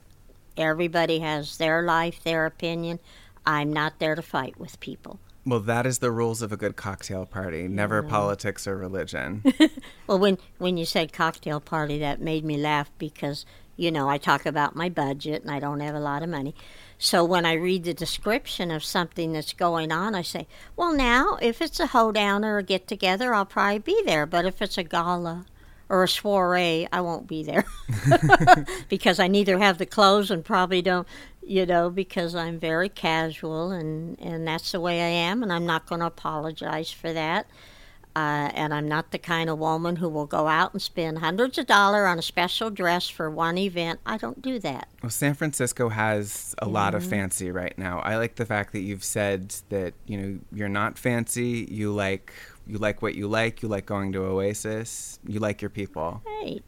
Everybody 0.56 1.20
has 1.20 1.58
their 1.58 1.82
life, 1.82 2.24
their 2.24 2.46
opinion. 2.46 3.00
I'm 3.44 3.74
not 3.74 3.98
there 3.98 4.14
to 4.14 4.22
fight 4.22 4.60
with 4.60 4.80
people. 4.80 5.20
Well, 5.48 5.62
that 5.62 5.88
is 5.88 6.00
the 6.00 6.12
rules 6.12 6.44
of 6.44 6.52
a 6.52 6.58
good 6.58 6.76
cocktail 6.76 7.26
party. 7.26 7.68
Never 7.68 8.04
politics 8.04 8.68
or 8.68 8.78
religion. 8.78 9.44
Well, 10.08 10.20
when 10.20 10.38
when 10.58 10.78
you 10.78 10.86
said 10.86 11.12
cocktail 11.12 11.60
party, 11.60 12.00
that 12.00 12.22
made 12.22 12.46
me 12.46 12.56
laugh 12.56 12.90
because 12.98 13.46
you 13.76 13.92
know 13.92 14.10
I 14.10 14.18
talk 14.18 14.46
about 14.46 14.76
my 14.76 14.90
budget 14.90 15.42
and 15.42 15.52
I 15.52 15.60
don't 15.60 15.80
have 15.80 15.96
a 15.96 16.00
lot 16.00 16.24
of 16.24 16.30
money. 16.30 16.54
So 17.00 17.24
when 17.24 17.46
I 17.46 17.54
read 17.54 17.84
the 17.84 17.94
description 17.94 18.72
of 18.72 18.84
something 18.84 19.34
that's 19.34 19.54
going 19.54 19.92
on, 19.92 20.16
I 20.16 20.24
say, 20.24 20.48
well, 20.76 20.94
now 20.94 21.38
if 21.42 21.62
it's 21.62 21.80
a 21.80 21.88
hoedown 21.88 22.44
or 22.44 22.58
a 22.58 22.64
get 22.64 22.88
together, 22.88 23.34
I'll 23.34 23.46
probably 23.46 23.80
be 23.80 24.02
there. 24.06 24.26
But 24.26 24.46
if 24.46 24.62
it's 24.62 24.78
a 24.78 24.84
gala 24.84 25.46
or 25.90 26.04
a 26.04 26.08
soiree, 26.08 26.88
I 26.92 27.02
won't 27.02 27.28
be 27.28 27.44
there 27.44 27.66
because 28.90 29.20
I 29.20 29.28
neither 29.28 29.60
have 29.60 29.78
the 29.78 29.86
clothes 29.86 30.32
and 30.32 30.44
probably 30.44 30.82
don't, 30.82 31.08
you 31.46 31.66
know, 31.66 31.90
because 31.90 32.34
I'm 32.34 32.60
very 32.60 32.90
casual 32.90 33.72
and 33.72 34.20
and 34.20 34.48
that's 34.48 34.72
the 34.72 34.82
way 34.82 35.02
I 35.02 35.30
am, 35.30 35.44
and 35.44 35.54
I'm 35.54 35.66
not 35.66 35.86
going 35.86 36.02
to 36.02 36.08
apologize 36.08 36.92
for 36.92 37.14
that. 37.14 37.48
Uh, 38.18 38.50
and 38.56 38.74
I'm 38.74 38.88
not 38.88 39.12
the 39.12 39.20
kind 39.20 39.48
of 39.48 39.60
woman 39.60 39.98
who 39.98 40.10
will 40.10 40.26
go 40.26 40.48
out 40.48 40.74
and 40.74 40.82
spend 40.82 41.20
hundreds 41.20 41.60
of 41.60 41.68
dollars 41.68 42.08
on 42.08 42.18
a 42.18 42.24
special 42.24 42.72
dress 42.72 43.08
for 43.08 43.30
one 43.30 43.60
event. 43.60 44.00
I 44.08 44.18
don't 44.18 44.42
do 44.42 44.58
that. 44.58 44.88
Well, 45.04 45.12
San 45.12 45.36
Francisco 45.36 45.90
has 45.90 46.56
a 46.58 46.68
lot 46.68 46.96
of 46.96 47.06
fancy 47.06 47.52
right 47.52 47.78
now. 47.78 48.00
I 48.00 48.18
like 48.18 48.34
the 48.34 48.46
fact 48.48 48.74
that 48.74 48.80
you've 48.80 49.04
said 49.04 49.54
that 49.70 49.94
you 50.08 50.18
know 50.18 50.40
you're 50.52 50.68
not 50.68 50.98
fancy. 50.98 51.68
You 51.70 51.94
like 51.94 52.34
you 52.66 52.80
like 52.80 53.04
what 53.04 53.14
you 53.14 53.28
like. 53.28 53.62
You 53.62 53.68
like 53.70 53.86
going 53.86 54.12
to 54.14 54.24
Oasis. 54.24 55.20
You 55.28 55.40
like 55.40 55.62
your 55.62 55.70
people. 55.70 56.24
Right. 56.26 56.64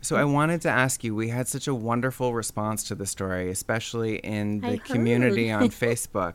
So 0.00 0.14
I 0.14 0.22
wanted 0.22 0.60
to 0.60 0.68
ask 0.68 1.02
you. 1.02 1.12
We 1.12 1.30
had 1.30 1.48
such 1.48 1.66
a 1.66 1.74
wonderful 1.74 2.34
response 2.34 2.84
to 2.84 2.94
the 2.94 3.04
story, 3.04 3.50
especially 3.50 4.18
in 4.18 4.60
the 4.60 4.78
community 4.78 5.50
on 5.50 5.70
Facebook. 5.70 6.34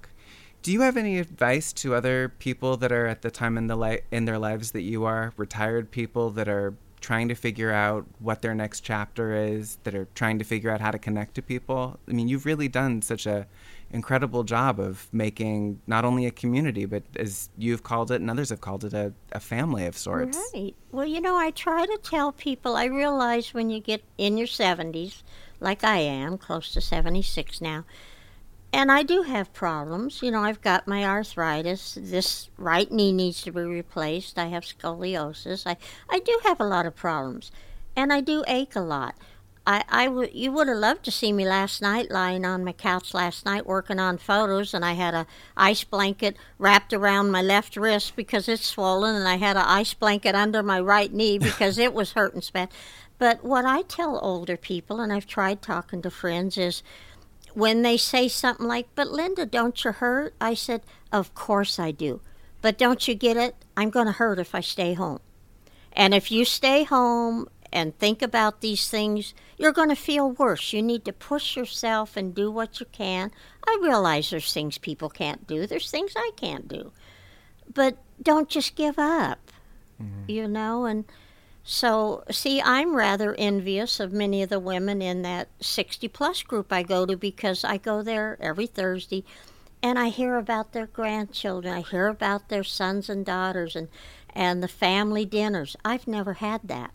Do 0.63 0.71
you 0.71 0.80
have 0.80 0.95
any 0.95 1.19
advice 1.19 1.73
to 1.73 1.93
other 1.93 2.30
people 2.39 2.78
that 2.78 2.89
are 2.93 3.06
at 3.06 3.21
the 3.21 3.30
time 3.30 3.58
in 3.58 3.67
the 3.67 3.76
li- 3.76 3.99
in 4.12 4.23
their 4.23 4.39
lives 4.39 4.71
that 4.71 4.84
you 4.84 5.04
are, 5.04 5.34
retired 5.36 5.91
people 5.91 6.30
that 6.32 6.47
are 6.47 6.73
trying 7.02 7.28
to 7.28 7.36
figure 7.36 7.71
out 7.71 8.06
what 8.19 8.41
their 8.41 8.56
next 8.56 8.80
chapter 8.80 9.36
is, 9.36 9.78
that 9.84 9.93
are 9.93 10.08
trying 10.15 10.39
to 10.39 10.45
figure 10.45 10.71
out 10.71 10.80
how 10.80 10.89
to 10.89 10.97
connect 10.97 11.36
to 11.36 11.41
people? 11.41 11.99
I 12.08 12.13
mean, 12.13 12.30
you've 12.30 12.45
really 12.45 12.69
done 12.69 13.02
such 13.02 13.26
a 13.26 13.45
incredible 13.91 14.45
job 14.45 14.80
of 14.80 15.10
making 15.12 15.82
not 15.86 16.06
only 16.06 16.26
a 16.26 16.32
community, 16.32 16.86
but 16.86 17.04
as 17.17 17.49
you've 17.58 17.84
called 17.84 18.10
it 18.10 18.21
and 18.21 18.30
others 18.30 18.49
have 18.49 18.62
called 18.62 18.86
it, 18.86 18.93
a, 18.93 19.12
a 19.34 19.41
family 19.41 19.86
of 19.86 19.97
sorts. 19.97 20.38
Right. 20.54 20.73
Well, 20.93 21.06
you 21.06 21.19
know, 21.19 21.36
I 21.36 21.52
try 21.52 21.86
to 21.86 21.99
tell 22.02 22.32
people, 22.32 22.78
I 22.78 22.86
realize 22.86 23.54
when 23.54 23.69
you 23.69 23.82
get 23.82 24.02
in 24.17 24.38
your 24.38 24.47
70s, 24.47 25.23
like 25.60 25.84
I 25.84 25.97
am, 25.97 26.38
close 26.38 26.71
to 26.71 26.80
76 26.80 27.60
now, 27.60 27.84
and 28.74 28.92
I 28.92 29.04
do 29.04 29.22
have 29.22 29.54
problems. 29.54 30.22
You 30.24 30.32
know, 30.32 30.42
I've 30.44 30.62
got 30.62 30.88
my 30.88 31.06
arthritis. 31.06 31.98
This 32.02 32.50
right 32.58 32.92
knee 32.92 33.14
needs 33.14 33.44
to 33.44 33.52
be 33.52 33.62
replaced. 33.62 34.40
I 34.40 34.48
have 34.48 34.64
scoliosis. 34.64 35.68
I, 35.68 35.78
I 36.10 36.20
do 36.20 36.40
have 36.44 36.60
a 36.60 36.66
lot 36.66 36.88
of 36.88 36.96
problems, 36.96 37.52
and 37.96 38.12
I 38.12 38.20
do 38.20 38.44
ache 38.48 38.76
a 38.76 38.82
lot. 38.82 39.16
I, 39.66 39.84
I 39.88 40.06
w- 40.06 40.30
you 40.34 40.52
would 40.52 40.68
have 40.68 40.78
loved 40.78 41.06
to 41.06 41.12
see 41.12 41.32
me 41.32 41.46
last 41.48 41.82
night 41.82 42.12
lying 42.12 42.44
on 42.46 42.66
my 42.66 42.74
couch 42.74 43.14
last 43.14 43.46
night 43.46 43.66
working 43.66 43.98
on 43.98 44.18
photos 44.18 44.74
and 44.74 44.84
I 44.84 44.92
had 44.92 45.14
a 45.14 45.26
ice 45.56 45.86
blanket 45.86 46.36
wrapped 46.58 46.92
around 46.92 47.32
my 47.32 47.42
left 47.42 47.78
wrist 47.78 48.18
because 48.18 48.50
it's 48.50 48.66
swollen 48.66 49.16
and 49.16 49.26
I 49.26 49.38
had 49.38 49.56
an 49.56 49.64
ice 49.66 49.94
blanket 49.94 50.36
under 50.36 50.62
my 50.62 50.82
right 50.82 51.14
knee 51.14 51.38
because 51.38 51.78
it 51.78 51.94
was 51.94 52.12
hurting 52.12 52.42
bad. 52.52 52.70
But 53.18 53.42
what 53.42 53.64
I 53.64 53.84
tell 53.84 54.20
older 54.22 54.58
people 54.58 55.00
and 55.00 55.14
I've 55.14 55.28
tried 55.28 55.62
talking 55.62 56.02
to 56.02 56.12
friends 56.12 56.58
is 56.58 56.84
when 57.56 57.82
they 57.82 57.98
say 57.98 58.28
something 58.28 58.68
like, 58.68 58.88
"But 58.96 59.10
Linda, 59.10 59.46
don't 59.46 59.84
you 59.84 59.92
hurt?" 59.92 60.34
I 60.39 60.54
said, 60.54 60.82
"Of 61.12 61.34
course 61.34 61.80
I 61.80 61.92
do. 61.92 62.22
But 62.62 62.78
don't 62.78 63.08
you 63.08 63.16
get 63.16 63.38
it? 63.38 63.56
I'm 63.76 63.89
going 63.89 64.06
to 64.06 64.13
hurt 64.13 64.39
if 64.39 64.56
I 64.56 64.62
stay 64.62 64.94
home." 64.94 65.20
And 65.94 66.13
if 66.13 66.32
you 66.32 66.44
stay 66.46 66.84
home 66.84 67.48
and 67.72 67.98
think 67.98 68.22
about 68.22 68.62
these 68.62 68.89
things, 68.89 69.34
you're 69.58 69.72
going 69.72 69.89
to 69.89 69.96
feel 69.96 70.32
worse. 70.32 70.74
You 70.74 70.82
need 70.82 71.06
to 71.06 71.13
push 71.13 71.56
yourself 71.56 72.16
and 72.16 72.34
do 72.34 72.52
what 72.52 72.80
you 72.80 72.86
can. 72.92 73.32
I 73.68 73.80
realize 73.82 74.30
there's 74.30 74.54
things 74.54 74.78
people 74.78 75.10
can't 75.10 75.48
do, 75.48 75.66
there's 75.66 75.89
things 75.89 76.13
I 76.16 76.32
can't 76.36 76.68
do. 76.68 76.92
But 77.72 77.98
don't 78.22 78.50
just 78.50 78.76
give 78.76 79.00
up, 79.00 79.52
mm-hmm. 80.02 80.30
you 80.30 80.48
know? 80.48 80.86
And 80.86 81.06
so, 81.63 82.23
see, 82.30 82.62
I'm 82.62 82.95
rather 82.95 83.34
envious 83.36 83.99
of 83.99 84.12
many 84.12 84.43
of 84.43 84.49
the 84.49 84.60
women 84.60 85.02
in 85.02 85.21
that 85.21 85.47
60 85.62 86.08
plus 86.10 86.43
group 86.43 86.73
I 86.73 86.84
go 86.84 87.06
to 87.06 87.15
because 87.15 87.63
I 87.63 87.78
go 87.78 88.02
there 88.02 88.38
every 88.41 88.67
Thursday 88.67 89.23
and 89.82 89.97
I 89.97 90.10
hear 90.10 90.38
about 90.38 90.73
their 90.73 90.88
grandchildren. 90.88 91.73
I 91.73 91.82
hear 91.82 92.08
about 92.08 92.49
their 92.49 92.63
sons 92.63 93.10
and 93.10 93.26
daughters 93.26 93.76
and, 93.76 93.88
and 94.34 94.62
the 94.62 94.67
family 94.67 95.26
dinners. 95.26 95.76
I've 95.86 96.08
never 96.08 96.34
had 96.34 96.62
that. 96.65 96.91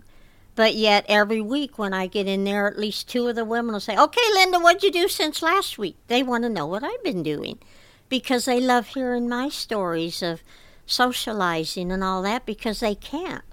But 0.55 0.75
yet, 0.75 1.05
every 1.09 1.41
week 1.41 1.79
when 1.79 1.95
I 1.95 2.09
get 2.09 2.27
in 2.27 2.45
there, 2.45 2.67
at 2.67 2.79
least 2.79 3.09
two 3.09 3.29
of 3.29 3.37
the 3.37 3.45
women 3.45 3.75
will 3.75 3.81
say, 3.81 3.97
Okay, 3.97 4.21
Linda, 4.35 4.59
what'd 4.59 4.83
you 4.83 4.91
do 4.91 5.07
since 5.07 5.41
last 5.41 5.79
week? 5.79 5.97
They 6.09 6.23
want 6.23 6.43
to 6.45 6.51
know 6.51 6.67
what 6.67 6.83
I've 6.83 7.05
been 7.05 7.23
doing 7.23 7.59
because 8.09 8.45
they 8.45 8.61
love 8.61 8.89
hearing 8.89 9.29
my 9.29 9.51
stories 9.51 10.23
of 10.23 10.43
socializing 10.85 11.93
and 11.93 12.03
all 12.03 12.23
that 12.23 12.45
because 12.45 12.81
they 12.81 12.95
can't, 12.95 13.45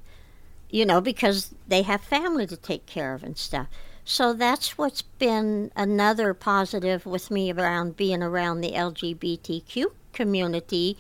you 0.76 0.86
know, 0.86 1.00
because 1.00 1.56
they 1.66 1.84
have 1.84 2.02
family 2.02 2.46
to 2.46 2.58
take 2.58 2.86
care 2.86 3.14
of 3.14 3.24
and 3.24 3.38
stuff. 3.38 3.68
So 4.04 4.34
that's 4.34 4.78
what's 4.78 5.04
been 5.04 5.72
another 5.74 6.34
positive 6.34 7.06
with 7.06 7.32
me 7.32 7.54
around 7.54 7.96
being 7.96 8.22
around 8.22 8.60
the 8.60 8.74
LGBTQ 8.74 9.86
community 10.12 10.98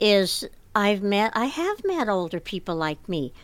is 0.00 0.48
I've 0.74 1.02
met 1.02 1.32
I 1.36 1.44
have 1.46 1.84
met 1.84 2.08
older 2.08 2.40
people 2.40 2.76
like 2.76 3.06
me. 3.06 3.34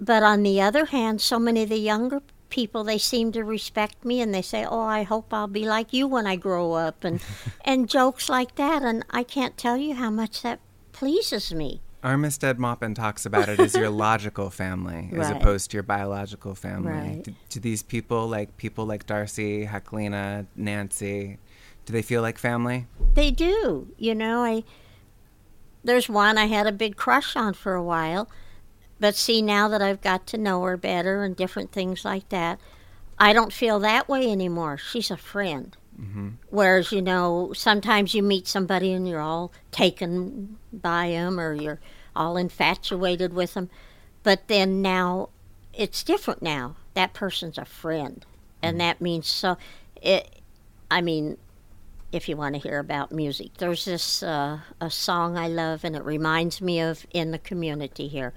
But 0.00 0.24
on 0.24 0.42
the 0.42 0.60
other 0.60 0.86
hand, 0.86 1.20
so 1.20 1.38
many 1.38 1.62
of 1.62 1.68
the 1.68 1.78
younger 1.78 2.20
people 2.48 2.82
they 2.82 2.98
seem 2.98 3.30
to 3.30 3.44
respect 3.44 4.04
me 4.04 4.20
and 4.20 4.34
they 4.34 4.42
say, 4.42 4.64
"Oh, 4.64 4.80
I 4.80 5.04
hope 5.04 5.32
I'll 5.32 5.46
be 5.46 5.66
like 5.66 5.92
you 5.92 6.08
when 6.08 6.26
I 6.26 6.34
grow 6.34 6.72
up." 6.72 7.04
And 7.04 7.20
and 7.64 7.88
jokes 7.88 8.28
like 8.28 8.56
that 8.56 8.82
and 8.82 9.04
I 9.10 9.22
can't 9.22 9.56
tell 9.56 9.76
you 9.76 9.94
how 9.94 10.10
much 10.10 10.42
that 10.42 10.58
pleases 10.90 11.54
me. 11.54 11.80
Armistead 12.02 12.58
Maupin 12.58 12.94
talks 12.94 13.26
about 13.26 13.48
it 13.48 13.60
as 13.60 13.74
your 13.74 13.90
logical 13.90 14.50
family 14.50 15.10
as 15.12 15.30
opposed 15.30 15.70
to 15.70 15.76
your 15.76 15.82
biological 15.82 16.54
family. 16.54 16.92
Right. 16.92 17.22
Do, 17.22 17.34
do 17.48 17.60
these 17.60 17.82
people, 17.82 18.26
like 18.26 18.56
people 18.56 18.86
like 18.86 19.06
D'Arcy, 19.06 19.66
Heklina, 19.66 20.46
Nancy, 20.56 21.38
do 21.84 21.92
they 21.92 22.02
feel 22.02 22.22
like 22.22 22.38
family? 22.38 22.86
They 23.14 23.30
do. 23.30 23.88
You 23.98 24.14
know, 24.14 24.42
I 24.42 24.64
there's 25.82 26.08
one 26.08 26.38
I 26.38 26.46
had 26.46 26.66
a 26.66 26.72
big 26.72 26.96
crush 26.96 27.36
on 27.36 27.54
for 27.54 27.74
a 27.74 27.82
while, 27.82 28.28
but 28.98 29.14
see 29.14 29.40
now 29.40 29.68
that 29.68 29.80
I've 29.80 30.00
got 30.00 30.26
to 30.28 30.38
know 30.38 30.62
her 30.62 30.76
better 30.76 31.24
and 31.24 31.34
different 31.34 31.72
things 31.72 32.04
like 32.04 32.28
that, 32.28 32.60
I 33.18 33.32
don't 33.32 33.52
feel 33.52 33.78
that 33.80 34.08
way 34.08 34.30
anymore. 34.30 34.76
She's 34.76 35.10
a 35.10 35.16
friend. 35.16 35.76
Whereas, 36.48 36.92
you 36.92 37.02
know, 37.02 37.52
sometimes 37.54 38.14
you 38.14 38.22
meet 38.22 38.46
somebody 38.46 38.92
and 38.92 39.06
you're 39.06 39.20
all 39.20 39.52
taken 39.70 40.56
by 40.72 41.10
them 41.10 41.38
or 41.38 41.52
you're 41.52 41.80
all 42.16 42.36
infatuated 42.36 43.32
with 43.32 43.54
them. 43.54 43.68
But 44.22 44.48
then 44.48 44.82
now 44.82 45.28
it's 45.74 46.02
different 46.02 46.42
now. 46.42 46.76
That 46.94 47.12
person's 47.12 47.58
a 47.58 47.64
friend. 47.64 48.24
And 48.62 48.80
that 48.80 49.00
means 49.00 49.28
so. 49.28 49.56
It, 50.00 50.40
I 50.90 51.00
mean, 51.00 51.36
if 52.12 52.28
you 52.28 52.36
want 52.36 52.54
to 52.54 52.60
hear 52.60 52.78
about 52.78 53.12
music, 53.12 53.54
there's 53.58 53.84
this 53.84 54.22
uh, 54.22 54.60
a 54.80 54.90
song 54.90 55.38
I 55.38 55.48
love, 55.48 55.84
and 55.84 55.94
it 55.94 56.04
reminds 56.04 56.60
me 56.60 56.80
of 56.80 57.06
in 57.12 57.30
the 57.30 57.38
community 57.38 58.08
here. 58.08 58.34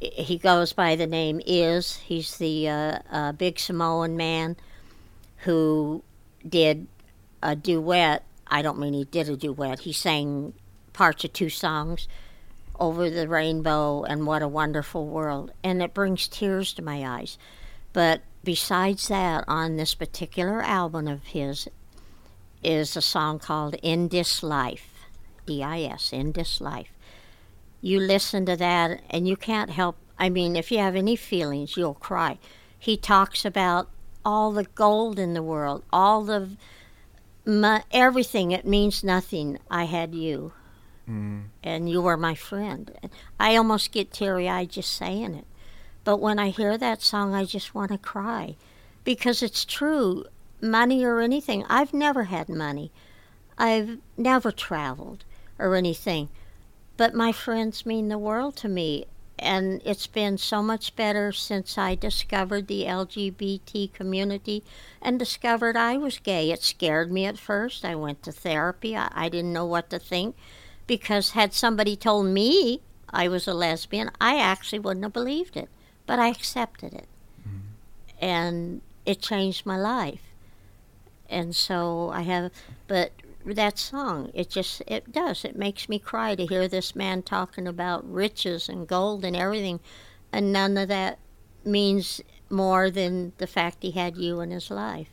He 0.00 0.38
goes 0.38 0.72
by 0.72 0.96
the 0.96 1.06
name 1.06 1.40
Is. 1.46 1.96
He's 1.96 2.36
the 2.38 2.68
uh, 2.68 2.98
uh, 3.10 3.32
big 3.32 3.58
Samoan 3.58 4.16
man 4.16 4.56
who 5.44 6.02
did 6.48 6.86
a 7.42 7.56
duet. 7.56 8.24
I 8.46 8.62
don't 8.62 8.78
mean 8.78 8.94
he 8.94 9.04
did 9.04 9.28
a 9.28 9.36
duet. 9.36 9.80
He 9.80 9.92
sang 9.92 10.54
parts 10.92 11.24
of 11.24 11.32
two 11.32 11.50
songs, 11.50 12.08
"Over 12.78 13.10
the 13.10 13.28
Rainbow" 13.28 14.02
and 14.04 14.26
"What 14.26 14.42
a 14.42 14.48
Wonderful 14.48 15.06
World," 15.06 15.52
and 15.62 15.82
it 15.82 15.94
brings 15.94 16.28
tears 16.28 16.72
to 16.74 16.82
my 16.82 17.06
eyes. 17.06 17.38
But 17.92 18.22
besides 18.44 19.08
that, 19.08 19.44
on 19.46 19.76
this 19.76 19.94
particular 19.94 20.62
album 20.62 21.08
of 21.08 21.24
his, 21.24 21.68
is 22.62 22.96
a 22.96 23.02
song 23.02 23.38
called 23.38 23.74
In 23.82 24.08
This 24.08 24.42
Life, 24.42 25.06
D 25.46 25.62
I 25.62 25.82
S, 25.82 26.12
In 26.12 26.32
This 26.32 26.60
Life. 26.60 26.90
You 27.80 27.98
listen 27.98 28.44
to 28.46 28.56
that 28.56 29.00
and 29.08 29.26
you 29.26 29.36
can't 29.36 29.70
help, 29.70 29.96
I 30.18 30.28
mean, 30.28 30.54
if 30.56 30.70
you 30.70 30.78
have 30.78 30.96
any 30.96 31.16
feelings, 31.16 31.76
you'll 31.76 31.94
cry. 31.94 32.38
He 32.78 32.96
talks 32.96 33.44
about 33.44 33.88
all 34.24 34.52
the 34.52 34.64
gold 34.64 35.18
in 35.18 35.34
the 35.34 35.42
world, 35.42 35.82
all 35.92 36.22
the, 36.24 36.56
mo- 37.44 37.82
everything. 37.90 38.52
It 38.52 38.66
means 38.66 39.04
nothing. 39.04 39.58
I 39.70 39.84
had 39.84 40.14
you. 40.14 40.52
Mm. 41.08 41.44
And 41.62 41.90
you 41.90 42.00
were 42.02 42.16
my 42.16 42.34
friend. 42.34 42.92
I 43.38 43.56
almost 43.56 43.92
get 43.92 44.12
teary 44.12 44.48
eyed 44.48 44.70
just 44.70 44.92
saying 44.92 45.34
it. 45.34 45.46
But 46.04 46.18
when 46.18 46.38
I 46.38 46.48
hear 46.50 46.78
that 46.78 47.02
song, 47.02 47.34
I 47.34 47.44
just 47.44 47.74
want 47.74 47.90
to 47.90 47.98
cry 47.98 48.56
because 49.04 49.42
it's 49.42 49.64
true. 49.64 50.24
Money 50.62 51.04
or 51.04 51.20
anything. 51.20 51.64
I've 51.68 51.94
never 51.94 52.24
had 52.24 52.48
money. 52.48 52.92
I've 53.56 53.98
never 54.16 54.52
traveled 54.52 55.24
or 55.58 55.74
anything. 55.74 56.28
But 56.96 57.14
my 57.14 57.32
friends 57.32 57.86
mean 57.86 58.08
the 58.08 58.18
world 58.18 58.56
to 58.56 58.68
me. 58.68 59.06
And 59.40 59.80
it's 59.86 60.06
been 60.06 60.36
so 60.36 60.62
much 60.62 60.94
better 60.96 61.32
since 61.32 61.78
I 61.78 61.94
discovered 61.94 62.66
the 62.66 62.84
LGBT 62.84 63.90
community 63.94 64.62
and 65.00 65.18
discovered 65.18 65.78
I 65.78 65.96
was 65.96 66.18
gay. 66.18 66.50
It 66.50 66.62
scared 66.62 67.10
me 67.10 67.24
at 67.24 67.38
first. 67.38 67.82
I 67.82 67.94
went 67.94 68.22
to 68.24 68.32
therapy. 68.32 68.94
I, 68.94 69.10
I 69.14 69.28
didn't 69.30 69.54
know 69.54 69.64
what 69.64 69.88
to 69.90 69.98
think 69.98 70.36
because 70.86 71.30
had 71.30 71.54
somebody 71.54 71.96
told 71.96 72.26
me 72.26 72.82
I 73.08 73.28
was 73.28 73.48
a 73.48 73.54
lesbian, 73.54 74.10
I 74.20 74.38
actually 74.38 74.80
wouldn't 74.80 75.04
have 75.04 75.14
believed 75.14 75.56
it. 75.56 75.70
But 76.04 76.18
I 76.18 76.28
accepted 76.28 76.92
it. 76.92 77.08
Mm-hmm. 77.40 78.24
And 78.24 78.80
it 79.06 79.22
changed 79.22 79.64
my 79.64 79.78
life. 79.78 80.22
And 81.30 81.56
so 81.56 82.10
I 82.10 82.22
have, 82.22 82.50
but 82.88 83.12
that 83.54 83.78
song, 83.78 84.30
it 84.34 84.50
just, 84.50 84.82
it 84.86 85.12
does. 85.12 85.44
It 85.44 85.56
makes 85.56 85.88
me 85.88 85.98
cry 85.98 86.34
to 86.34 86.46
hear 86.46 86.68
this 86.68 86.94
man 86.96 87.22
talking 87.22 87.66
about 87.66 88.10
riches 88.10 88.68
and 88.68 88.86
gold 88.86 89.24
and 89.24 89.36
everything. 89.36 89.80
And 90.32 90.52
none 90.52 90.76
of 90.76 90.88
that 90.88 91.18
means 91.64 92.20
more 92.48 92.90
than 92.90 93.32
the 93.38 93.46
fact 93.46 93.78
he 93.82 93.92
had 93.92 94.16
you 94.16 94.40
in 94.40 94.50
his 94.50 94.70
life. 94.70 95.10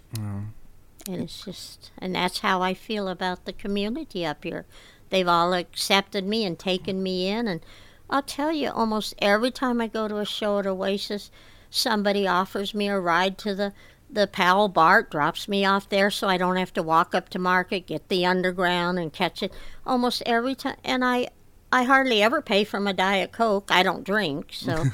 And 1.07 1.21
it's 1.21 1.45
just, 1.45 1.91
and 1.97 2.15
that's 2.15 2.39
how 2.39 2.61
I 2.61 2.73
feel 2.73 3.07
about 3.07 3.45
the 3.45 3.53
community 3.53 4.25
up 4.25 4.43
here. 4.43 4.65
They've 5.09 5.27
all 5.27 5.53
accepted 5.53 6.25
me 6.25 6.43
and 6.43 6.59
taken 6.59 7.01
me 7.01 7.27
in. 7.27 7.47
And 7.47 7.61
I'll 8.09 8.23
tell 8.23 8.51
you, 8.51 8.69
almost 8.71 9.15
every 9.19 9.51
time 9.51 9.79
I 9.79 9.87
go 9.87 10.07
to 10.07 10.17
a 10.17 10.25
show 10.25 10.59
at 10.59 10.67
Oasis, 10.67 11.31
somebody 11.69 12.27
offers 12.27 12.73
me 12.73 12.89
a 12.89 12.99
ride 12.99 13.37
to 13.39 13.55
the, 13.55 13.73
the 14.09 14.27
Powell 14.27 14.69
BART, 14.69 15.11
drops 15.11 15.47
me 15.47 15.65
off 15.65 15.89
there 15.89 16.09
so 16.09 16.27
I 16.27 16.37
don't 16.37 16.55
have 16.55 16.73
to 16.73 16.83
walk 16.83 17.13
up 17.13 17.29
to 17.29 17.39
Market, 17.39 17.87
get 17.87 18.07
the 18.09 18.25
underground, 18.25 18.99
and 18.99 19.11
catch 19.11 19.43
it. 19.43 19.51
Almost 19.85 20.23
every 20.25 20.55
time. 20.55 20.77
And 20.83 21.03
I, 21.03 21.29
I 21.71 21.83
hardly 21.83 22.21
ever 22.21 22.41
pay 22.41 22.63
for 22.63 22.79
my 22.79 22.93
Diet 22.93 23.31
Coke. 23.31 23.69
I 23.71 23.83
don't 23.83 24.05
drink. 24.05 24.47
So 24.51 24.85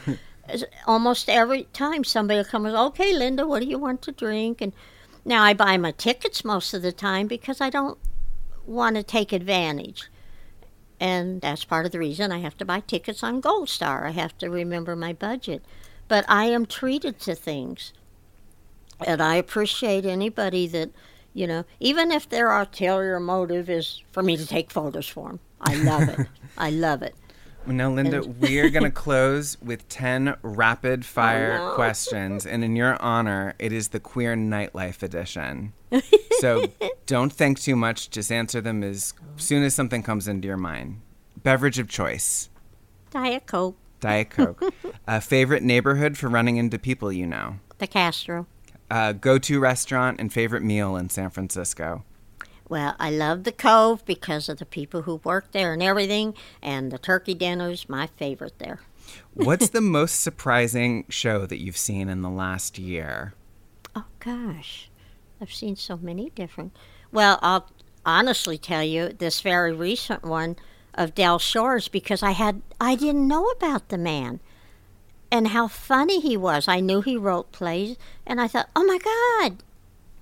almost 0.87 1.29
every 1.29 1.63
time 1.73 2.03
somebody 2.03 2.39
will 2.39 2.45
come 2.45 2.65
and 2.65 2.75
okay, 2.75 3.13
Linda, 3.13 3.45
what 3.45 3.61
do 3.61 3.67
you 3.67 3.77
want 3.77 4.01
to 4.03 4.11
drink? 4.11 4.61
And 4.61 4.73
now 5.23 5.43
I 5.43 5.53
buy 5.53 5.77
my 5.77 5.91
tickets 5.91 6.43
most 6.43 6.73
of 6.73 6.81
the 6.81 6.91
time 6.91 7.27
because 7.27 7.61
I 7.61 7.69
don't 7.69 7.97
want 8.65 8.95
to 8.95 9.03
take 9.03 9.31
advantage. 9.31 10.09
And 10.99 11.41
that's 11.41 11.65
part 11.65 11.85
of 11.85 11.91
the 11.91 11.99
reason 11.99 12.31
I 12.31 12.39
have 12.39 12.57
to 12.57 12.65
buy 12.65 12.79
tickets 12.79 13.23
on 13.23 13.41
Goldstar. 13.41 14.05
I 14.05 14.11
have 14.11 14.37
to 14.39 14.49
remember 14.49 14.95
my 14.95 15.13
budget. 15.13 15.63
But 16.07 16.25
I 16.27 16.45
am 16.45 16.65
treated 16.65 17.19
to 17.21 17.35
things. 17.35 17.93
And 19.05 19.21
I 19.21 19.35
appreciate 19.35 20.05
anybody 20.05 20.67
that, 20.67 20.89
you 21.33 21.47
know, 21.47 21.63
even 21.79 22.11
if 22.11 22.29
their 22.29 22.51
ulterior 22.51 23.19
motive 23.19 23.69
is 23.69 24.01
for 24.11 24.23
me 24.23 24.37
to 24.37 24.45
take 24.45 24.71
photos 24.71 25.07
for 25.07 25.29
them. 25.29 25.39
I 25.61 25.75
love 25.75 26.09
it. 26.09 26.27
I 26.57 26.69
love 26.69 27.01
it. 27.01 27.15
Well, 27.65 27.75
now, 27.77 27.89
Linda, 27.91 28.21
we're 28.23 28.69
going 28.69 28.83
to 28.91 28.91
close 28.91 29.57
with 29.61 29.87
10 29.87 30.35
rapid 30.41 31.05
fire 31.05 31.57
Oh, 31.61 31.69
no. 31.69 31.75
questions. 31.75 32.45
And 32.45 32.61
in 32.63 32.75
your 32.75 33.01
honor, 33.01 33.53
it 33.57 33.71
is 33.71 33.89
the 33.89 34.01
Queer 34.01 34.35
Nightlife 34.35 35.01
edition. 35.01 35.71
so 36.41 36.65
don't 37.05 37.31
think 37.31 37.59
too 37.61 37.77
much. 37.77 38.09
Just 38.09 38.31
answer 38.33 38.59
them 38.59 38.83
as 38.83 39.13
soon 39.37 39.63
as 39.63 39.73
something 39.73 40.03
comes 40.03 40.27
into 40.27 40.45
your 40.47 40.57
mind. 40.57 40.99
Beverage 41.41 41.79
of 41.79 41.87
choice 41.87 42.49
Diet 43.11 43.45
Coke, 43.45 43.77
Diet 44.01 44.29
Coke. 44.29 44.61
A 45.07 45.21
favorite 45.21 45.63
neighborhood 45.63 46.17
for 46.17 46.27
running 46.27 46.57
into 46.57 46.77
people 46.79 47.11
you 47.13 47.25
know. 47.27 47.59
the 47.77 47.87
Castro. 47.87 48.45
Uh, 48.93 49.11
Go 49.11 49.39
to 49.39 49.59
restaurant 49.59 50.19
and 50.19 50.31
favorite 50.31 50.61
meal 50.61 50.95
in 50.95 51.09
San 51.09 51.31
Francisco. 51.31 52.03
Well, 52.69 52.95
I 52.99 53.09
love 53.09 53.43
the 53.43 53.51
Cove 53.51 54.05
because 54.05 54.47
of 54.49 54.59
the 54.59 54.67
people 54.67 55.01
who 55.01 55.15
work 55.23 55.51
there 55.51 55.73
and 55.73 55.81
everything, 55.81 56.35
and 56.61 56.91
the 56.91 56.99
turkey 56.99 57.33
dinner's 57.33 57.89
my 57.89 58.05
favorite 58.05 58.59
there. 58.59 58.81
What's 59.33 59.69
the 59.71 59.81
most 59.81 60.21
surprising 60.21 61.05
show 61.09 61.47
that 61.47 61.59
you've 61.59 61.75
seen 61.75 62.07
in 62.07 62.21
the 62.21 62.29
last 62.29 62.77
year? 62.77 63.33
Oh 63.95 64.05
gosh, 64.19 64.91
I've 65.41 65.51
seen 65.51 65.75
so 65.75 65.97
many 65.97 66.29
different. 66.29 66.75
Well, 67.11 67.39
I'll 67.41 67.71
honestly 68.05 68.59
tell 68.59 68.83
you 68.83 69.09
this 69.09 69.41
very 69.41 69.73
recent 69.73 70.21
one 70.21 70.55
of 70.93 71.15
Del 71.15 71.39
Shores 71.39 71.87
because 71.87 72.21
I 72.21 72.31
had 72.31 72.61
I 72.79 72.93
didn't 72.93 73.27
know 73.27 73.47
about 73.47 73.89
the 73.89 73.97
man 73.97 74.39
and 75.33 75.47
how 75.47 75.67
funny 75.67 76.19
he 76.21 76.37
was. 76.37 76.67
I 76.67 76.79
knew 76.79 77.01
he 77.01 77.17
wrote 77.17 77.51
plays, 77.51 77.97
and 78.25 78.39
I 78.39 78.47
thought, 78.47 78.69
oh 78.75 78.85
my 78.85 78.99
God, 78.99 79.63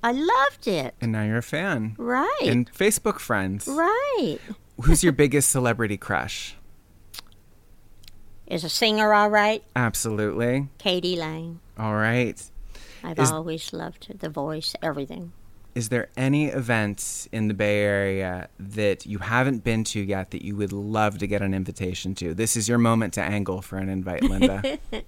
I 0.01 0.13
loved 0.13 0.67
it. 0.67 0.95
And 1.01 1.11
now 1.11 1.23
you're 1.25 1.37
a 1.39 1.43
fan. 1.43 1.95
Right, 1.97 2.39
And 2.43 2.71
Facebook 2.71 3.19
friends. 3.19 3.67
right. 3.67 4.37
Who's 4.83 5.03
your 5.03 5.11
biggest 5.13 5.49
celebrity 5.49 5.97
crush? 5.97 6.55
Is 8.47 8.63
a 8.63 8.69
singer 8.69 9.13
all 9.13 9.29
right? 9.29 9.63
Absolutely. 9.75 10.69
k.d. 10.77 11.17
lang. 11.17 11.59
All 11.77 11.93
right. 11.93 12.41
I've 13.03 13.19
Is- 13.19 13.31
always 13.31 13.73
loved 13.73 14.05
her, 14.05 14.13
the 14.13 14.29
voice, 14.29 14.75
everything. 14.81 15.33
Is 15.73 15.89
there 15.89 16.09
any 16.17 16.47
event 16.47 17.27
in 17.31 17.47
the 17.47 17.53
Bay 17.53 17.79
Area 17.79 18.49
that 18.59 19.05
you 19.05 19.19
haven't 19.19 19.63
been 19.63 19.83
to 19.85 20.01
yet 20.01 20.31
that 20.31 20.43
you 20.43 20.55
would 20.57 20.73
love 20.73 21.17
to 21.19 21.27
get 21.27 21.41
an 21.41 21.53
invitation 21.53 22.13
to? 22.15 22.33
This 22.33 22.57
is 22.57 22.67
your 22.67 22.77
moment 22.77 23.13
to 23.13 23.21
angle 23.21 23.61
for 23.61 23.77
an 23.77 23.89
invite, 23.89 24.23
Linda. 24.23 24.79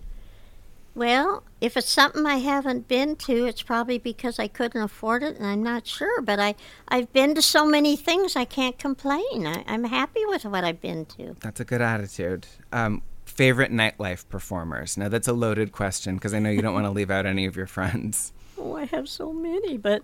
Well, 0.95 1.43
if 1.59 1.75
it's 1.75 1.89
something 1.89 2.25
I 2.27 2.35
haven't 2.35 2.87
been 2.87 3.15
to, 3.15 3.47
it's 3.47 3.63
probably 3.63 3.97
because 3.97 4.37
I 4.37 4.47
couldn't 4.47 4.81
afford 4.81 5.23
it, 5.23 5.37
and 5.37 5.45
I'm 5.45 5.63
not 5.63 5.87
sure. 5.87 6.21
But 6.21 6.39
I, 6.39 6.53
I've 6.87 7.11
been 7.11 7.33
to 7.33 7.41
so 7.41 7.65
many 7.65 7.95
things, 7.95 8.35
I 8.35 8.45
can't 8.45 8.77
complain. 8.77 9.47
I, 9.47 9.63
I'm 9.67 9.85
happy 9.85 10.23
with 10.27 10.45
what 10.45 10.63
I've 10.63 10.81
been 10.81 11.05
to. 11.17 11.35
That's 11.39 11.59
a 11.59 11.65
good 11.65 11.81
attitude. 11.81 12.45
Um, 12.71 13.01
favorite 13.25 13.71
nightlife 13.71 14.27
performers? 14.29 14.95
Now, 14.95 15.09
that's 15.09 15.27
a 15.27 15.33
loaded 15.33 15.71
question 15.71 16.15
because 16.15 16.33
I 16.33 16.39
know 16.39 16.51
you 16.51 16.61
don't 16.61 16.75
want 16.75 16.85
to 16.85 16.91
leave 16.99 17.09
out 17.09 17.25
any 17.25 17.45
of 17.47 17.55
your 17.55 17.67
friends. 17.67 18.31
Oh, 18.57 18.75
I 18.75 18.85
have 18.85 19.09
so 19.09 19.33
many. 19.33 19.77
But 19.77 20.03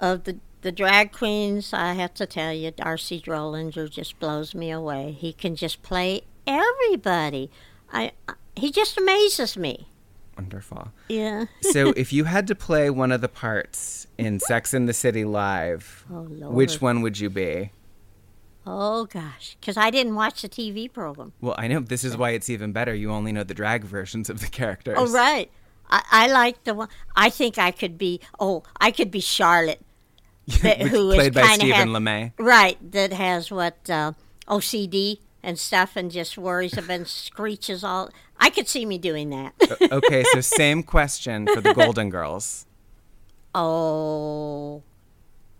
of 0.00 0.24
the 0.24 0.38
the 0.62 0.72
drag 0.72 1.12
queens, 1.12 1.72
I 1.72 1.92
have 1.92 2.12
to 2.14 2.26
tell 2.26 2.52
you, 2.52 2.72
D'Arcy 2.72 3.20
Drollinger 3.20 3.88
just 3.88 4.18
blows 4.18 4.52
me 4.52 4.72
away. 4.72 5.12
He 5.12 5.32
can 5.32 5.54
just 5.54 5.80
play 5.82 6.22
everybody. 6.44 7.52
I, 7.92 8.12
I 8.26 8.34
he 8.56 8.72
just 8.72 8.98
amazes 8.98 9.56
me. 9.56 9.88
Wonderful. 10.36 10.88
Yeah. 11.08 11.44
So, 11.62 11.90
if 11.96 12.12
you 12.12 12.24
had 12.24 12.46
to 12.48 12.54
play 12.54 12.90
one 12.90 13.12
of 13.12 13.20
the 13.20 13.28
parts 13.28 14.06
in 14.18 14.40
Sex 14.40 14.74
in 14.74 14.86
the 14.86 14.92
City 14.92 15.24
Live, 15.24 16.04
Oh 16.10 16.22
which 16.22 16.80
one 16.80 17.00
would 17.02 17.18
you 17.18 17.30
be? 17.30 17.70
Oh 18.66 19.04
gosh, 19.04 19.56
because 19.60 19.76
I 19.76 19.90
didn't 19.90 20.16
watch 20.16 20.42
the 20.42 20.48
TV 20.48 20.92
program. 20.92 21.32
Well, 21.40 21.54
I 21.56 21.68
know 21.68 21.78
this 21.78 22.02
is 22.02 22.16
why 22.16 22.30
it's 22.30 22.50
even 22.50 22.72
better. 22.72 22.92
You 22.92 23.12
only 23.12 23.30
know 23.30 23.44
the 23.44 23.54
drag 23.54 23.84
versions 23.84 24.28
of 24.28 24.40
the 24.40 24.48
characters. 24.48 24.96
Oh 24.98 25.08
right. 25.12 25.50
I, 25.90 26.02
I 26.10 26.26
like 26.28 26.64
the 26.64 26.74
one. 26.74 26.88
I 27.14 27.30
think 27.30 27.58
I 27.58 27.70
could 27.70 27.96
be. 27.98 28.20
Oh, 28.40 28.62
I 28.80 28.90
could 28.90 29.10
be 29.10 29.20
Charlotte, 29.20 29.80
that- 30.62 30.80
who 30.82 31.10
is 31.10 31.16
played 31.16 31.34
by 31.34 31.54
Stephen 31.54 31.88
LeMay. 31.88 32.32
Right, 32.38 32.78
that 32.92 33.12
has 33.12 33.50
what 33.50 33.88
uh, 33.90 34.12
OCD 34.48 35.18
and 35.42 35.58
stuff, 35.58 35.96
and 35.96 36.10
just 36.10 36.36
worries 36.36 36.72
about 36.76 36.90
and 36.90 37.06
screeches 37.08 37.84
all. 37.84 38.10
I 38.38 38.50
could 38.50 38.68
see 38.68 38.84
me 38.84 38.98
doing 38.98 39.30
that. 39.30 39.54
okay, 39.92 40.24
so 40.32 40.40
same 40.40 40.82
question 40.82 41.46
for 41.46 41.60
the 41.60 41.72
Golden 41.82 42.10
Girls. 42.10 42.66
oh, 43.54 44.82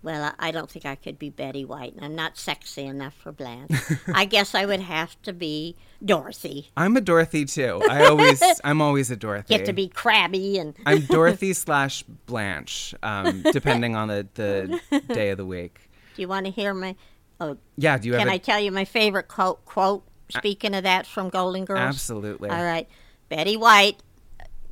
well, 0.06 0.22
I, 0.38 0.48
I 0.48 0.50
don't 0.52 0.70
think 0.70 0.86
I 0.86 0.94
could 0.94 1.18
be 1.18 1.30
Betty 1.30 1.64
White, 1.64 1.94
and 1.96 2.04
I'm 2.04 2.14
not 2.14 2.38
sexy 2.38 2.84
enough 2.84 3.12
for 3.14 3.32
Blanche. 3.32 3.72
I 4.14 4.24
guess 4.24 4.54
I 4.54 4.64
would 4.64 4.78
have 4.78 5.20
to 5.22 5.32
be 5.32 5.74
Dorothy. 6.02 6.70
I'm 6.76 6.96
a 6.96 7.00
Dorothy 7.00 7.44
too. 7.44 7.82
I 7.90 8.06
always, 8.06 8.40
I'm 8.64 8.80
always 8.80 9.10
a 9.10 9.16
Dorothy. 9.16 9.52
You 9.52 9.58
Get 9.58 9.66
to 9.66 9.72
be 9.72 9.88
crabby 9.88 10.58
and 10.60 10.74
I'm 10.86 11.00
Dorothy 11.06 11.52
slash 11.54 12.04
Blanche, 12.04 12.94
um, 13.02 13.42
depending 13.50 13.96
on 13.96 14.06
the, 14.06 14.28
the 14.34 14.80
day 15.12 15.30
of 15.30 15.38
the 15.38 15.44
week. 15.44 15.90
Do 16.14 16.22
you 16.22 16.28
want 16.28 16.46
to 16.46 16.52
hear 16.52 16.72
my? 16.72 16.94
Oh, 17.40 17.56
Yeah, 17.76 17.98
do 17.98 18.06
you 18.06 18.12
have 18.14 18.20
can 18.20 18.28
a- 18.28 18.34
I 18.34 18.38
tell 18.38 18.60
you 18.60 18.70
my 18.70 18.84
favorite 18.84 19.26
quote? 19.26 19.64
Quote. 19.64 20.04
Speaking 20.28 20.72
of 20.74 20.84
that, 20.84 21.04
from 21.06 21.30
Golden 21.30 21.64
Girls. 21.64 21.80
Absolutely. 21.80 22.48
All 22.48 22.62
right. 22.62 22.88
Betty 23.28 23.56
White 23.56 24.00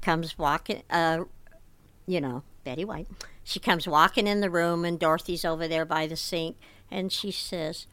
comes 0.01 0.39
walking. 0.39 0.83
Uh, 0.91 1.25
you 2.07 2.21
know, 2.21 2.45
Betty 2.65 2.85
White. 2.85 3.09
She 3.45 3.61
comes 3.61 3.87
walking 3.87 4.27
in 4.27 4.41
the 4.41 4.51
room, 4.51 4.85
and 4.85 4.99
Dorothy's 4.99 5.45
over 5.45 5.69
there 5.69 5.85
by 5.85 6.07
the 6.07 6.17
sink, 6.17 6.57
and 6.91 7.13
she 7.13 7.31
says, 7.31 7.87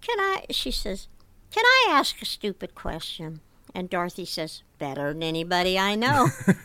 "Can 0.00 0.18
I?" 0.20 0.46
She 0.50 0.70
says, 0.70 1.08
"Can 1.50 1.64
I 1.66 1.88
ask 1.90 2.22
a 2.22 2.24
stupid 2.24 2.76
question?" 2.76 3.40
And 3.74 3.90
Dorothy 3.90 4.24
says, 4.24 4.62
"Better 4.78 5.12
than 5.12 5.24
anybody 5.24 5.76
I 5.76 5.96
know." 5.96 6.28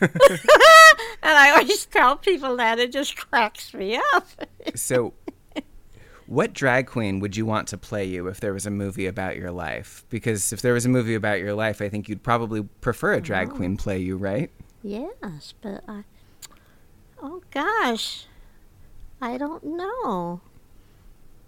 I 1.22 1.50
always 1.50 1.84
tell 1.86 2.16
people 2.16 2.56
that 2.56 2.78
it 2.78 2.92
just 2.92 3.16
cracks 3.16 3.74
me 3.74 4.00
up. 4.14 4.28
So, 4.74 5.14
what 6.26 6.52
drag 6.52 6.86
queen 6.86 7.20
would 7.20 7.36
you 7.36 7.46
want 7.46 7.68
to 7.68 7.78
play 7.78 8.04
you 8.04 8.28
if 8.28 8.38
there 8.38 8.52
was 8.52 8.66
a 8.66 8.70
movie 8.70 9.06
about 9.06 9.36
your 9.36 9.50
life? 9.50 10.04
Because 10.10 10.52
if 10.52 10.60
there 10.60 10.74
was 10.74 10.84
a 10.84 10.90
movie 10.90 11.14
about 11.14 11.40
your 11.40 11.54
life, 11.54 11.80
I 11.80 11.88
think 11.88 12.08
you'd 12.08 12.22
probably 12.22 12.62
prefer 12.80 13.14
a 13.14 13.20
drag 13.20 13.48
oh. 13.48 13.56
queen 13.56 13.76
play 13.76 13.98
you, 13.98 14.16
right? 14.16 14.50
Yes, 14.82 15.54
but 15.60 15.82
I. 15.88 16.04
Oh 17.22 17.42
gosh, 17.50 18.26
I 19.20 19.38
don't 19.38 19.64
know. 19.64 20.40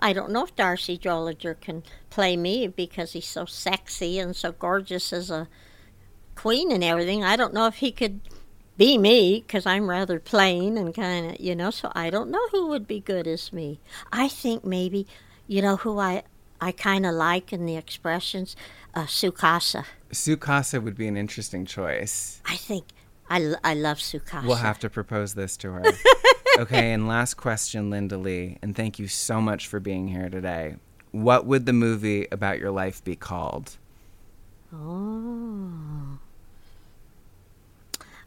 I 0.00 0.12
don't 0.12 0.32
know 0.32 0.44
if 0.44 0.56
D'Arcy 0.56 0.96
Drollinger 0.98 1.60
can 1.60 1.82
play 2.08 2.36
me 2.36 2.66
because 2.66 3.12
he's 3.12 3.28
so 3.28 3.44
sexy 3.44 4.18
and 4.18 4.34
so 4.34 4.50
gorgeous 4.52 5.12
as 5.12 5.30
a 5.30 5.46
queen 6.34 6.72
and 6.72 6.82
everything. 6.82 7.22
I 7.22 7.36
don't 7.36 7.52
know 7.52 7.66
if 7.66 7.76
he 7.76 7.92
could 7.92 8.20
be 8.78 8.96
me 8.96 9.44
because 9.46 9.66
I'm 9.66 9.90
rather 9.90 10.18
plain 10.18 10.78
and 10.78 10.94
kind 10.94 11.32
of, 11.32 11.40
you 11.40 11.54
know. 11.54 11.70
So 11.70 11.92
I 11.94 12.08
don't 12.08 12.30
know 12.30 12.48
who 12.48 12.68
would 12.68 12.88
be 12.88 13.00
good 13.00 13.26
as 13.26 13.52
me. 13.52 13.78
I 14.10 14.26
think 14.26 14.64
maybe, 14.64 15.06
you 15.46 15.60
know, 15.60 15.76
who 15.76 15.98
I 15.98 16.22
I 16.60 16.72
kind 16.72 17.04
of 17.04 17.14
like 17.14 17.52
in 17.52 17.66
the 17.66 17.76
expressions, 17.76 18.56
uh, 18.94 19.06
Sue 19.06 19.32
Casa. 19.32 19.84
Sukasa 20.12 20.82
would 20.82 20.96
be 20.96 21.06
an 21.06 21.16
interesting 21.16 21.64
choice. 21.64 22.40
I 22.44 22.56
think 22.56 22.86
I, 23.30 23.42
l- 23.42 23.60
I 23.62 23.74
love 23.74 24.00
Sue 24.00 24.18
Casa. 24.20 24.46
We'll 24.46 24.56
have 24.56 24.80
to 24.80 24.90
propose 24.90 25.34
this 25.34 25.56
to 25.58 25.70
her. 25.72 25.84
okay, 26.58 26.92
and 26.92 27.06
last 27.06 27.34
question, 27.34 27.88
Linda 27.88 28.18
Lee, 28.18 28.58
and 28.60 28.74
thank 28.74 28.98
you 28.98 29.06
so 29.06 29.40
much 29.40 29.68
for 29.68 29.78
being 29.78 30.08
here 30.08 30.28
today. 30.28 30.76
What 31.12 31.46
would 31.46 31.64
the 31.64 31.72
movie 31.72 32.26
about 32.32 32.58
your 32.58 32.72
life 32.72 33.02
be 33.02 33.16
called? 33.16 33.76
Oh. 34.74 36.18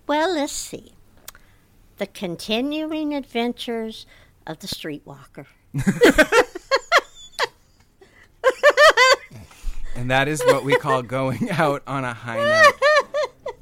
Well, 0.07 0.33
let's 0.33 0.53
see. 0.53 0.93
The 1.97 2.07
continuing 2.07 3.13
adventures 3.13 4.05
of 4.47 4.59
the 4.59 4.67
streetwalker. 4.67 5.45
And 9.95 10.09
that 10.09 10.27
is 10.27 10.41
what 10.43 10.63
we 10.63 10.75
call 10.75 11.01
going 11.03 11.49
out 11.51 11.83
on 11.85 12.03
a 12.03 12.13
high 12.13 12.37
note. 12.37 12.73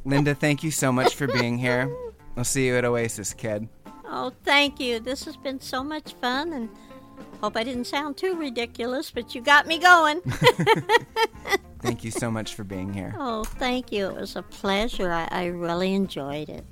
Linda, 0.05 0.33
thank 0.33 0.63
you 0.63 0.71
so 0.71 0.91
much 0.91 1.15
for 1.15 1.27
being 1.27 1.57
here. 1.57 1.89
I'll 2.37 2.43
see 2.43 2.67
you 2.67 2.75
at 2.75 2.85
Oasis, 2.85 3.33
kid. 3.33 3.67
Oh, 4.05 4.31
thank 4.43 4.79
you. 4.79 4.99
This 4.99 5.25
has 5.25 5.37
been 5.37 5.59
so 5.59 5.83
much 5.83 6.13
fun 6.15 6.53
and 6.53 6.69
hope 7.41 7.55
I 7.55 7.63
didn't 7.63 7.85
sound 7.85 8.17
too 8.17 8.35
ridiculous, 8.35 9.11
but 9.11 9.35
you 9.35 9.41
got 9.41 9.67
me 9.67 9.77
going. 9.77 10.21
Thank 11.81 12.03
you 12.03 12.11
so 12.11 12.29
much 12.29 12.53
for 12.53 12.63
being 12.63 12.93
here. 12.93 13.15
oh, 13.17 13.43
thank 13.43 13.91
you. 13.91 14.07
It 14.09 14.15
was 14.15 14.35
a 14.35 14.43
pleasure. 14.43 15.11
I, 15.11 15.27
I 15.31 15.45
really 15.45 15.95
enjoyed 15.95 16.47
it. 16.47 16.63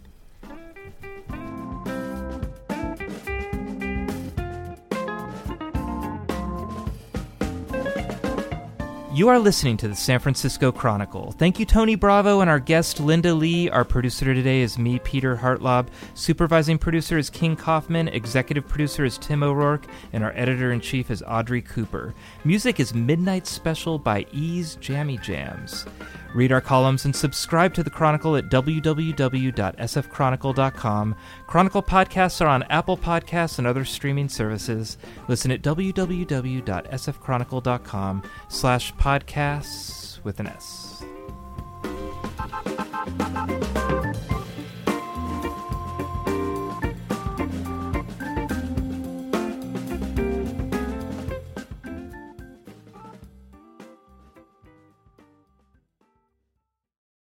You 9.19 9.27
are 9.27 9.37
listening 9.37 9.75
to 9.75 9.89
the 9.89 9.97
San 9.97 10.19
Francisco 10.21 10.71
Chronicle. 10.71 11.33
Thank 11.33 11.59
you, 11.59 11.65
Tony 11.65 11.95
Bravo, 11.95 12.39
and 12.39 12.49
our 12.49 12.57
guest, 12.57 13.01
Linda 13.01 13.33
Lee. 13.33 13.69
Our 13.69 13.83
producer 13.83 14.33
today 14.33 14.61
is 14.61 14.79
me, 14.79 14.97
Peter 14.99 15.35
Hartlaub. 15.35 15.89
Supervising 16.13 16.77
producer 16.77 17.17
is 17.17 17.29
King 17.29 17.57
Kaufman. 17.57 18.07
Executive 18.07 18.65
producer 18.65 19.03
is 19.03 19.17
Tim 19.17 19.43
O'Rourke. 19.43 19.87
And 20.13 20.23
our 20.23 20.31
editor 20.37 20.71
in 20.71 20.79
chief 20.79 21.11
is 21.11 21.21
Audrey 21.27 21.61
Cooper. 21.61 22.13
Music 22.45 22.79
is 22.79 22.93
Midnight 22.93 23.45
Special 23.45 23.99
by 23.99 24.25
Ease 24.31 24.75
Jammy 24.75 25.17
Jams. 25.17 25.85
Read 26.33 26.51
our 26.51 26.61
columns 26.61 27.05
and 27.05 27.15
subscribe 27.15 27.73
to 27.73 27.81
the 27.83 27.89
Chronicle 27.89 28.35
at 28.35 28.49
www.sfchronicle.com. 28.49 31.15
Chronicle 31.47 31.83
podcasts 31.83 32.41
are 32.41 32.47
on 32.47 32.63
Apple 32.63 32.97
Podcasts 32.97 33.57
and 33.57 33.65
other 33.67 33.85
streaming 33.85 34.27
services. 34.29 34.97
Listen 35.27 35.51
at 35.51 35.61
www.sfchronicle.com 35.61 38.23
slash 38.47 38.93
podcasts 38.95 40.23
with 40.23 40.39
an 40.39 40.47
S. 40.47 41.03